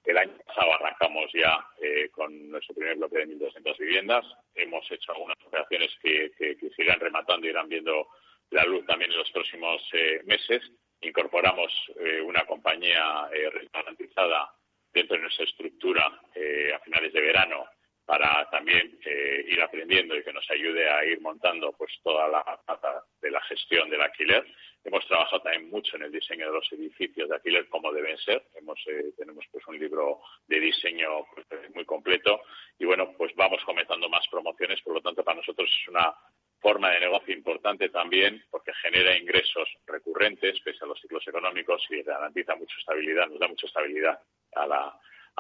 El 0.03 0.17
año 0.17 0.35
pasado 0.45 0.73
arrancamos 0.73 1.31
ya 1.33 1.63
eh, 1.81 2.09
con 2.09 2.49
nuestro 2.49 2.73
primer 2.73 2.95
bloque 2.95 3.19
de 3.19 3.27
1.200 3.27 3.77
viviendas. 3.77 4.25
Hemos 4.55 4.89
hecho 4.91 5.11
algunas 5.11 5.37
operaciones 5.45 5.91
que, 6.01 6.31
que, 6.37 6.57
que 6.57 6.93
rematando 6.99 7.45
y 7.45 7.49
irán 7.49 7.69
viendo 7.69 8.07
la 8.49 8.63
luz 8.63 8.85
también 8.85 9.11
en 9.11 9.17
los 9.17 9.31
próximos 9.31 9.81
eh, 9.93 10.21
meses. 10.25 10.61
Incorporamos 11.01 11.71
eh, 11.99 12.21
una 12.21 12.45
compañía 12.45 13.29
garantizada 13.73 14.53
dentro 14.93 15.15
de 15.15 15.23
nuestra 15.23 15.45
estructura 15.45 16.05
a 16.05 16.79
finales 16.79 17.13
de 17.13 17.21
verano 17.21 17.65
para 18.11 18.45
también 18.49 18.99
ir 19.47 19.61
aprendiendo 19.61 20.17
y 20.17 20.21
que 20.21 20.33
nos 20.33 20.45
ayude 20.51 20.89
a 20.89 21.05
ir 21.05 21.21
montando 21.21 21.71
pues 21.71 21.93
toda 22.03 22.27
la 22.27 22.43
pata 22.65 23.05
de 23.21 23.31
la 23.31 23.39
gestión 23.43 23.89
del 23.89 24.01
alquiler. 24.01 24.45
Hemos 24.83 25.07
trabajado 25.07 25.41
también 25.43 25.69
mucho 25.69 25.95
en 25.95 26.03
el 26.03 26.11
diseño 26.11 26.47
de 26.47 26.51
los 26.51 26.73
edificios 26.73 27.29
de 27.29 27.35
alquiler 27.35 27.69
como 27.69 27.93
deben 27.93 28.17
ser. 28.17 28.43
Hemos, 28.55 28.77
eh, 28.87 29.13
tenemos 29.17 29.45
pues 29.49 29.65
un 29.65 29.79
libro 29.79 30.19
de 30.45 30.59
diseño 30.59 31.25
pues, 31.33 31.47
muy 31.73 31.85
completo 31.85 32.41
y 32.77 32.83
bueno, 32.83 33.13
pues 33.17 33.33
vamos 33.37 33.63
comenzando 33.63 34.09
más 34.09 34.27
promociones. 34.29 34.81
Por 34.81 34.95
lo 34.95 35.01
tanto, 35.01 35.23
para 35.23 35.37
nosotros 35.37 35.69
es 35.69 35.87
una 35.87 36.13
forma 36.59 36.89
de 36.89 36.99
negocio 36.99 37.33
importante 37.33 37.87
también 37.87 38.43
porque 38.51 38.73
genera 38.81 39.17
ingresos 39.17 39.69
recurrentes 39.87 40.59
pese 40.59 40.83
a 40.83 40.87
los 40.87 40.99
ciclos 40.99 41.25
económicos 41.25 41.81
y 41.89 42.03
garantiza 42.03 42.57
mucha 42.57 42.75
estabilidad, 42.77 43.29
nos 43.29 43.39
da 43.39 43.47
mucha 43.47 43.67
estabilidad 43.67 44.19
a 44.51 44.67
la, 44.67 44.99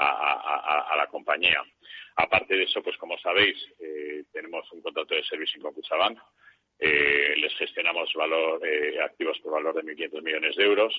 a, 0.09 0.95
la 0.97 1.07
compañía. 1.07 1.63
Aparte 2.15 2.55
de 2.55 2.63
eso, 2.63 2.81
pues 2.81 2.97
como 2.97 3.17
sabéis, 3.17 3.57
eh, 3.79 4.23
tenemos 4.31 4.71
un 4.71 4.81
contrato 4.81 5.15
de 5.15 5.23
servicio 5.23 5.61
con 5.61 5.73
Cuchabank 5.73 6.19
eh, 6.83 7.35
les 7.37 7.55
gestionamos 7.57 8.11
valor, 8.15 8.59
eh, 8.65 8.99
activos 9.03 9.37
por 9.41 9.53
valor 9.53 9.75
de 9.75 9.83
1.500 9.83 10.23
millones 10.23 10.55
de 10.55 10.63
euros. 10.63 10.93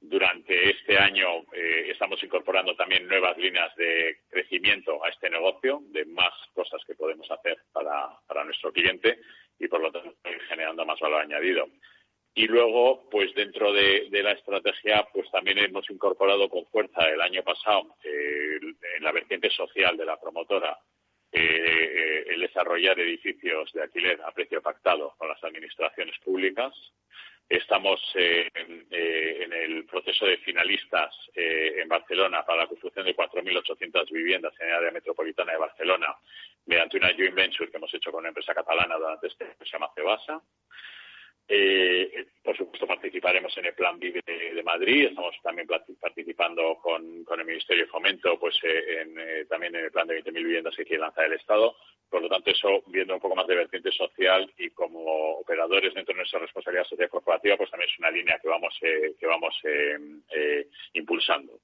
Durante 0.00 0.70
este 0.70 0.96
año 0.96 1.42
eh, 1.52 1.88
estamos 1.90 2.22
incorporando 2.22 2.74
también 2.74 3.06
nuevas 3.06 3.36
líneas 3.36 3.76
de 3.76 4.20
crecimiento 4.30 5.04
a 5.04 5.10
este 5.10 5.28
negocio, 5.28 5.82
de 5.88 6.06
más 6.06 6.32
cosas 6.54 6.82
que 6.86 6.94
podemos 6.94 7.30
hacer 7.30 7.58
para, 7.70 8.44
nuestro 8.46 8.72
cliente 8.72 9.20
y, 9.58 9.68
por 9.68 9.82
lo 9.82 9.92
tanto, 9.92 10.16
generando 10.48 10.86
más 10.86 10.98
valor 10.98 11.20
añadido. 11.20 11.66
Y 12.34 12.46
luego, 12.46 13.08
pues 13.10 13.34
dentro 13.34 13.72
de, 13.72 14.08
la 14.10 14.32
estrategia, 14.32 15.06
pues 15.12 15.30
también 15.30 15.58
hemos 15.58 15.88
incorporado 15.90 16.48
con 16.48 16.64
fuerza 16.66 17.08
el 17.08 17.20
año 17.20 17.42
pasado 17.42 17.96
en 18.04 19.02
la 19.02 19.12
vertiente 19.12 19.50
social 19.50 19.96
de 19.96 20.06
la 20.06 20.18
promotora 20.20 20.78
eh, 21.32 22.24
el 22.28 22.40
desarrollar 22.40 22.98
edificios 22.98 23.72
de 23.72 23.82
alquiler 23.82 24.20
a 24.22 24.32
precio 24.32 24.60
pactado 24.60 25.14
con 25.16 25.28
las 25.28 25.42
administraciones 25.44 26.18
públicas. 26.18 26.74
Estamos 27.48 28.00
eh, 28.14 28.48
en, 28.54 29.52
el 29.52 29.84
proceso 29.86 30.26
de 30.26 30.38
finalistas 30.38 31.14
eh, 31.34 31.74
en 31.78 31.88
Barcelona 31.88 32.44
para 32.44 32.62
la 32.62 32.66
construcción 32.66 33.06
de 33.06 33.14
4.800 33.14 34.10
viviendas 34.10 34.54
en 34.60 34.68
el 34.68 34.74
área 34.74 34.90
metropolitana 34.90 35.52
de 35.52 35.58
Barcelona 35.58 36.16
mediante 36.66 36.96
una 36.96 37.12
joint 37.14 37.34
venture 37.34 37.70
que 37.70 37.76
hemos 37.76 37.94
hecho 37.94 38.10
con 38.10 38.20
una 38.20 38.28
empresa 38.28 38.54
catalana 38.54 38.96
durante 38.96 39.28
este 39.28 39.46
que 39.58 39.64
se 39.64 39.70
llama 39.70 39.90
Cebasa. 39.94 40.42
Eh, 41.52 42.28
por 42.44 42.56
supuesto, 42.56 42.86
participaremos 42.86 43.56
en 43.58 43.66
el 43.66 43.74
Plan 43.74 43.98
Vive 43.98 44.22
de, 44.24 44.62
Madrid. 44.62 45.06
Estamos 45.06 45.34
también 45.42 45.66
participando 45.66 46.76
con, 46.76 47.24
el 47.28 47.44
Ministerio 47.44 47.86
de 47.86 47.90
Fomento, 47.90 48.38
pues 48.38 48.54
eh, 48.62 49.04
eh, 49.04 49.46
también 49.48 49.74
en 49.74 49.86
el 49.86 49.90
Plan 49.90 50.06
de 50.06 50.22
20.000 50.22 50.32
viviendas 50.32 50.76
que 50.76 50.84
quiere 50.84 51.02
lanzar 51.02 51.24
el 51.24 51.32
Estado. 51.32 51.74
Por 52.08 52.22
lo 52.22 52.28
tanto, 52.28 52.52
eso, 52.52 52.84
viendo 52.86 53.14
un 53.14 53.20
poco 53.20 53.34
más 53.34 53.48
de 53.48 53.56
vertiente 53.56 53.90
social 53.90 54.48
y 54.58 54.70
como 54.70 55.00
operadores 55.38 55.92
dentro 55.92 56.14
de 56.14 56.18
nuestra 56.18 56.38
responsabilidad 56.38 56.86
social 56.86 57.08
corporativa, 57.08 57.56
pues 57.56 57.70
también 57.70 57.90
es 57.90 57.98
una 57.98 58.12
línea 58.12 58.38
que 58.38 58.48
vamos 58.48 58.78
que 58.80 59.26
vamos 59.26 59.54
impulsando. 60.92 61.58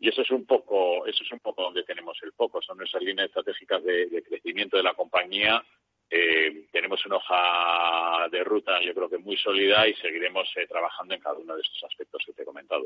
Y 0.00 0.08
eso 0.08 0.22
es 0.22 0.30
un 0.32 0.46
poco 0.46 1.06
eso 1.06 1.22
es 1.22 1.30
un 1.30 1.40
poco 1.40 1.62
donde 1.62 1.84
tenemos 1.84 2.18
el 2.22 2.32
foco. 2.32 2.60
Son 2.60 2.76
nuestras 2.76 3.04
líneas 3.04 3.28
estratégicas 3.28 3.84
de 3.84 4.22
crecimiento 4.28 4.76
de 4.76 4.82
la 4.82 4.94
compañía 4.94 5.64
eh, 6.10 6.68
tenemos 6.72 7.04
una 7.06 7.16
hoja 7.16 8.28
de 8.30 8.42
ruta, 8.44 8.80
yo 8.82 8.94
creo 8.94 9.10
que 9.10 9.18
muy 9.18 9.36
sólida 9.36 9.86
y 9.86 9.94
seguiremos 9.94 10.48
eh, 10.56 10.66
trabajando 10.66 11.14
en 11.14 11.20
cada 11.20 11.38
uno 11.38 11.54
de 11.54 11.60
estos 11.60 11.84
aspectos 11.84 12.22
que 12.24 12.32
te 12.32 12.42
he 12.42 12.46
comentado. 12.46 12.84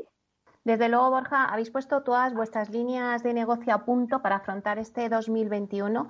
Desde 0.63 0.89
luego, 0.89 1.09
Borja, 1.09 1.45
habéis 1.45 1.69
puesto 1.69 2.03
todas 2.03 2.33
vuestras 2.33 2.69
líneas 2.69 3.23
de 3.23 3.33
negocio 3.33 3.73
a 3.73 3.85
punto 3.85 4.21
para 4.21 4.37
afrontar 4.37 4.79
este 4.79 5.09
2021. 5.09 6.07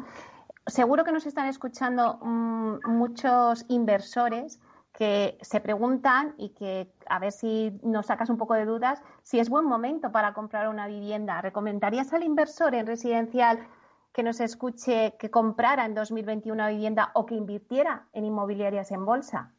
Seguro 0.68 1.04
que 1.04 1.12
nos 1.12 1.26
están 1.26 1.48
escuchando 1.48 2.20
mm, 2.22 2.88
muchos 2.88 3.66
inversores 3.70 4.60
que 4.94 5.38
se 5.42 5.60
preguntan 5.60 6.36
y 6.38 6.50
que 6.50 6.88
a 7.08 7.18
ver 7.18 7.32
si 7.32 7.72
nos 7.82 8.06
sacas 8.06 8.30
un 8.30 8.38
poco 8.38 8.54
de 8.54 8.66
dudas 8.66 9.02
si 9.24 9.40
es 9.40 9.50
buen 9.50 9.66
momento 9.66 10.12
para 10.12 10.34
comprar 10.34 10.68
una 10.68 10.88
vivienda. 10.88 11.42
¿Recomendarías 11.42 12.14
al 12.14 12.24
inversor 12.24 12.76
en 12.76 12.86
residencial 12.86 13.68
que 14.14 14.24
nos 14.24 14.40
escuche 14.40 15.14
que 15.20 15.32
comprara 15.32 15.86
en 15.86 15.96
2021 15.96 16.54
una 16.54 16.70
vivienda 16.70 17.12
o 17.16 17.26
que 17.26 17.36
invirtiera 17.36 18.08
en 18.14 18.26
inmobiliarias 18.26 18.92
en 18.92 19.06
bolsa? 19.06 19.54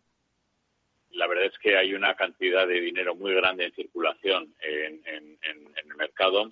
La 1.10 1.26
verdad 1.26 1.46
es 1.46 1.58
que 1.58 1.76
hay 1.76 1.94
una 1.94 2.14
cantidad 2.14 2.66
de 2.66 2.80
dinero 2.80 3.14
muy 3.14 3.34
grande 3.34 3.66
en 3.66 3.74
circulación 3.74 4.54
en, 4.60 5.02
el 5.04 5.96
mercado. 5.96 6.50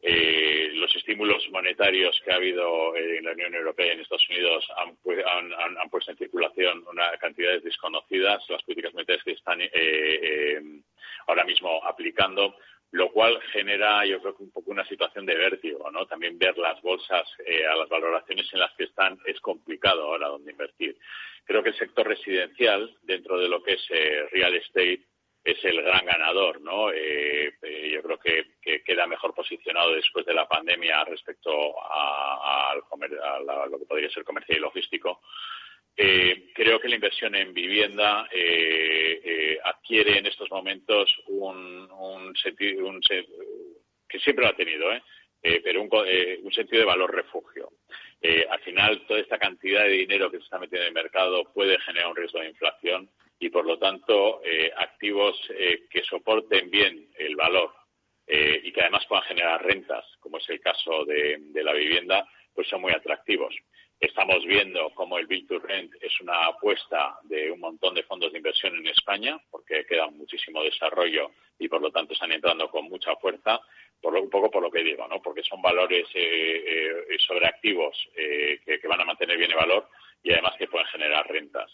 Eh, 0.00 0.70
los 0.74 0.94
estímulos 0.94 1.48
monetarios 1.50 2.20
que 2.22 2.30
ha 2.30 2.36
habido 2.36 2.94
en 2.94 3.24
la 3.24 3.32
Unión 3.32 3.54
Europea 3.54 3.86
y 3.86 3.90
en 3.90 4.00
Estados 4.00 4.28
Unidos 4.28 4.66
han, 4.76 5.88
puesto 5.88 6.10
en 6.10 6.18
circulación 6.18 6.84
una 6.86 7.10
cantidades 7.18 7.64
desconocidas. 7.64 8.44
Las 8.48 8.62
políticas 8.62 8.92
monetarias 8.92 9.24
que 9.24 9.32
están 9.32 9.60
eh, 9.60 9.70
eh, 9.72 10.62
ahora 11.26 11.44
mismo 11.44 11.82
aplicando 11.84 12.54
lo 12.92 13.10
cual 13.10 13.40
genera, 13.52 14.06
yo 14.06 14.20
creo 14.20 14.36
que 14.36 14.44
una 14.76 14.86
situación 14.86 15.24
de 15.24 15.34
vértigo, 15.34 15.90
¿no? 15.90 16.06
También 16.06 16.38
ver 16.38 16.56
las 16.58 16.80
bolsas 16.82 17.26
eh, 17.46 17.66
a 17.66 17.74
las 17.76 17.88
valoraciones 17.88 18.46
en 18.52 18.60
las 18.60 18.72
que 18.76 18.84
están 18.84 19.18
es 19.24 19.40
complicado 19.40 20.04
ahora 20.04 20.28
donde 20.28 20.52
invertir. 20.52 20.96
Creo 21.44 21.62
que 21.62 21.70
el 21.70 21.78
sector 21.78 22.06
residencial, 22.06 22.94
dentro 23.02 23.38
de 23.38 23.48
lo 23.48 23.62
que 23.62 23.72
es 23.72 23.86
eh, 23.90 24.28
real 24.30 24.54
estate, 24.54 25.00
es 25.42 25.64
el 25.64 25.80
gran 25.82 26.04
ganador, 26.04 26.60
¿no? 26.60 26.90
Eh, 26.92 27.52
yo 27.92 28.02
creo 28.02 28.18
que, 28.18 28.82
queda 28.84 29.06
mejor 29.06 29.32
posicionado 29.32 29.94
después 29.94 30.26
de 30.26 30.34
la 30.34 30.46
pandemia 30.46 31.04
respecto 31.04 31.50
a, 31.80 32.74
lo 32.74 33.78
que 33.78 33.86
podría 33.86 34.10
ser 34.10 34.24
comercial 34.24 34.58
y 34.58 34.60
logístico. 34.60 35.20
Eh, 35.98 36.50
creo 36.54 36.78
que 36.78 36.88
la 36.88 36.96
inversión 36.96 37.34
en 37.34 37.54
vivienda 37.54 38.28
eh, 38.30 39.20
eh, 39.24 39.58
adquiere 39.64 40.18
en 40.18 40.26
estos 40.26 40.50
momentos 40.50 41.10
un, 41.28 42.34
sentido 42.42 42.86
que 44.08 44.18
siempre 44.20 44.44
lo 44.44 44.50
ha 44.50 44.56
tenido, 44.56 44.86
pero 45.42 45.82
un, 45.82 46.52
sentido 46.52 46.80
de 46.80 46.86
valor 46.86 47.14
refugio. 47.14 47.70
al 48.50 48.60
final, 48.60 49.06
toda 49.06 49.20
esta 49.20 49.38
cantidad 49.38 49.84
de 49.84 49.90
dinero 49.90 50.30
que 50.30 50.38
se 50.38 50.44
está 50.44 50.58
metiendo 50.58 50.82
en 50.82 50.88
el 50.88 51.02
mercado 51.02 51.52
puede 51.52 51.78
generar 51.80 52.08
un 52.08 52.16
riesgo 52.16 52.40
de 52.40 52.48
inflación 52.48 53.10
y, 53.38 53.50
por 53.50 53.64
lo 53.64 53.78
tanto, 53.78 54.40
activos 54.76 55.40
que 55.90 56.02
soporten 56.02 56.70
bien 56.70 57.08
el 57.18 57.36
valor 57.36 57.72
y 58.26 58.72
que 58.72 58.80
además 58.80 59.06
puedan 59.06 59.24
generar 59.26 59.64
rentas, 59.64 60.04
como 60.18 60.38
es 60.38 60.48
el 60.48 60.60
caso 60.60 61.04
de 61.04 61.62
la 61.62 61.72
vivienda, 61.72 62.26
pues 62.54 62.68
son 62.68 62.80
muy 62.80 62.92
atractivos. 62.92 63.54
Estamos 63.98 64.44
viendo 64.44 64.90
cómo 64.94 65.18
el 65.18 65.26
Build 65.26 65.48
to 65.48 65.58
Rent 65.58 65.90
es 66.02 66.20
una 66.20 66.46
apuesta 66.46 67.18
de 67.22 67.50
un 67.50 67.60
montón 67.60 67.94
de 67.94 68.02
fondos 68.02 68.30
de 68.30 68.38
inversión 68.38 68.76
en 68.76 68.86
España, 68.88 69.40
porque 69.50 69.86
queda 69.86 70.06
muchísimo 70.08 70.62
desarrollo 70.62 71.30
y 71.58 71.66
por 71.66 71.80
lo 71.80 71.90
tanto 71.90 72.12
están 72.12 72.30
entrando 72.32 72.70
con 72.70 72.84
mucha 72.84 73.16
fuerza, 73.16 73.58
por 74.00 74.14
un 74.14 74.28
poco 74.28 74.50
por 74.50 74.62
lo 74.62 74.70
que 74.70 74.84
digo, 74.84 75.08
¿no? 75.08 75.22
Porque 75.22 75.42
son 75.42 75.62
valores 75.62 76.06
eh, 76.14 77.04
eh, 77.08 77.16
sobreactivos 77.26 77.96
eh, 78.14 78.60
que, 78.64 78.86
van 78.86 79.00
a 79.00 79.06
mantener 79.06 79.38
bien 79.38 79.50
el 79.50 79.56
valor 79.56 79.88
y 80.22 80.30
además 80.30 80.56
que 80.58 80.68
pueden 80.68 80.86
generar 80.88 81.26
rentas. 81.26 81.70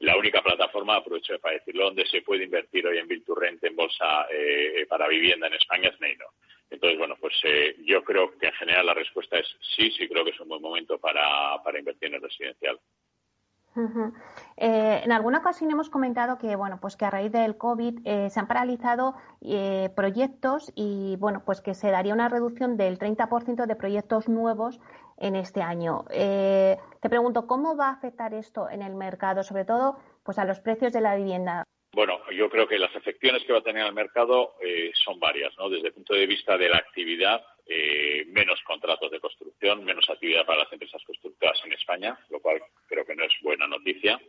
La 0.00 0.16
única 0.16 0.42
plataforma, 0.42 0.96
aprovecho 0.96 1.38
para 1.38 1.54
decirlo, 1.54 1.84
donde 1.84 2.06
se 2.06 2.22
puede 2.22 2.44
invertir 2.44 2.86
hoy 2.86 2.98
en 2.98 3.08
Build 3.08 3.24
to 3.24 3.34
Rent 3.34 3.62
en 3.64 3.76
bolsa 3.76 4.26
para 4.88 5.08
vivienda 5.08 5.46
en 5.46 5.54
España 5.54 5.88
es 5.88 6.00
Neino. 6.00 6.26
Entonces, 6.74 6.98
bueno, 6.98 7.14
pues 7.20 7.34
eh, 7.44 7.76
yo 7.86 8.02
creo 8.02 8.36
que 8.36 8.46
en 8.46 8.52
general 8.52 8.86
la 8.86 8.94
respuesta 8.94 9.38
es 9.38 9.46
sí, 9.76 9.90
sí 9.92 10.08
creo 10.08 10.24
que 10.24 10.30
es 10.30 10.40
un 10.40 10.48
buen 10.48 10.62
momento 10.62 10.98
para, 10.98 11.22
para 11.62 11.78
invertir 11.78 12.08
en 12.08 12.16
el 12.16 12.22
residencial. 12.22 12.80
Eh, 14.56 15.00
en 15.04 15.10
alguna 15.10 15.38
ocasión 15.38 15.68
hemos 15.72 15.90
comentado 15.90 16.38
que 16.38 16.54
bueno 16.54 16.78
pues 16.80 16.96
que 16.96 17.06
a 17.06 17.10
raíz 17.10 17.32
del 17.32 17.56
covid 17.56 17.98
eh, 18.04 18.30
se 18.30 18.38
han 18.38 18.46
paralizado 18.46 19.16
proyectos 19.96 20.72
y 20.76 21.16
bueno 21.16 21.42
pues 21.44 21.60
que 21.60 21.74
se 21.74 21.90
daría 21.90 22.14
una 22.14 22.28
reducción 22.28 22.76
del 22.76 23.00
30% 23.00 23.66
de 23.66 23.74
proyectos 23.74 24.28
nuevos 24.28 24.78
en 25.16 25.36
este 25.36 25.62
año. 25.62 26.04
te 26.08 27.08
pregunto 27.08 27.46
cómo 27.46 27.76
va 27.76 27.88
a 27.88 27.92
afectar 27.92 28.34
esto 28.34 28.68
en 28.68 28.82
el 28.82 28.94
mercado, 28.94 29.42
sobre 29.42 29.64
todo 29.64 29.98
pues 30.22 30.38
a 30.38 30.44
los 30.44 30.60
precios 30.60 30.92
de 30.92 31.00
la 31.00 31.16
vivienda. 31.16 31.64
Bueno, 31.94 32.20
yo 32.32 32.50
creo 32.50 32.66
que 32.66 32.76
las 32.76 32.94
afecciones 32.96 33.44
que 33.44 33.52
va 33.52 33.60
a 33.60 33.62
tener 33.62 33.86
el 33.86 33.92
mercado 33.92 34.56
eh, 34.60 34.90
son 34.94 35.20
varias, 35.20 35.56
¿no? 35.58 35.70
Desde 35.70 35.88
el 35.88 35.94
punto 35.94 36.14
de 36.14 36.26
vista 36.26 36.58
de 36.58 36.68
la 36.68 36.78
actividad, 36.78 37.40
eh, 37.66 38.24
menos 38.26 38.60
contratos 38.66 39.12
de 39.12 39.20
construcción, 39.20 39.84
menos 39.84 40.10
actividad 40.10 40.44
para 40.44 40.64
las 40.64 40.72
empresas 40.72 41.00
constructoras 41.06 41.60
en 41.64 41.72
España, 41.72 42.18
lo 42.30 42.40
cual 42.40 42.60
creo 42.88 43.06
que 43.06 43.14
no 43.14 43.22
es 43.22 43.32
buena 43.42 43.68
noticia. 43.68 44.20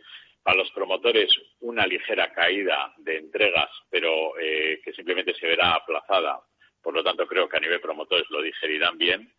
Para 0.43 0.57
los 0.57 0.69
promotores, 0.73 1.33
una 1.61 1.87
ligera 1.87 2.31
caída 2.33 2.93
de 2.97 3.17
entregas, 3.17 3.71
pero 3.89 4.37
eh, 4.37 4.79
que 4.83 4.93
simplemente 4.93 5.33
se 5.33 5.47
verá 5.47 5.73
aplazada. 5.73 6.39
Por 6.83 6.93
lo 6.93 7.03
tanto, 7.03 7.25
creo 7.25 7.49
que 7.49 7.57
a 7.57 7.61
nivel 7.61 7.81
promotores 7.81 8.29
lo 8.29 8.43
digerirán 8.43 8.95
bien. 8.99 9.33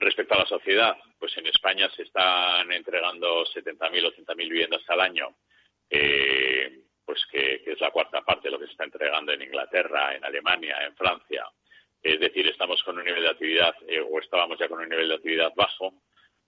Respecto 0.00 0.32
a 0.32 0.38
la 0.38 0.46
sociedad, 0.46 0.96
pues 1.18 1.36
en 1.36 1.46
España 1.46 1.90
se 1.94 2.04
están 2.04 2.72
entregando 2.72 3.44
70.000 3.44 4.24
80.000 4.26 4.36
viviendas 4.36 4.80
al 4.88 5.00
año. 5.02 5.36
Eh, 5.90 6.84
pues 7.04 7.20
que, 7.30 7.62
es 7.66 7.80
la 7.80 7.90
cuarta 7.90 8.22
parte 8.22 8.48
de 8.48 8.52
lo 8.52 8.58
que 8.58 8.64
se 8.64 8.72
está 8.72 8.84
entregando 8.84 9.32
en 9.32 9.42
Inglaterra, 9.42 10.14
en 10.14 10.24
Alemania, 10.24 10.78
en 10.86 10.96
Francia. 10.96 11.44
Es 12.02 12.18
decir, 12.18 12.46
estamos 12.46 12.82
con 12.82 12.96
un 12.96 13.04
nivel 13.04 13.24
de 13.24 13.28
actividad, 13.28 13.74
eh, 13.86 14.00
o 14.00 14.18
estábamos 14.20 14.58
ya 14.58 14.68
con 14.68 14.80
un 14.80 14.88
nivel 14.88 15.08
de 15.08 15.14
actividad 15.16 15.52
bajo. 15.54 15.92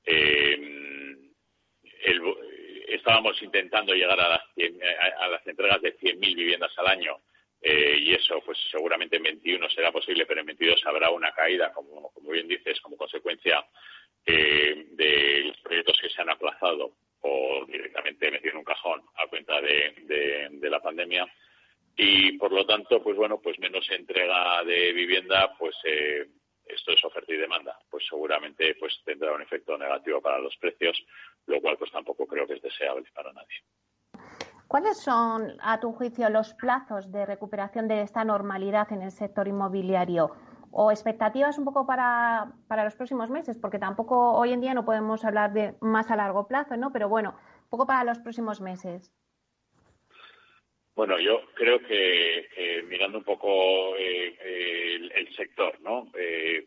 Eh, 0.06 1.18
estábamos 2.88 3.40
intentando 3.42 3.92
llegar 3.92 4.18
a 4.18 4.28
las, 4.30 4.42
a, 5.18 5.28
las 5.28 5.46
entregas 5.46 5.82
de 5.82 5.94
100.000 5.98 6.36
viviendas 6.36 6.72
al 6.78 6.86
año 6.86 7.20
eh, 7.62 7.96
y 8.00 8.14
eso 8.14 8.42
pues 8.44 8.58
seguramente 8.70 9.16
en 9.16 9.22
21 9.22 9.70
será 9.70 9.92
posible, 9.92 10.26
pero 10.26 10.40
en 10.40 10.46
22 10.46 10.84
habrá 10.84 11.10
una 11.10 11.32
caída, 11.32 11.72
como, 11.72 12.10
como 12.12 12.30
bien 12.30 12.48
dices, 12.48 12.80
como 12.80 12.96
consecuencia 12.96 13.64
de 14.24 15.42
los 15.46 15.58
proyectos 15.58 15.98
que 16.00 16.08
se 16.08 16.22
han 16.22 16.30
aplazado 16.30 16.92
o 17.22 17.64
directamente 17.66 18.30
metido 18.30 18.52
en 18.52 18.58
un 18.58 18.64
cajón 18.64 19.02
a 19.16 19.26
cuenta 19.26 19.60
de, 19.60 20.50
de, 20.50 20.70
la 20.70 20.80
pandemia. 20.80 21.26
Y 21.96 22.38
por 22.38 22.52
lo 22.52 22.64
tanto 22.64 23.02
pues 23.02 23.16
bueno 23.16 23.40
pues 23.40 23.58
menos 23.58 23.88
entrega 23.90 24.62
de 24.64 24.92
vivienda 24.92 25.54
pues 25.58 25.76
eh, 25.84 26.26
esto 26.66 26.92
es 26.92 27.04
oferta 27.04 27.32
y 27.32 27.36
demanda. 27.36 27.78
Pues 27.90 28.04
seguramente 28.08 28.74
pues 28.76 29.00
tendrá 29.04 29.32
un 29.32 29.42
efecto 29.42 29.76
negativo 29.76 30.20
para 30.20 30.38
los 30.38 30.56
precios 30.56 30.96
lo 31.46 31.60
cual 31.60 31.76
pues 31.76 31.90
tampoco 31.90 32.26
creo 32.26 32.46
que 32.46 32.54
es 32.54 32.62
deseable 32.62 33.04
para 33.14 33.32
nadie 33.32 33.56
¿Cuáles 34.72 35.02
son, 35.02 35.58
a 35.60 35.80
tu 35.80 35.92
juicio, 35.92 36.30
los 36.30 36.54
plazos 36.54 37.12
de 37.12 37.26
recuperación 37.26 37.88
de 37.88 38.00
esta 38.00 38.24
normalidad 38.24 38.90
en 38.90 39.02
el 39.02 39.10
sector 39.10 39.46
inmobiliario? 39.46 40.34
o 40.70 40.90
expectativas 40.90 41.58
un 41.58 41.66
poco 41.66 41.86
para, 41.86 42.50
para, 42.68 42.84
los 42.84 42.96
próximos 42.96 43.28
meses, 43.28 43.58
porque 43.58 43.78
tampoco 43.78 44.32
hoy 44.32 44.54
en 44.54 44.62
día 44.62 44.72
no 44.72 44.86
podemos 44.86 45.22
hablar 45.26 45.52
de 45.52 45.74
más 45.82 46.10
a 46.10 46.16
largo 46.16 46.48
plazo, 46.48 46.78
¿no? 46.78 46.90
Pero 46.90 47.10
bueno, 47.10 47.38
un 47.64 47.68
poco 47.68 47.86
para 47.86 48.04
los 48.04 48.18
próximos 48.20 48.62
meses. 48.62 49.12
Bueno, 50.94 51.20
yo 51.20 51.42
creo 51.52 51.78
que 51.80 52.82
mirando 52.88 53.18
un 53.18 53.24
poco 53.24 53.94
eh, 53.98 55.10
el, 55.14 55.36
sector, 55.36 55.78
¿no? 55.82 56.10
Eh, 56.14 56.66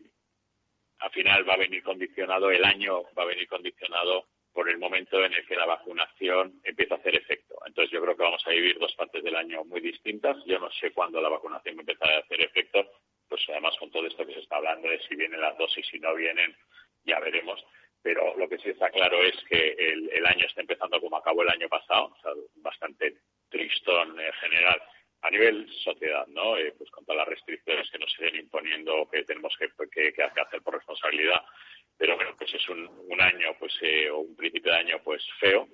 al 1.00 1.10
final 1.10 1.48
va 1.48 1.54
a 1.54 1.58
venir 1.58 1.82
condicionado, 1.82 2.52
el 2.52 2.64
año 2.64 3.02
va 3.18 3.24
a 3.24 3.32
venir 3.34 3.48
condicionado 3.48 4.26
por 4.56 4.70
el 4.70 4.78
momento 4.78 5.22
en 5.22 5.34
el 5.34 5.46
que 5.46 5.54
la 5.54 5.66
vacunación 5.66 6.62
empieza 6.64 6.94
a 6.94 6.96
hacer 6.96 7.14
efecto. 7.14 7.56
Entonces 7.66 7.92
yo 7.92 8.00
creo 8.00 8.16
que 8.16 8.22
vamos 8.22 8.42
a 8.46 8.50
vivir 8.50 8.78
dos 8.78 8.94
partes 8.94 9.22
del 9.22 9.36
año 9.36 9.62
muy 9.66 9.82
distintas. 9.82 10.34
Yo 10.46 10.58
no 10.58 10.70
sé 10.80 10.92
cuándo 10.92 11.20
la 11.20 11.28
vacunación 11.28 11.76
va 11.76 12.14
a 12.14 12.18
hacer 12.20 12.40
efecto, 12.40 12.90
pues 13.28 13.42
además 13.50 13.76
con 13.78 13.90
todo 13.90 14.06
esto 14.06 14.26
que 14.26 14.32
se 14.32 14.40
está 14.40 14.56
hablando 14.56 14.88
de 14.88 14.98
si 15.00 15.14
vienen 15.14 15.42
las 15.42 15.58
dosis, 15.58 15.86
si 15.90 15.98
no 15.98 16.14
vienen, 16.14 16.56
ya 17.04 17.20
veremos. 17.20 17.62
Pero 18.00 18.34
lo 18.38 18.48
que 18.48 18.56
sí 18.56 18.70
está 18.70 18.88
claro 18.88 19.22
es 19.22 19.36
que 19.46 19.76
el, 19.78 20.24
año 20.24 20.46
está 20.46 20.62
empezando 20.62 21.02
como 21.02 21.18
acabó 21.18 21.42
el 21.42 21.50
año 21.50 21.68
pasado, 21.68 22.16
bastante 22.54 23.18
tristón 23.50 24.18
en 24.18 24.32
general 24.32 24.80
a 25.20 25.30
nivel 25.30 25.68
sociedad, 25.84 26.26
¿no? 26.28 26.56
Eh, 26.56 26.72
pues 26.78 26.90
con 26.90 27.04
todas 27.04 27.18
las 27.18 27.28
restricciones 27.28 27.90
que 27.90 27.98
nos 27.98 28.10
siguen 28.12 28.36
imponiendo 28.36 29.06
que 29.10 29.22
tenemos 29.24 29.54
que, 29.58 29.68
que, 29.90 30.22
hacer 30.22 30.62
por 30.62 30.74
responsabilidad. 30.74 31.42
Pero 31.98 32.16
bueno, 32.16 32.34
pues 32.36 32.52
es 32.52 32.68
un, 32.68 33.20
año, 33.20 33.56
pues, 33.58 33.72
eh, 33.80 34.10
o 34.10 34.18
un 34.18 34.36
principio 34.36 34.72
de 34.72 34.78
año, 34.78 35.00
pues 35.02 35.22
feo. 35.40 35.68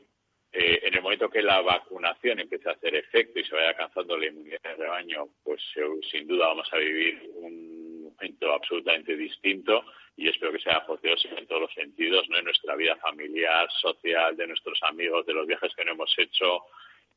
Eh, 0.53 0.81
en 0.85 0.95
el 0.95 1.03
momento 1.03 1.31
que 1.31 1.43
la 1.43 1.61
vacunación 1.63 2.39
empiece 2.39 2.69
a 2.69 2.73
hacer 2.73 2.95
efecto 2.95 3.41
y 3.41 3.45
se 3.45 3.55
vaya 3.55 3.71
alcanzando 3.71 4.17
la 4.17 4.27
inmunidad 4.27 4.61
de 4.63 4.75
rebaño, 4.75 5.29
pues 5.43 5.63
sin 6.11 6.27
duda 6.27 6.49
vamos 6.49 6.69
a 6.73 6.77
vivir 6.77 7.23
un 7.37 8.05
momento 8.05 8.53
absolutamente 8.53 9.17
distinto 9.17 9.83
y 10.17 10.29
espero 10.29 10.53
que 10.53 10.61
sea 10.61 10.77
apoteósico 10.77 11.39
en 11.39 11.47
todos 11.47 11.63
los 11.63 11.75
sentidos, 11.75 12.29
¿no? 12.29 12.39
En 12.39 12.45
nuestra 12.45 12.77
vida 12.77 12.97
familiar, 12.97 13.67
social, 13.81 14.37
de 14.37 14.47
nuestros 14.47 14.79
amigos, 14.83 15.25
de 15.25 15.33
los 15.33 15.47
viajes 15.47 15.75
que 15.75 15.85
no 15.87 15.93
hemos 15.93 16.15
hecho, 16.19 16.67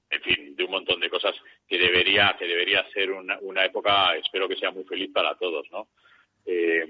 en 0.09 0.21
fin, 0.21 0.55
de 0.55 0.63
un 0.63 0.71
montón 0.71 1.01
de 1.01 1.09
cosas 1.09 1.35
que 1.67 1.77
debería, 1.77 2.35
que 2.39 2.47
debería 2.47 2.89
ser 2.91 3.11
una, 3.11 3.37
una 3.41 3.65
época, 3.65 4.15
espero 4.15 4.47
que 4.47 4.55
sea 4.55 4.71
muy 4.71 4.85
feliz 4.85 5.11
para 5.13 5.35
todos, 5.35 5.69
¿no? 5.71 5.89
Eh, 6.45 6.85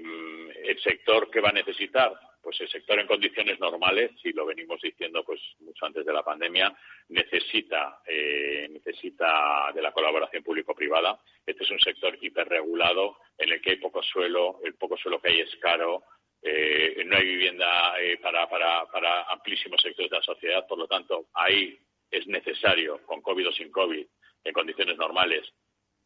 el 0.64 0.80
sector 0.82 1.30
que 1.30 1.40
va 1.40 1.48
a 1.48 1.52
necesitar, 1.52 2.12
pues 2.42 2.60
el 2.60 2.68
sector 2.68 2.98
en 2.98 3.06
condiciones 3.06 3.58
normales, 3.58 4.10
si 4.22 4.32
lo 4.32 4.44
venimos 4.44 4.80
diciendo 4.80 5.24
pues 5.24 5.40
mucho 5.60 5.86
antes 5.86 6.04
de 6.04 6.12
la 6.12 6.22
pandemia, 6.22 6.76
necesita 7.08 8.00
eh, 8.06 8.68
necesita 8.70 9.72
de 9.74 9.82
la 9.82 9.92
colaboración 9.92 10.42
público-privada. 10.42 11.18
Este 11.44 11.64
es 11.64 11.70
un 11.70 11.80
sector 11.80 12.18
hiperregulado 12.20 13.18
en 13.38 13.50
el 13.50 13.60
que 13.60 13.70
hay 13.70 13.76
poco 13.76 14.02
suelo, 14.02 14.60
el 14.64 14.74
poco 14.74 14.96
suelo 14.96 15.20
que 15.20 15.30
hay 15.30 15.40
es 15.40 15.56
caro, 15.56 16.02
eh, 16.42 17.02
no 17.06 17.16
hay 17.16 17.24
vivienda 17.24 17.94
para, 18.22 18.48
para, 18.48 18.86
para 18.86 19.22
amplísimos 19.24 19.80
sectores 19.80 20.10
de 20.10 20.18
la 20.18 20.22
sociedad, 20.22 20.66
por 20.66 20.78
lo 20.78 20.86
tanto, 20.86 21.26
ahí 21.34 21.78
es 22.10 22.26
necesario, 22.26 23.00
con 23.06 23.22
COVID 23.22 23.48
o 23.48 23.52
sin 23.52 23.70
COVID, 23.70 24.06
en 24.44 24.52
condiciones 24.52 24.96
normales, 24.96 25.42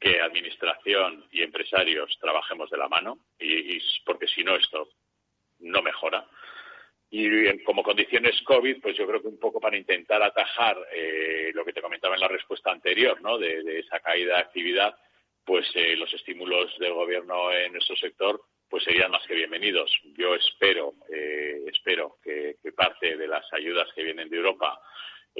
que 0.00 0.20
administración 0.20 1.26
y 1.30 1.42
empresarios 1.42 2.16
trabajemos 2.18 2.70
de 2.70 2.78
la 2.78 2.88
mano, 2.88 3.18
y, 3.38 3.78
porque 4.04 4.26
si 4.26 4.42
no 4.42 4.56
esto 4.56 4.88
no 5.58 5.82
mejora. 5.82 6.26
Y 7.10 7.62
como 7.64 7.82
condiciones 7.82 8.40
COVID, 8.42 8.80
pues 8.80 8.96
yo 8.96 9.06
creo 9.06 9.20
que 9.20 9.28
un 9.28 9.38
poco 9.38 9.60
para 9.60 9.76
intentar 9.76 10.22
atajar 10.22 10.78
eh, 10.92 11.50
lo 11.52 11.64
que 11.64 11.72
te 11.72 11.82
comentaba 11.82 12.14
en 12.14 12.20
la 12.20 12.28
respuesta 12.28 12.70
anterior, 12.70 13.20
¿no? 13.20 13.36
De, 13.36 13.80
esa 13.80 14.00
caída 14.00 14.36
de 14.36 14.40
actividad, 14.40 14.94
pues 15.44 15.68
eh, 15.74 15.96
los 15.96 16.12
estímulos 16.14 16.78
del 16.78 16.94
gobierno 16.94 17.52
en 17.52 17.72
nuestro 17.72 17.96
sector 17.96 18.40
pues 18.70 18.84
serían 18.84 19.10
más 19.10 19.26
que 19.26 19.34
bienvenidos. 19.34 19.90
Yo 20.16 20.36
espero, 20.36 20.94
eh, 21.12 21.64
espero 21.66 22.18
que, 22.22 22.56
parte 22.76 23.16
de 23.16 23.26
las 23.26 23.52
ayudas 23.52 23.88
que 23.94 24.04
vienen 24.04 24.30
de 24.30 24.36
Europa 24.36 24.80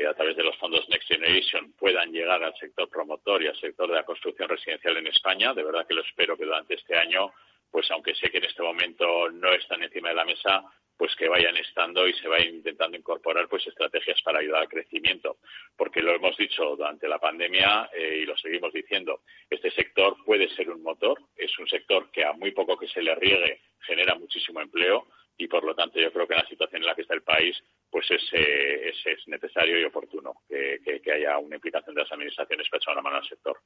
a 0.08 0.14
través 0.14 0.36
de 0.36 0.44
los 0.44 0.56
fondos 0.56 0.88
Next 0.88 1.08
Generation 1.08 1.72
puedan 1.72 2.12
llegar 2.12 2.42
al 2.42 2.54
sector 2.56 2.88
promotor 2.88 3.42
y 3.42 3.48
al 3.48 3.60
sector 3.60 3.88
de 3.88 3.96
la 3.96 4.04
construcción 4.04 4.48
residencial 4.48 4.96
en 4.96 5.08
España. 5.08 5.52
De 5.52 5.62
verdad 5.62 5.86
que 5.86 5.94
lo 5.94 6.02
espero 6.02 6.36
que 6.36 6.44
durante 6.44 6.74
este 6.74 6.96
año, 6.96 7.32
pues 7.70 7.90
aunque 7.90 8.14
sé 8.14 8.30
que 8.30 8.38
en 8.38 8.44
este 8.44 8.62
momento 8.62 9.30
no 9.30 9.52
están 9.52 9.82
encima 9.82 10.10
de 10.10 10.14
la 10.14 10.24
mesa, 10.24 10.64
pues 10.96 11.16
que 11.16 11.28
vayan 11.28 11.56
estando 11.56 12.06
y 12.06 12.12
se 12.12 12.28
vayan 12.28 12.56
intentando 12.56 12.96
incorporar 12.96 13.48
pues 13.48 13.66
estrategias 13.66 14.20
para 14.22 14.40
ayudar 14.40 14.62
al 14.62 14.68
crecimiento. 14.68 15.38
Porque 15.74 16.02
lo 16.02 16.14
hemos 16.14 16.36
dicho 16.36 16.76
durante 16.76 17.08
la 17.08 17.18
pandemia 17.18 17.88
eh, 17.94 18.20
y 18.22 18.26
lo 18.26 18.36
seguimos 18.36 18.72
diciendo, 18.72 19.22
este 19.48 19.70
sector 19.70 20.16
puede 20.26 20.48
ser 20.54 20.70
un 20.70 20.82
motor, 20.82 21.18
es 21.36 21.58
un 21.58 21.66
sector 21.68 22.10
que 22.10 22.24
a 22.24 22.32
muy 22.34 22.50
poco 22.50 22.76
que 22.76 22.86
se 22.88 23.00
le 23.00 23.14
riegue 23.14 23.60
genera 23.80 24.14
muchísimo 24.14 24.60
empleo 24.60 25.06
y 25.40 25.48
por 25.48 25.64
lo 25.64 25.74
tanto 25.74 25.98
yo 25.98 26.12
creo 26.12 26.26
que 26.26 26.34
en 26.34 26.40
la 26.40 26.48
situación 26.48 26.82
en 26.82 26.86
la 26.86 26.94
que 26.94 27.02
está 27.02 27.14
el 27.14 27.22
país 27.22 27.56
pues 27.90 28.10
es, 28.10 28.22
eh, 28.32 28.92
es, 29.04 29.28
necesario 29.28 29.80
y 29.80 29.84
oportuno 29.84 30.34
que, 30.48 30.80
haya 31.12 31.38
una 31.38 31.56
implicación 31.56 31.94
de 31.94 32.02
las 32.02 32.12
administraciones 32.12 32.68
para 32.68 32.78
echar 32.78 32.92
una 32.94 33.02
mano 33.02 33.16
al 33.16 33.28
sector. 33.28 33.58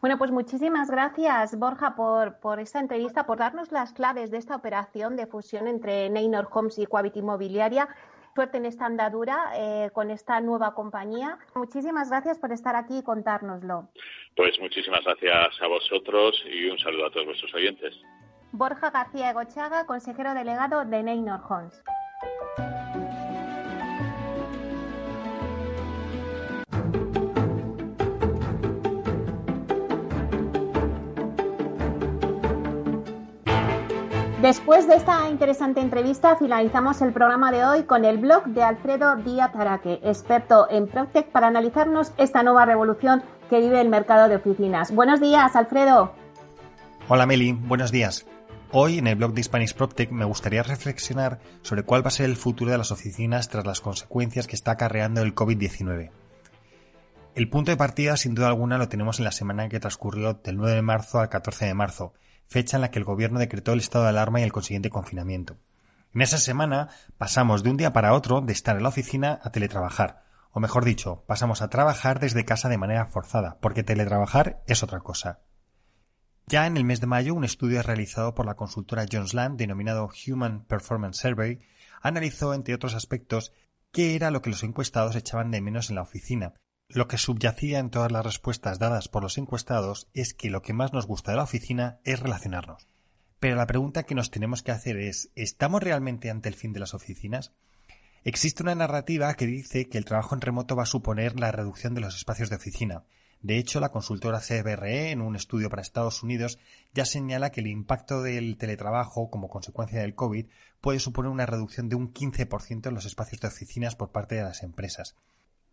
Bueno, 0.00 0.18
pues 0.18 0.30
muchísimas 0.30 0.90
gracias, 0.90 1.58
Borja, 1.58 1.94
por, 1.96 2.38
por 2.40 2.60
esta 2.60 2.80
entrevista, 2.80 3.24
por 3.24 3.38
darnos 3.38 3.72
las 3.72 3.92
claves 3.94 4.30
de 4.30 4.38
esta 4.38 4.56
operación 4.56 5.16
de 5.16 5.26
fusión 5.26 5.68
entre 5.68 6.10
Neynor 6.10 6.48
Homes 6.50 6.78
y 6.78 6.86
Coavit 6.86 7.16
Inmobiliaria. 7.16 7.88
Suerte 8.34 8.58
en 8.58 8.66
esta 8.66 8.84
andadura 8.84 9.52
eh, 9.56 9.90
con 9.94 10.10
esta 10.10 10.38
nueva 10.42 10.74
compañía. 10.74 11.38
Muchísimas 11.54 12.10
gracias 12.10 12.38
por 12.38 12.52
estar 12.52 12.76
aquí 12.76 12.98
y 12.98 13.02
contárnoslo. 13.02 13.88
Pues 14.36 14.60
muchísimas 14.60 15.02
gracias 15.04 15.62
a 15.62 15.66
vosotros 15.66 16.44
y 16.44 16.66
un 16.66 16.78
saludo 16.78 17.06
a 17.06 17.10
todos 17.10 17.24
vuestros 17.24 17.54
oyentes. 17.54 17.94
Borja 18.52 18.90
García 18.90 19.30
Egochaga, 19.30 19.84
consejero 19.86 20.34
delegado 20.34 20.84
de 20.84 21.02
Neynor 21.02 21.40
Homes. 21.48 21.82
Después 34.46 34.86
de 34.86 34.94
esta 34.94 35.28
interesante 35.28 35.80
entrevista, 35.80 36.36
finalizamos 36.36 37.02
el 37.02 37.12
programa 37.12 37.50
de 37.50 37.64
hoy 37.64 37.82
con 37.82 38.04
el 38.04 38.18
blog 38.18 38.44
de 38.44 38.62
Alfredo 38.62 39.16
Díaz 39.16 39.50
Araque, 39.56 39.98
experto 40.04 40.68
en 40.70 40.86
Proctec, 40.86 41.32
para 41.32 41.48
analizarnos 41.48 42.12
esta 42.16 42.44
nueva 42.44 42.64
revolución 42.64 43.24
que 43.50 43.60
vive 43.60 43.80
el 43.80 43.88
mercado 43.88 44.28
de 44.28 44.36
oficinas. 44.36 44.94
Buenos 44.94 45.20
días, 45.20 45.56
Alfredo. 45.56 46.12
Hola, 47.08 47.26
Meli. 47.26 47.52
Buenos 47.52 47.90
días. 47.90 48.24
Hoy 48.72 48.98
en 48.98 49.06
el 49.06 49.14
blog 49.14 49.32
de 49.32 49.44
Spanish 49.44 49.74
PropTech 49.74 50.10
me 50.10 50.24
gustaría 50.24 50.64
reflexionar 50.64 51.38
sobre 51.62 51.84
cuál 51.84 52.04
va 52.04 52.08
a 52.08 52.10
ser 52.10 52.26
el 52.26 52.36
futuro 52.36 52.72
de 52.72 52.78
las 52.78 52.90
oficinas 52.90 53.48
tras 53.48 53.64
las 53.64 53.80
consecuencias 53.80 54.48
que 54.48 54.56
está 54.56 54.72
acarreando 54.72 55.22
el 55.22 55.36
COVID-19. 55.36 56.10
El 57.36 57.48
punto 57.48 57.70
de 57.70 57.76
partida, 57.76 58.16
sin 58.16 58.34
duda 58.34 58.48
alguna, 58.48 58.76
lo 58.76 58.88
tenemos 58.88 59.20
en 59.20 59.24
la 59.24 59.30
semana 59.30 59.68
que 59.68 59.78
transcurrió 59.78 60.34
del 60.34 60.56
9 60.56 60.74
de 60.74 60.82
marzo 60.82 61.20
al 61.20 61.28
14 61.28 61.64
de 61.64 61.74
marzo, 61.74 62.12
fecha 62.48 62.76
en 62.76 62.80
la 62.80 62.90
que 62.90 62.98
el 62.98 63.04
gobierno 63.04 63.38
decretó 63.38 63.72
el 63.72 63.78
estado 63.78 64.04
de 64.04 64.10
alarma 64.10 64.40
y 64.40 64.42
el 64.42 64.52
consiguiente 64.52 64.90
confinamiento. 64.90 65.56
En 66.12 66.22
esa 66.22 66.38
semana 66.38 66.88
pasamos 67.18 67.62
de 67.62 67.70
un 67.70 67.76
día 67.76 67.92
para 67.92 68.14
otro 68.14 68.40
de 68.40 68.52
estar 68.52 68.76
en 68.76 68.82
la 68.82 68.88
oficina 68.88 69.38
a 69.44 69.52
teletrabajar, 69.52 70.24
o 70.50 70.58
mejor 70.58 70.84
dicho, 70.84 71.22
pasamos 71.26 71.62
a 71.62 71.68
trabajar 71.68 72.18
desde 72.18 72.44
casa 72.44 72.68
de 72.68 72.78
manera 72.78 73.06
forzada, 73.06 73.58
porque 73.60 73.84
teletrabajar 73.84 74.62
es 74.66 74.82
otra 74.82 75.00
cosa. 75.00 75.40
Ya 76.48 76.66
en 76.66 76.76
el 76.76 76.84
mes 76.84 77.00
de 77.00 77.08
mayo, 77.08 77.34
un 77.34 77.44
estudio 77.44 77.82
realizado 77.82 78.34
por 78.34 78.46
la 78.46 78.54
consultora 78.54 79.06
Jones 79.10 79.34
Land, 79.34 79.58
denominado 79.58 80.08
Human 80.26 80.64
Performance 80.64 81.18
Survey, 81.18 81.58
analizó, 82.00 82.54
entre 82.54 82.74
otros 82.74 82.94
aspectos, 82.94 83.52
qué 83.90 84.14
era 84.14 84.30
lo 84.30 84.42
que 84.42 84.50
los 84.50 84.62
encuestados 84.62 85.16
echaban 85.16 85.50
de 85.50 85.60
menos 85.60 85.90
en 85.90 85.96
la 85.96 86.02
oficina, 86.02 86.54
lo 86.88 87.08
que 87.08 87.18
subyacía 87.18 87.80
en 87.80 87.90
todas 87.90 88.12
las 88.12 88.24
respuestas 88.24 88.78
dadas 88.78 89.08
por 89.08 89.24
los 89.24 89.38
encuestados 89.38 90.08
es 90.14 90.34
que 90.34 90.50
lo 90.50 90.62
que 90.62 90.72
más 90.72 90.92
nos 90.92 91.06
gusta 91.06 91.32
de 91.32 91.38
la 91.38 91.42
oficina 91.42 91.98
es 92.04 92.20
relacionarnos. 92.20 92.86
Pero 93.40 93.56
la 93.56 93.66
pregunta 93.66 94.04
que 94.04 94.14
nos 94.14 94.30
tenemos 94.30 94.62
que 94.62 94.70
hacer 94.70 94.96
es 94.98 95.32
¿estamos 95.34 95.82
realmente 95.82 96.30
ante 96.30 96.48
el 96.48 96.54
fin 96.54 96.72
de 96.72 96.78
las 96.78 96.94
oficinas? 96.94 97.54
Existe 98.22 98.62
una 98.62 98.76
narrativa 98.76 99.34
que 99.34 99.46
dice 99.46 99.88
que 99.88 99.98
el 99.98 100.04
trabajo 100.04 100.36
en 100.36 100.40
remoto 100.40 100.76
va 100.76 100.84
a 100.84 100.86
suponer 100.86 101.38
la 101.40 101.50
reducción 101.50 101.94
de 101.94 102.02
los 102.02 102.16
espacios 102.16 102.50
de 102.50 102.56
oficina. 102.56 103.04
De 103.42 103.58
hecho, 103.58 103.80
la 103.80 103.90
consultora 103.90 104.40
CBRE, 104.40 105.10
en 105.10 105.20
un 105.20 105.36
estudio 105.36 105.70
para 105.70 105.82
Estados 105.82 106.22
Unidos, 106.22 106.58
ya 106.94 107.04
señala 107.04 107.50
que 107.50 107.60
el 107.60 107.68
impacto 107.68 108.22
del 108.22 108.56
teletrabajo 108.56 109.30
como 109.30 109.48
consecuencia 109.48 110.00
del 110.00 110.14
COVID 110.14 110.46
puede 110.80 110.98
suponer 110.98 111.30
una 111.30 111.46
reducción 111.46 111.88
de 111.88 111.96
un 111.96 112.12
15% 112.12 112.88
en 112.88 112.94
los 112.94 113.04
espacios 113.04 113.40
de 113.40 113.48
oficinas 113.48 113.94
por 113.94 114.10
parte 114.10 114.34
de 114.34 114.42
las 114.42 114.62
empresas. 114.62 115.16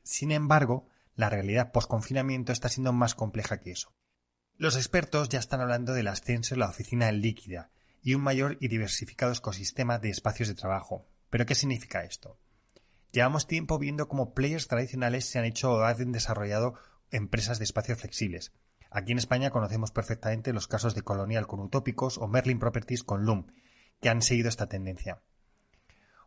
Sin 0.03 0.31
embargo, 0.31 0.87
la 1.15 1.29
realidad 1.29 1.71
post-confinamiento 1.71 2.51
está 2.51 2.69
siendo 2.69 2.93
más 2.93 3.15
compleja 3.15 3.59
que 3.59 3.71
eso. 3.71 3.93
Los 4.57 4.75
expertos 4.75 5.29
ya 5.29 5.39
están 5.39 5.61
hablando 5.61 5.93
del 5.93 6.07
ascenso 6.07 6.55
de 6.55 6.59
la 6.59 6.69
oficina 6.69 7.11
líquida 7.11 7.71
y 8.01 8.13
un 8.13 8.21
mayor 8.21 8.57
y 8.59 8.67
diversificado 8.67 9.31
ecosistema 9.31 9.97
de 9.97 10.09
espacios 10.09 10.49
de 10.49 10.55
trabajo. 10.55 11.07
¿Pero 11.29 11.45
qué 11.45 11.55
significa 11.55 12.03
esto? 12.03 12.37
Llevamos 13.11 13.47
tiempo 13.47 13.79
viendo 13.79 14.07
cómo 14.07 14.33
players 14.33 14.67
tradicionales 14.67 15.25
se 15.25 15.39
han 15.39 15.45
hecho 15.45 15.71
o 15.71 15.83
han 15.83 16.11
desarrollado 16.11 16.73
empresas 17.13 17.59
de 17.59 17.65
espacios 17.65 17.99
flexibles. 17.99 18.51
Aquí 18.91 19.11
en 19.11 19.17
España 19.17 19.49
conocemos 19.49 19.91
perfectamente 19.91 20.53
los 20.53 20.67
casos 20.67 20.95
de 20.95 21.01
Colonial 21.01 21.47
con 21.47 21.59
Utópicos 21.59 22.17
o 22.17 22.27
Merlin 22.27 22.59
Properties 22.59 23.03
con 23.03 23.25
Loom, 23.25 23.47
que 24.01 24.09
han 24.09 24.21
seguido 24.21 24.49
esta 24.49 24.67
tendencia. 24.67 25.21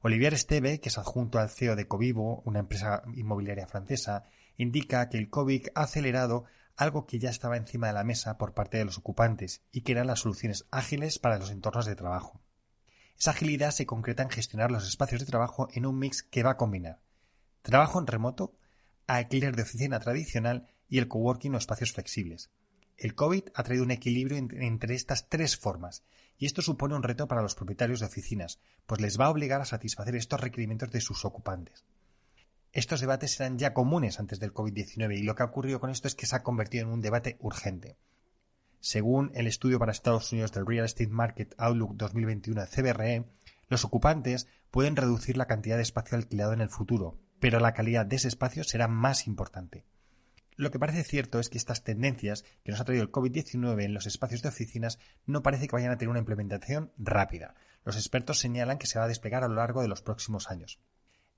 Olivier 0.00 0.34
Esteve, 0.34 0.80
que 0.80 0.88
es 0.88 0.98
adjunto 0.98 1.38
al 1.38 1.50
CEO 1.50 1.76
de 1.76 1.88
Covivo, 1.88 2.42
una 2.44 2.60
empresa 2.60 3.02
inmobiliaria 3.14 3.66
francesa, 3.66 4.24
indica 4.56 5.08
que 5.08 5.18
el 5.18 5.28
COVID 5.28 5.68
ha 5.74 5.82
acelerado 5.82 6.44
algo 6.76 7.06
que 7.06 7.18
ya 7.18 7.30
estaba 7.30 7.56
encima 7.56 7.88
de 7.88 7.92
la 7.92 8.04
mesa 8.04 8.38
por 8.38 8.54
parte 8.54 8.78
de 8.78 8.84
los 8.84 8.98
ocupantes 8.98 9.62
y 9.72 9.82
que 9.82 9.92
eran 9.92 10.06
las 10.06 10.20
soluciones 10.20 10.66
ágiles 10.70 11.18
para 11.18 11.38
los 11.38 11.50
entornos 11.50 11.86
de 11.86 11.96
trabajo. 11.96 12.40
Esa 13.18 13.32
agilidad 13.32 13.70
se 13.70 13.86
concreta 13.86 14.22
en 14.22 14.30
gestionar 14.30 14.70
los 14.70 14.86
espacios 14.86 15.20
de 15.20 15.26
trabajo 15.26 15.68
en 15.72 15.86
un 15.86 15.98
mix 15.98 16.22
que 16.22 16.42
va 16.42 16.52
a 16.52 16.56
combinar 16.56 17.00
trabajo 17.66 17.98
en 17.98 18.06
remoto, 18.06 18.54
alquiler 19.08 19.56
de 19.56 19.62
oficina 19.62 19.98
tradicional 19.98 20.68
y 20.88 20.98
el 20.98 21.08
coworking 21.08 21.54
o 21.54 21.58
espacios 21.58 21.92
flexibles. 21.92 22.50
El 22.96 23.14
COVID 23.14 23.44
ha 23.54 23.62
traído 23.62 23.84
un 23.84 23.90
equilibrio 23.90 24.38
entre 24.38 24.94
estas 24.94 25.28
tres 25.28 25.56
formas, 25.56 26.02
y 26.38 26.46
esto 26.46 26.62
supone 26.62 26.94
un 26.94 27.02
reto 27.02 27.28
para 27.28 27.42
los 27.42 27.54
propietarios 27.54 28.00
de 28.00 28.06
oficinas, 28.06 28.58
pues 28.86 29.00
les 29.00 29.20
va 29.20 29.26
a 29.26 29.30
obligar 29.30 29.60
a 29.60 29.66
satisfacer 29.66 30.16
estos 30.16 30.40
requerimientos 30.40 30.90
de 30.90 31.00
sus 31.00 31.24
ocupantes. 31.24 31.84
Estos 32.72 33.00
debates 33.00 33.38
eran 33.40 33.58
ya 33.58 33.72
comunes 33.72 34.20
antes 34.20 34.38
del 34.38 34.52
COVID-19 34.52 35.18
y 35.18 35.22
lo 35.22 35.34
que 35.34 35.42
ha 35.42 35.46
ocurrido 35.46 35.80
con 35.80 35.90
esto 35.90 36.08
es 36.08 36.14
que 36.14 36.26
se 36.26 36.36
ha 36.36 36.42
convertido 36.42 36.86
en 36.86 36.92
un 36.92 37.00
debate 37.00 37.36
urgente. 37.40 37.96
Según 38.80 39.30
el 39.34 39.46
estudio 39.46 39.78
para 39.78 39.92
Estados 39.92 40.30
Unidos 40.32 40.52
del 40.52 40.66
Real 40.66 40.84
Estate 40.84 41.08
Market 41.08 41.54
Outlook 41.58 41.96
2021 41.96 42.60
de 42.60 42.66
CBRE, 42.66 43.24
los 43.68 43.84
ocupantes 43.84 44.46
pueden 44.70 44.94
reducir 44.94 45.36
la 45.36 45.46
cantidad 45.46 45.76
de 45.76 45.82
espacio 45.82 46.16
alquilado 46.16 46.52
en 46.52 46.60
el 46.60 46.68
futuro, 46.68 47.18
pero 47.40 47.60
la 47.60 47.72
calidad 47.72 48.06
de 48.06 48.16
ese 48.16 48.28
espacio 48.28 48.62
será 48.62 48.88
más 48.88 49.26
importante. 49.26 49.84
Lo 50.56 50.70
que 50.70 50.78
parece 50.78 51.04
cierto 51.04 51.38
es 51.38 51.50
que 51.50 51.58
estas 51.58 51.84
tendencias 51.84 52.42
que 52.64 52.72
nos 52.72 52.80
ha 52.80 52.84
traído 52.84 53.02
el 53.02 53.12
COVID-19 53.12 53.84
en 53.84 53.92
los 53.92 54.06
espacios 54.06 54.40
de 54.40 54.48
oficinas 54.48 54.98
no 55.26 55.42
parece 55.42 55.68
que 55.68 55.76
vayan 55.76 55.92
a 55.92 55.98
tener 55.98 56.08
una 56.08 56.18
implementación 56.18 56.92
rápida. 56.96 57.54
Los 57.84 57.96
expertos 57.96 58.38
señalan 58.38 58.78
que 58.78 58.86
se 58.86 58.98
va 58.98 59.04
a 59.04 59.08
desplegar 59.08 59.44
a 59.44 59.48
lo 59.48 59.56
largo 59.56 59.82
de 59.82 59.88
los 59.88 60.00
próximos 60.00 60.50
años. 60.50 60.80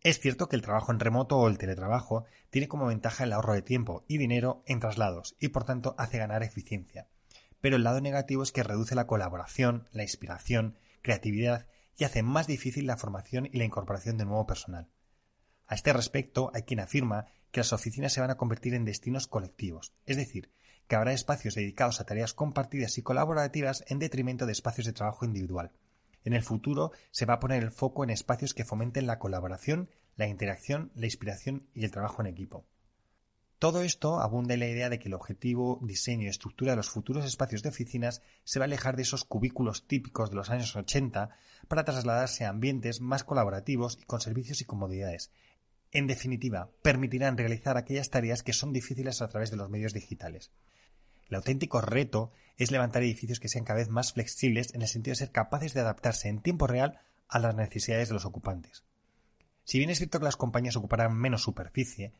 Es 0.03 0.21
cierto 0.21 0.49
que 0.49 0.55
el 0.55 0.63
trabajo 0.63 0.93
en 0.93 1.01
remoto 1.01 1.37
o 1.37 1.49
el 1.49 1.59
teletrabajo 1.59 2.27
tiene 2.51 2.69
como 2.69 2.87
ventaja 2.87 3.25
el 3.25 3.33
ahorro 3.33 3.55
de 3.55 3.63
tiempo 3.63 4.05
y 4.07 4.19
dinero 4.19 4.63
en 4.67 4.79
traslados 4.79 5.35
y 5.41 5.49
por 5.49 5.65
tanto 5.65 5.97
hace 5.99 6.19
ganar 6.19 6.45
eficiencia. 6.45 7.09
Pero 7.61 7.75
el 7.75 7.83
lado 7.83 8.01
negativo 8.01 8.45
es 8.45 8.53
que 8.53 8.63
reduce 8.63 8.95
la 8.95 9.09
colaboración, 9.09 9.89
la 9.91 10.05
inspiración, 10.05 10.79
creatividad 11.03 11.67
y 11.97 12.05
hace 12.05 12.23
más 12.23 12.47
difícil 12.47 12.87
la 12.87 12.97
formación 12.97 13.47
y 13.47 13.59
la 13.59 13.65
incorporación 13.65 14.17
de 14.17 14.27
nuevo 14.27 14.47
personal. 14.47 14.89
A 15.69 15.75
este 15.75 15.93
respecto, 15.93 16.51
hay 16.55 16.63
quien 16.63 16.81
afirma 16.81 17.27
que 17.51 17.61
las 17.61 17.73
oficinas 17.73 18.13
se 18.13 18.21
van 18.21 18.31
a 18.31 18.37
convertir 18.37 18.75
en 18.75 18.87
destinos 18.87 19.27
colectivos, 19.27 19.93
es 20.07 20.17
decir, 20.17 20.51
que 20.87 20.97
habrá 20.97 21.13
espacios 21.13 21.55
dedicados 21.55 22.01
a 22.01 22.05
tareas 22.05 22.33
compartidas 22.33 22.97
y 22.97 23.03
colaborativas 23.03 23.85
en 23.89 23.99
detrimento 23.99 24.47
de 24.47 24.53
espacios 24.53 24.87
de 24.87 24.95
trabajo 24.95 25.27
individual. 25.27 25.73
En 26.25 26.33
el 26.33 26.43
futuro 26.43 26.93
se 27.11 27.27
va 27.27 27.35
a 27.35 27.41
poner 27.41 27.63
el 27.63 27.71
foco 27.71 28.03
en 28.03 28.11
espacios 28.11 28.55
que 28.55 28.65
fomenten 28.65 29.07
la 29.07 29.19
colaboración, 29.19 29.91
la 30.17 30.27
interacción, 30.27 30.91
la 30.95 31.07
inspiración 31.07 31.69
y 31.75 31.85
el 31.85 31.91
trabajo 31.91 32.23
en 32.23 32.29
equipo. 32.29 32.67
Todo 33.59 33.83
esto 33.83 34.21
abunda 34.21 34.55
en 34.55 34.61
la 34.61 34.69
idea 34.69 34.89
de 34.89 34.99
que 34.99 35.09
el 35.09 35.15
objetivo, 35.15 35.81
diseño 35.83 36.25
y 36.25 36.29
estructura 36.29 36.73
de 36.73 36.77
los 36.77 36.91
futuros 36.91 37.25
espacios 37.25 37.63
de 37.63 37.71
oficinas 37.71 38.23
se 38.45 38.59
va 38.59 38.65
a 38.65 38.67
alejar 38.67 38.97
de 38.97 39.03
esos 39.03 39.25
cubículos 39.25 39.87
típicos 39.87 40.31
de 40.31 40.37
los 40.37 40.49
años 40.49 40.75
80 40.77 41.31
para 41.67 41.85
trasladarse 41.85 42.45
a 42.45 42.51
ambientes 42.51 43.01
más 43.01 43.25
colaborativos 43.25 43.99
y 44.01 44.05
con 44.05 44.21
servicios 44.21 44.61
y 44.61 44.65
comodidades, 44.65 45.33
en 45.93 46.07
definitiva, 46.07 46.71
permitirán 46.83 47.39
realizar 47.39 47.77
aquellas 47.77 48.11
tareas 48.11 48.43
que 48.43 48.53
son 48.53 48.73
difíciles 48.73 49.23
a 49.23 49.29
través 49.29 49.51
de 49.51 49.57
los 49.57 49.71
medios 49.71 49.95
digitales. 49.95 50.51
El 51.29 51.37
auténtico 51.37 51.81
reto 51.81 52.33
es 52.57 52.71
levantar 52.71 53.03
edificios 53.03 53.41
que 53.41 53.49
sean 53.49 53.65
cada 53.65 53.79
vez 53.79 53.89
más 53.89 54.13
flexibles 54.13 54.75
en 54.75 54.83
el 54.83 54.89
sentido 54.89 55.13
de 55.13 55.19
ser 55.19 55.31
capaces 55.31 55.75
de 55.75 55.81
adaptarse 55.81 56.29
en 56.29 56.41
tiempo 56.41 56.67
real 56.67 57.01
a 57.29 57.39
las 57.39 57.55
necesidades 57.55 58.09
de 58.09 58.15
los 58.15 58.25
ocupantes. 58.25 58.85
Si 59.65 59.79
bien 59.79 59.91
es 59.91 59.99
cierto 59.99 60.19
que 60.19 60.25
las 60.25 60.37
compañías 60.37 60.77
ocuparán 60.77 61.15
menos 61.15 61.43
superficie, 61.43 62.15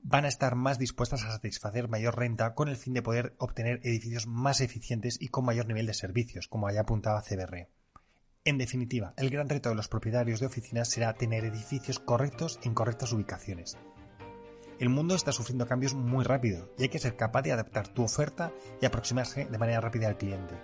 van 0.00 0.24
a 0.24 0.28
estar 0.28 0.54
más 0.54 0.78
dispuestas 0.78 1.24
a 1.24 1.32
satisfacer 1.32 1.88
mayor 1.88 2.16
renta 2.16 2.54
con 2.54 2.68
el 2.68 2.76
fin 2.76 2.94
de 2.94 3.02
poder 3.02 3.34
obtener 3.38 3.80
edificios 3.82 4.26
más 4.26 4.60
eficientes 4.60 5.20
y 5.20 5.28
con 5.28 5.44
mayor 5.44 5.66
nivel 5.66 5.86
de 5.86 5.94
servicios, 5.94 6.46
como 6.46 6.68
haya 6.68 6.82
apuntaba 6.82 7.22
CBR. 7.22 7.68
En 8.46 8.58
definitiva, 8.58 9.14
el 9.16 9.30
gran 9.30 9.48
reto 9.48 9.70
de 9.70 9.74
los 9.74 9.88
propietarios 9.88 10.38
de 10.38 10.46
oficinas 10.46 10.88
será 10.88 11.14
tener 11.14 11.46
edificios 11.46 11.98
correctos 11.98 12.60
en 12.62 12.74
correctas 12.74 13.10
ubicaciones. 13.14 13.78
El 14.78 14.90
mundo 14.90 15.14
está 15.14 15.32
sufriendo 15.32 15.66
cambios 15.66 15.94
muy 15.94 16.24
rápido 16.24 16.68
y 16.76 16.82
hay 16.82 16.88
que 16.90 16.98
ser 16.98 17.16
capaz 17.16 17.40
de 17.40 17.52
adaptar 17.52 17.88
tu 17.88 18.02
oferta 18.02 18.52
y 18.82 18.86
aproximarse 18.86 19.46
de 19.46 19.58
manera 19.58 19.80
rápida 19.80 20.08
al 20.08 20.18
cliente. 20.18 20.56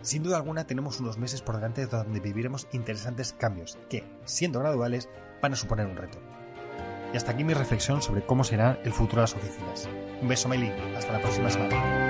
Sin 0.00 0.22
duda 0.22 0.38
alguna 0.38 0.66
tenemos 0.66 0.98
unos 0.98 1.18
meses 1.18 1.42
por 1.42 1.56
delante 1.56 1.84
donde 1.84 2.20
viviremos 2.20 2.68
interesantes 2.72 3.34
cambios 3.34 3.78
que, 3.90 4.02
siendo 4.24 4.60
graduales, 4.60 5.10
van 5.42 5.52
a 5.52 5.56
suponer 5.56 5.88
un 5.88 5.96
reto. 5.96 6.18
Y 7.12 7.18
hasta 7.18 7.32
aquí 7.32 7.44
mi 7.44 7.52
reflexión 7.52 8.00
sobre 8.00 8.24
cómo 8.24 8.44
será 8.44 8.80
el 8.82 8.92
futuro 8.92 9.16
de 9.16 9.22
las 9.24 9.34
oficinas. 9.34 9.90
Un 10.22 10.28
beso 10.28 10.48
Meli, 10.48 10.70
hasta 10.96 11.12
la 11.12 11.20
próxima 11.20 11.50
semana. 11.50 12.09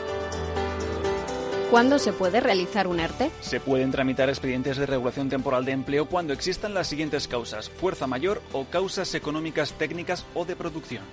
¿Cuándo 1.71 1.99
se 1.99 2.11
puede 2.11 2.41
realizar 2.41 2.85
un 2.85 2.99
ERTE? 2.99 3.31
Se 3.39 3.61
pueden 3.61 3.91
tramitar 3.91 4.27
expedientes 4.27 4.75
de 4.75 4.85
regulación 4.85 5.29
temporal 5.29 5.63
de 5.63 5.71
empleo 5.71 6.05
cuando 6.05 6.33
existan 6.33 6.73
las 6.73 6.87
siguientes 6.87 7.29
causas, 7.29 7.69
fuerza 7.69 8.07
mayor 8.07 8.41
o 8.51 8.65
causas 8.65 9.15
económicas 9.15 9.71
técnicas 9.77 10.25
o 10.33 10.43
de 10.43 10.57
producción. 10.57 11.05